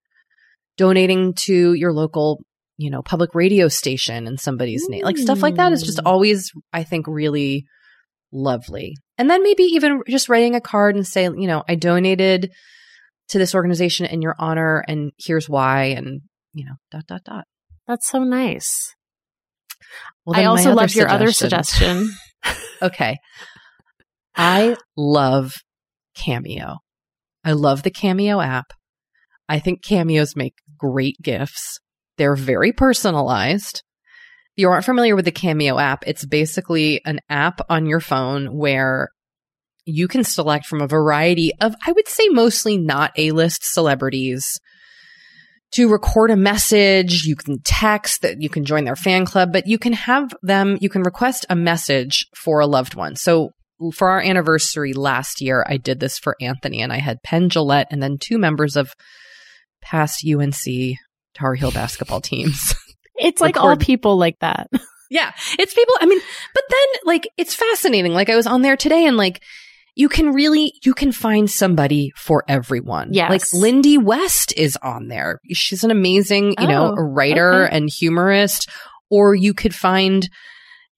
donating 0.77 1.33
to 1.33 1.73
your 1.73 1.93
local, 1.93 2.39
you 2.77 2.89
know, 2.89 3.01
public 3.01 3.35
radio 3.35 3.67
station 3.67 4.25
in 4.27 4.37
somebody's 4.37 4.87
name. 4.87 5.03
Like 5.03 5.17
stuff 5.17 5.41
like 5.41 5.55
that 5.55 5.73
is 5.73 5.83
just 5.83 5.97
Mm. 5.99 6.05
always, 6.05 6.51
I 6.71 6.83
think, 6.83 7.07
really 7.07 7.65
lovely. 8.31 8.95
And 9.17 9.29
then 9.29 9.43
maybe 9.43 9.63
even 9.63 10.01
just 10.07 10.29
writing 10.29 10.55
a 10.55 10.61
card 10.61 10.95
and 10.95 11.05
say, 11.05 11.23
you 11.25 11.47
know, 11.47 11.63
I 11.67 11.75
donated 11.75 12.51
to 13.29 13.37
this 13.37 13.53
organization 13.53 14.05
in 14.05 14.21
your 14.21 14.35
honor 14.39 14.83
and 14.87 15.11
here's 15.17 15.49
why 15.49 15.85
and, 15.85 16.21
you 16.53 16.65
know, 16.65 16.75
dot, 16.91 17.05
dot, 17.07 17.23
dot. 17.25 17.45
That's 17.87 18.07
so 18.09 18.23
nice. 18.23 18.93
Well, 20.25 20.39
I 20.39 20.45
also 20.45 20.73
love 20.73 20.93
your 20.95 21.09
other 21.09 21.31
suggestion. 21.31 22.09
Okay. 22.83 23.19
I 24.35 24.75
love 24.97 25.53
Cameo. 26.15 26.77
I 27.43 27.51
love 27.51 27.83
the 27.83 27.91
Cameo 27.91 28.41
app. 28.41 28.73
I 29.47 29.59
think 29.59 29.83
Cameos 29.83 30.35
make 30.35 30.55
great 30.77 31.17
gifts. 31.21 31.79
They're 32.17 32.35
very 32.35 32.71
personalized. 32.71 33.83
If 34.55 34.61
you 34.63 34.69
aren't 34.69 34.85
familiar 34.85 35.15
with 35.15 35.25
the 35.25 35.31
Cameo 35.31 35.77
app, 35.77 36.03
it's 36.07 36.25
basically 36.25 37.01
an 37.05 37.19
app 37.29 37.61
on 37.69 37.85
your 37.85 37.99
phone 37.99 38.57
where 38.57 39.09
you 39.85 40.07
can 40.07 40.23
select 40.23 40.65
from 40.65 40.81
a 40.81 40.87
variety 40.87 41.51
of, 41.61 41.75
I 41.85 41.91
would 41.91 42.07
say, 42.07 42.29
mostly 42.29 42.77
not 42.77 43.11
A 43.17 43.31
list 43.31 43.63
celebrities 43.63 44.59
to 45.71 45.89
record 45.89 46.31
a 46.31 46.35
message. 46.35 47.23
You 47.23 47.35
can 47.35 47.59
text 47.61 48.21
that 48.21 48.41
you 48.41 48.49
can 48.49 48.65
join 48.65 48.83
their 48.83 48.95
fan 48.95 49.25
club, 49.25 49.51
but 49.53 49.67
you 49.67 49.77
can 49.77 49.93
have 49.93 50.33
them, 50.41 50.77
you 50.81 50.89
can 50.89 51.03
request 51.03 51.45
a 51.49 51.55
message 51.55 52.27
for 52.35 52.59
a 52.59 52.67
loved 52.67 52.95
one. 52.95 53.15
So 53.15 53.51
for 53.93 54.09
our 54.09 54.21
anniversary 54.21 54.93
last 54.93 55.41
year, 55.41 55.65
I 55.67 55.77
did 55.77 55.99
this 55.99 56.19
for 56.19 56.35
Anthony 56.39 56.81
and 56.81 56.93
I 56.93 56.97
had 56.97 57.23
Penn 57.23 57.49
Jillette 57.49 57.87
and 57.89 58.01
then 58.01 58.17
two 58.19 58.37
members 58.37 58.75
of 58.75 58.93
past 59.81 60.23
UNC 60.25 60.97
Tar 61.33 61.55
Heel 61.55 61.71
basketball 61.71 62.21
teams. 62.21 62.75
It's 63.23 63.39
like 63.39 63.55
all 63.55 63.77
people 63.77 64.17
like 64.17 64.39
that. 64.39 64.67
Yeah, 65.11 65.33
it's 65.59 65.73
people. 65.73 65.93
I 65.99 66.05
mean, 66.05 66.21
but 66.53 66.63
then 66.69 66.87
like 67.03 67.27
it's 67.35 67.53
fascinating. 67.53 68.13
Like 68.13 68.29
I 68.29 68.37
was 68.37 68.47
on 68.47 68.61
there 68.61 68.77
today, 68.77 69.05
and 69.05 69.17
like 69.17 69.43
you 70.01 70.09
can 70.09 70.33
really 70.33 70.73
you 70.83 70.93
can 70.93 71.11
find 71.11 71.49
somebody 71.49 72.11
for 72.17 72.43
everyone. 72.47 73.09
Yes. 73.13 73.29
like 73.29 73.43
Lindy 73.53 73.97
West 73.97 74.51
is 74.57 74.75
on 74.81 75.07
there. 75.07 75.39
She's 75.53 75.83
an 75.83 75.91
amazing, 75.91 76.55
you 76.59 76.67
know, 76.67 76.87
Oh, 76.91 76.95
a 76.97 77.03
writer 77.03 77.65
okay. 77.65 77.75
and 77.77 77.89
humorist. 77.89 78.69
Or 79.09 79.35
you 79.35 79.53
could 79.53 79.75
find, 79.75 80.27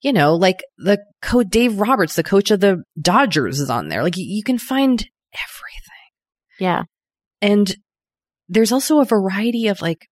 you 0.02 0.14
know, 0.14 0.36
like 0.36 0.60
the 0.78 1.00
coach 1.22 1.48
Dave 1.50 1.80
Roberts, 1.80 2.16
the 2.16 2.24
coach 2.24 2.52
of 2.52 2.60
the 2.60 2.84
Dodgers, 3.00 3.60
is 3.60 3.70
on 3.70 3.90
there. 3.90 4.04
Like 4.04 4.18
you, 4.18 4.26
you 4.26 4.44
can 4.44 4.58
find 4.58 5.00
everything, 5.34 6.10
Yeah. 6.60 6.84
and 7.42 7.76
there's 8.48 8.72
also 8.72 9.00
a 9.00 9.06
variety 9.06 9.68
of 9.68 9.82
like 9.82 10.08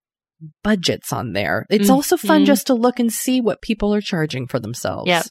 budgets 0.64 1.14
on 1.14 1.34
there. 1.34 1.66
It's 1.70 1.90
Mhm. 1.90 1.94
also 1.94 2.18
fun 2.18 2.46
just 2.46 2.68
to 2.68 2.74
look 2.74 3.00
and 3.00 3.14
see 3.14 3.40
what 3.40 3.62
people 3.62 3.94
are 3.94 4.02
charging 4.02 4.48
for 4.48 4.60
themselves. 4.60 5.08
Yep. 5.08 5.26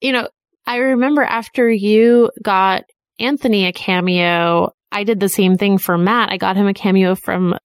You 0.00 0.12
know, 0.12 0.28
I 0.70 0.76
remember 0.76 1.22
after 1.22 1.68
you 1.68 2.30
got 2.42 2.84
Anthony 3.18 3.66
a 3.66 3.72
cameo, 3.72 4.70
I 4.92 5.02
did 5.04 5.18
the 5.18 5.28
same 5.28 5.56
thing 5.56 5.78
for 5.78 5.98
Matt. 5.98 6.30
I 6.30 6.36
got 6.36 6.56
him 6.56 6.68
a 6.68 6.74
cameo 6.74 7.16
from 7.16 7.56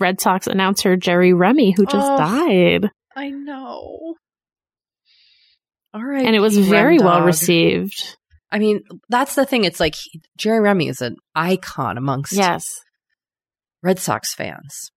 Red 0.00 0.20
Sox 0.20 0.46
announcer 0.48 0.96
Jerry 0.96 1.32
Remy, 1.32 1.72
who 1.76 1.86
just 1.86 2.10
Oh. 2.10 2.16
died. 2.18 2.90
I 3.16 3.30
know. 3.30 4.14
All 5.94 6.02
right. 6.04 6.24
And 6.26 6.34
it 6.34 6.40
was 6.40 6.56
very 6.58 6.98
well 6.98 7.22
received. 7.22 8.16
I 8.50 8.58
mean, 8.58 8.80
that's 9.08 9.34
the 9.36 9.46
thing. 9.46 9.64
It's 9.64 9.78
like 9.80 9.94
he- 9.94 10.20
Jerry 10.36 10.60
Remy 10.60 10.88
is 10.88 11.00
an 11.02 11.16
icon 11.36 11.96
amongst 11.98 12.32
Yes, 12.32 12.80
Red 13.82 13.98
Sox 14.00 14.34
fans. 14.34 14.90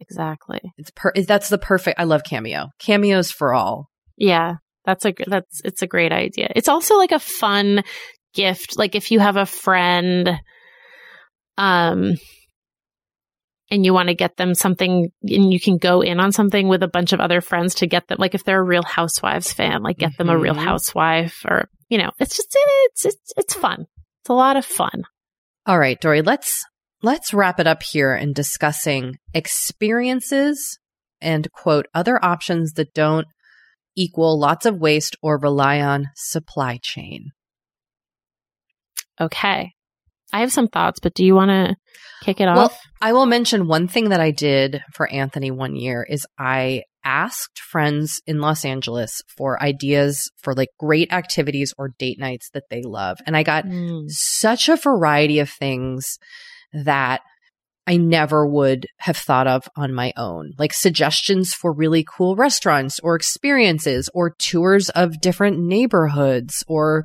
exactly. 0.00 0.60
It's 0.76 0.90
per- 0.90 1.12
that's 1.26 1.48
the 1.48 1.58
perfect. 1.58 2.00
I 2.00 2.04
love 2.04 2.22
cameo. 2.24 2.70
Cameos 2.80 3.30
for 3.30 3.54
all. 3.54 3.88
Yeah, 4.16 4.54
that's 4.86 5.04
a 5.04 5.14
that's 5.26 5.60
it's 5.64 5.82
a 5.82 5.86
great 5.86 6.12
idea. 6.12 6.50
It's 6.54 6.68
also 6.68 6.96
like 6.96 7.12
a 7.12 7.18
fun 7.18 7.82
gift. 8.34 8.78
Like 8.78 8.94
if 8.94 9.10
you 9.10 9.20
have 9.20 9.36
a 9.36 9.46
friend, 9.46 10.40
um, 11.58 12.14
and 13.70 13.84
you 13.84 13.92
want 13.92 14.08
to 14.08 14.14
get 14.14 14.36
them 14.36 14.54
something, 14.54 15.10
and 15.22 15.52
you 15.52 15.58
can 15.58 15.76
go 15.76 16.00
in 16.00 16.20
on 16.20 16.30
something 16.32 16.68
with 16.68 16.82
a 16.82 16.88
bunch 16.88 17.12
of 17.12 17.20
other 17.20 17.40
friends 17.40 17.74
to 17.76 17.86
get 17.86 18.06
them. 18.06 18.18
Like 18.20 18.34
if 18.34 18.44
they're 18.44 18.60
a 18.60 18.64
Real 18.64 18.84
Housewives 18.84 19.52
fan, 19.52 19.82
like 19.82 19.98
get 19.98 20.16
them 20.16 20.30
a 20.30 20.38
Real 20.38 20.54
Mhm. 20.54 20.64
Housewife, 20.64 21.42
or 21.44 21.68
you 21.88 21.98
know, 21.98 22.10
it's 22.18 22.36
just 22.36 22.56
it's 22.56 23.04
it's 23.04 23.32
it's 23.36 23.54
fun. 23.54 23.86
It's 24.22 24.30
a 24.30 24.34
lot 24.34 24.56
of 24.56 24.64
fun. 24.64 25.02
All 25.66 25.78
right, 25.78 26.00
Doree. 26.00 26.22
Let's 26.22 26.64
let's 27.02 27.34
wrap 27.34 27.58
it 27.58 27.66
up 27.66 27.82
here 27.82 28.14
in 28.14 28.32
discussing 28.32 29.16
experiences 29.34 30.78
and 31.20 31.50
quote 31.52 31.86
other 31.94 32.24
options 32.24 32.72
that 32.74 32.94
don't 32.94 33.26
equal 33.96 34.38
lots 34.38 34.66
of 34.66 34.78
waste 34.78 35.16
or 35.22 35.38
rely 35.38 35.80
on 35.80 36.10
supply 36.14 36.78
chain. 36.82 37.32
Okay, 39.20 39.72
I 40.32 40.40
have 40.40 40.52
some 40.52 40.68
thoughts, 40.68 41.00
but 41.00 41.14
do 41.14 41.24
you 41.24 41.34
want 41.34 41.50
to 41.50 41.76
kick 42.22 42.40
it 42.40 42.44
Well, 42.46 42.66
off? 42.66 42.78
I 43.00 43.12
will 43.12 43.26
mention 43.26 43.66
one 43.66 43.88
thing 43.88 44.10
that 44.10 44.20
I 44.20 44.30
did 44.30 44.82
for 44.92 45.10
Anthony 45.10 45.50
one 45.50 45.74
year 45.76 46.06
is 46.08 46.26
I 46.38 46.82
asked 47.04 47.58
friends 47.60 48.20
in 48.26 48.40
Los 48.40 48.64
Angeles 48.64 49.22
for 49.28 49.62
ideas 49.62 50.30
for 50.36 50.54
like 50.54 50.68
great 50.78 51.12
activities 51.12 51.72
or 51.78 51.94
date 51.98 52.18
nights 52.18 52.50
that 52.52 52.64
they 52.68 52.82
love. 52.82 53.18
And 53.26 53.36
I 53.36 53.42
got 53.42 53.64
Mm. 53.64 54.04
such 54.08 54.68
a 54.68 54.76
variety 54.76 55.38
of 55.38 55.48
things 55.48 56.18
that 56.72 57.22
I 57.86 57.96
never 57.96 58.46
would 58.46 58.86
have 58.98 59.16
thought 59.16 59.46
of 59.46 59.68
on 59.76 59.94
my 59.94 60.12
own, 60.16 60.52
like 60.58 60.72
suggestions 60.72 61.54
for 61.54 61.72
really 61.72 62.04
cool 62.04 62.34
restaurants 62.34 62.98
or 63.00 63.14
experiences 63.14 64.10
or 64.12 64.34
tours 64.38 64.88
of 64.90 65.20
different 65.20 65.58
neighborhoods 65.58 66.64
or 66.66 67.04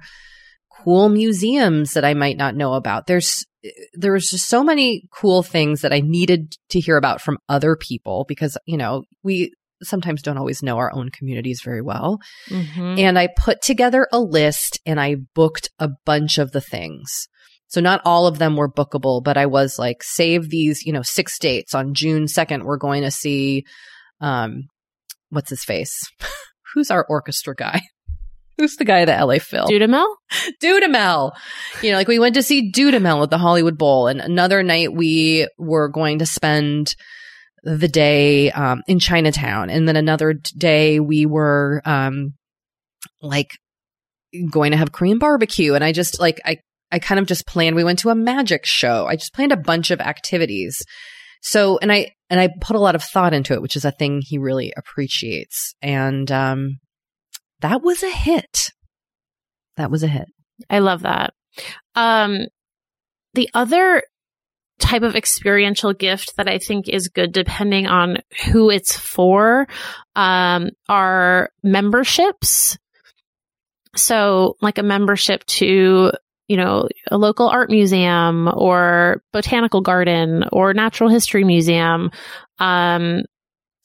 cool 0.83 1.09
museums 1.09 1.91
that 1.91 2.05
I 2.05 2.13
might 2.13 2.37
not 2.37 2.55
know 2.55 2.73
about. 2.73 3.05
There's 3.05 3.45
there 3.93 4.13
was 4.13 4.29
just 4.29 4.49
so 4.49 4.63
many 4.63 5.03
cool 5.13 5.43
things 5.43 5.81
that 5.81 5.93
I 5.93 5.99
needed 5.99 6.55
to 6.69 6.79
hear 6.79 6.97
about 6.97 7.21
from 7.21 7.37
other 7.47 7.75
people 7.75 8.25
because, 8.27 8.57
you 8.65 8.75
know, 8.75 9.03
we 9.21 9.53
sometimes 9.83 10.21
don't 10.23 10.37
always 10.37 10.63
know 10.63 10.77
our 10.77 10.91
own 10.93 11.09
communities 11.09 11.61
very 11.63 11.81
well. 11.81 12.19
Mhm. 12.49 12.99
And 12.99 13.19
I 13.19 13.29
put 13.37 13.61
together 13.61 14.07
a 14.11 14.19
list 14.19 14.79
and 14.85 14.99
I 14.99 15.17
booked 15.35 15.69
a 15.79 15.89
bunch 16.05 16.37
of 16.37 16.51
the 16.51 16.61
things. 16.61 17.27
So 17.71 17.79
not 17.79 18.01
all 18.03 18.27
of 18.27 18.37
them 18.37 18.57
were 18.57 18.69
bookable, 18.69 19.23
but 19.23 19.37
I 19.37 19.45
was 19.45 19.79
like, 19.79 20.03
save 20.03 20.49
these, 20.49 20.85
you 20.85 20.91
know, 20.91 21.03
six 21.03 21.39
dates 21.39 21.73
on 21.73 21.93
June 21.93 22.25
2nd. 22.25 22.63
We're 22.63 22.75
going 22.75 23.03
to 23.03 23.11
see, 23.11 23.63
um, 24.19 24.67
what's 25.29 25.49
his 25.49 25.63
face? 25.63 25.97
Who's 26.73 26.91
our 26.91 27.05
orchestra 27.07 27.55
guy? 27.55 27.81
Who's 28.57 28.75
the 28.75 28.83
guy 28.83 29.01
at 29.01 29.05
the 29.05 29.25
LA 29.25 29.39
Phil? 29.39 29.67
Dudamel? 29.67 30.05
Dudamel. 30.61 31.31
You 31.81 31.91
know, 31.91 31.97
like 31.97 32.09
we 32.09 32.19
went 32.19 32.35
to 32.35 32.43
see 32.43 32.73
Dudamel 32.73 33.23
at 33.23 33.29
the 33.29 33.37
Hollywood 33.37 33.77
Bowl, 33.77 34.07
and 34.07 34.19
another 34.19 34.63
night 34.63 34.93
we 34.93 35.47
were 35.57 35.87
going 35.87 36.19
to 36.19 36.25
spend 36.25 36.93
the 37.63 37.87
day 37.87 38.51
um, 38.51 38.83
in 38.85 38.99
Chinatown, 38.99 39.69
and 39.69 39.87
then 39.87 39.95
another 39.95 40.33
day 40.33 40.99
we 40.99 41.25
were 41.25 41.81
um, 41.85 42.33
like 43.21 43.57
going 44.51 44.71
to 44.71 44.77
have 44.77 44.91
Korean 44.91 45.19
barbecue, 45.19 45.73
and 45.73 45.83
I 45.83 45.93
just 45.93 46.19
like 46.19 46.41
I 46.43 46.57
I 46.91 46.99
kind 46.99 47.19
of 47.19 47.25
just 47.25 47.47
planned. 47.47 47.75
We 47.75 47.83
went 47.83 47.99
to 47.99 48.09
a 48.09 48.15
magic 48.15 48.65
show. 48.65 49.05
I 49.07 49.15
just 49.15 49.33
planned 49.33 49.51
a 49.51 49.57
bunch 49.57 49.91
of 49.91 50.01
activities. 50.01 50.83
So, 51.41 51.79
and 51.79 51.91
I 51.91 52.11
and 52.29 52.39
I 52.39 52.49
put 52.61 52.75
a 52.75 52.79
lot 52.79 52.95
of 52.95 53.03
thought 53.03 53.33
into 53.33 53.53
it, 53.53 53.61
which 53.61 53.75
is 53.75 53.85
a 53.85 53.91
thing 53.91 54.21
he 54.23 54.37
really 54.37 54.73
appreciates, 54.77 55.73
and 55.81 56.31
um, 56.31 56.79
that 57.61 57.81
was 57.81 58.03
a 58.03 58.11
hit. 58.11 58.71
That 59.77 59.89
was 59.89 60.03
a 60.03 60.07
hit. 60.07 60.27
I 60.69 60.79
love 60.79 61.01
that. 61.01 61.33
Um, 61.95 62.45
the 63.33 63.49
other 63.53 64.03
type 64.79 65.03
of 65.03 65.15
experiential 65.15 65.93
gift 65.93 66.35
that 66.37 66.49
I 66.49 66.57
think 66.57 66.89
is 66.89 67.07
good, 67.07 67.31
depending 67.31 67.87
on 67.87 68.17
who 68.45 68.69
it's 68.69 68.97
for, 68.97 69.67
um, 70.15 70.69
are 70.89 71.49
memberships. 71.63 72.77
So, 73.95 74.57
like 74.61 74.77
a 74.77 74.83
membership 74.83 75.45
to, 75.45 76.11
you 76.51 76.57
know, 76.57 76.87
a 77.09 77.17
local 77.17 77.47
art 77.47 77.69
museum 77.69 78.49
or 78.53 79.23
botanical 79.31 79.79
garden 79.79 80.43
or 80.51 80.73
natural 80.73 81.09
history 81.09 81.45
museum. 81.45 82.11
Um, 82.59 83.21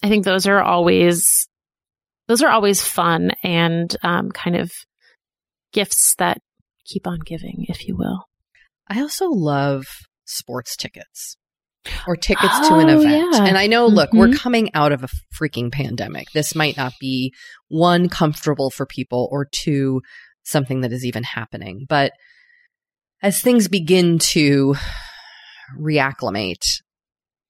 I 0.03 0.09
think 0.09 0.25
those 0.25 0.49
are 0.49 0.61
always, 0.61 1.47
those 2.27 2.43
are 2.43 2.51
always 2.51 2.83
fun 2.83 3.31
and, 3.45 3.95
um, 4.03 4.31
kind 4.33 4.57
of 4.57 4.73
gifts 5.73 6.17
that 6.19 6.39
keep 6.85 7.07
on 7.07 7.21
giving, 7.25 7.67
if 7.69 7.87
you 7.87 7.97
will. 7.97 8.25
I 8.89 9.01
also 9.01 9.27
love 9.29 9.85
sports 10.25 10.77
tickets 10.77 11.37
or 12.09 12.17
tickets 12.17 12.59
to 12.69 12.79
an 12.79 12.91
Oh, 12.91 12.99
event. 13.01 13.29
yeah. 13.35 13.45
And 13.47 13.57
I 13.57 13.69
know, 13.69 13.87
look, 13.87 14.13
we're 14.13 14.27
Mhm. 14.35 14.39
coming 14.39 14.75
out 14.75 14.91
of 14.91 15.05
a 15.05 15.09
freaking 15.41 15.71
pandemic. 15.71 16.27
This 16.35 16.57
might 16.57 16.77
not 16.77 16.95
be 17.01 17.33
one, 17.69 18.09
comfortable 18.09 18.71
for 18.71 18.87
people, 18.87 19.29
or 19.31 19.47
two, 19.53 20.01
something 20.43 20.81
that 20.81 20.93
is 20.93 21.05
even 21.05 21.23
happening. 21.23 21.87
But 21.89 22.11
as 23.27 23.41
things 23.41 23.69
begin 23.69 24.19
to 24.19 24.77
reacclimate, 25.79 26.65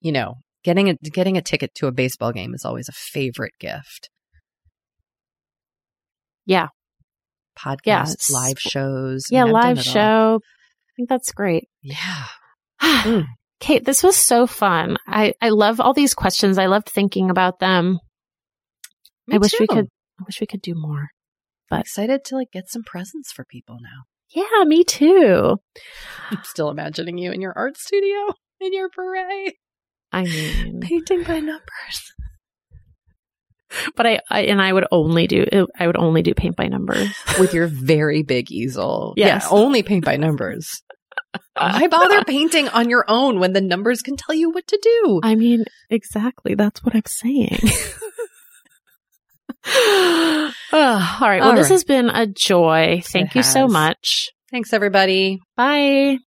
you 0.00 0.12
know, 0.12 0.36
Getting 0.66 0.90
a 0.90 0.94
getting 0.96 1.36
a 1.36 1.42
ticket 1.42 1.76
to 1.76 1.86
a 1.86 1.92
baseball 1.92 2.32
game 2.32 2.52
is 2.52 2.64
always 2.64 2.88
a 2.88 2.92
favorite 2.92 3.52
gift. 3.60 4.10
Yeah. 6.44 6.70
Podcasts, 7.56 8.32
live 8.32 8.58
shows. 8.58 9.26
Yeah, 9.30 9.44
I've 9.44 9.52
live 9.52 9.78
it 9.78 9.86
all. 9.86 9.92
show. 9.92 10.40
I 10.42 10.90
think 10.96 11.08
that's 11.08 11.30
great. 11.32 11.68
Yeah. 11.82 12.24
Mm. 12.82 13.26
Kate, 13.60 13.84
this 13.84 14.02
was 14.02 14.16
so 14.16 14.46
fun. 14.46 14.96
I, 15.06 15.32
I 15.40 15.48
love 15.50 15.80
all 15.80 15.94
these 15.94 16.12
questions. 16.12 16.58
I 16.58 16.66
loved 16.66 16.88
thinking 16.88 17.30
about 17.30 17.58
them. 17.58 18.00
Me 19.28 19.36
I 19.36 19.38
wish 19.38 19.58
we 19.60 19.66
could 19.66 19.86
I 20.18 20.24
wish 20.26 20.40
we 20.40 20.46
could 20.46 20.60
do 20.60 20.74
more. 20.74 21.08
I'm 21.70 21.80
excited 21.80 22.24
to 22.26 22.34
like 22.34 22.50
get 22.52 22.68
some 22.68 22.82
presents 22.82 23.32
for 23.32 23.44
people 23.44 23.78
now. 23.80 24.02
Yeah, 24.30 24.64
me 24.64 24.84
too. 24.84 25.58
I'm 26.30 26.42
still 26.44 26.70
imagining 26.70 27.18
you 27.18 27.32
in 27.32 27.40
your 27.40 27.52
art 27.56 27.76
studio 27.76 28.34
in 28.60 28.72
your 28.72 28.88
beret, 28.88 29.54
I 30.12 30.24
mean, 30.24 30.80
painting 30.80 31.22
by 31.24 31.40
numbers. 31.40 32.12
but 33.96 34.06
I, 34.06 34.20
I 34.30 34.42
and 34.42 34.60
I 34.60 34.72
would 34.72 34.86
only 34.90 35.26
do 35.26 35.44
uh, 35.52 35.66
I 35.78 35.86
would 35.86 35.96
only 35.96 36.22
do 36.22 36.34
paint 36.34 36.56
by 36.56 36.68
numbers. 36.68 37.08
with 37.38 37.54
your 37.54 37.66
very 37.66 38.22
big 38.22 38.50
easel. 38.50 39.14
Yes. 39.16 39.44
Yeah, 39.44 39.48
only 39.50 39.82
paint 39.82 40.04
by 40.04 40.16
numbers. 40.16 40.82
Why 41.54 41.86
bother 41.90 42.24
painting 42.24 42.68
on 42.68 42.88
your 42.88 43.04
own 43.08 43.40
when 43.40 43.52
the 43.52 43.60
numbers 43.60 44.02
can 44.02 44.16
tell 44.16 44.34
you 44.34 44.50
what 44.50 44.66
to 44.68 44.78
do? 44.82 45.20
I 45.22 45.34
mean, 45.34 45.64
exactly. 45.90 46.54
That's 46.54 46.82
what 46.82 46.94
I'm 46.94 47.02
saying. 47.06 47.58
Ugh, 49.66 50.52
all 50.72 51.28
right. 51.28 51.40
Well, 51.40 51.50
All 51.50 51.56
this 51.56 51.64
right. 51.64 51.72
has 51.72 51.84
been 51.84 52.08
a 52.10 52.26
joy. 52.26 53.02
Thank 53.04 53.30
It 53.30 53.36
you 53.36 53.42
so 53.42 53.66
much. 53.68 54.30
Thanks, 54.50 54.72
everybody. 54.72 55.40
Bye. 55.56 56.18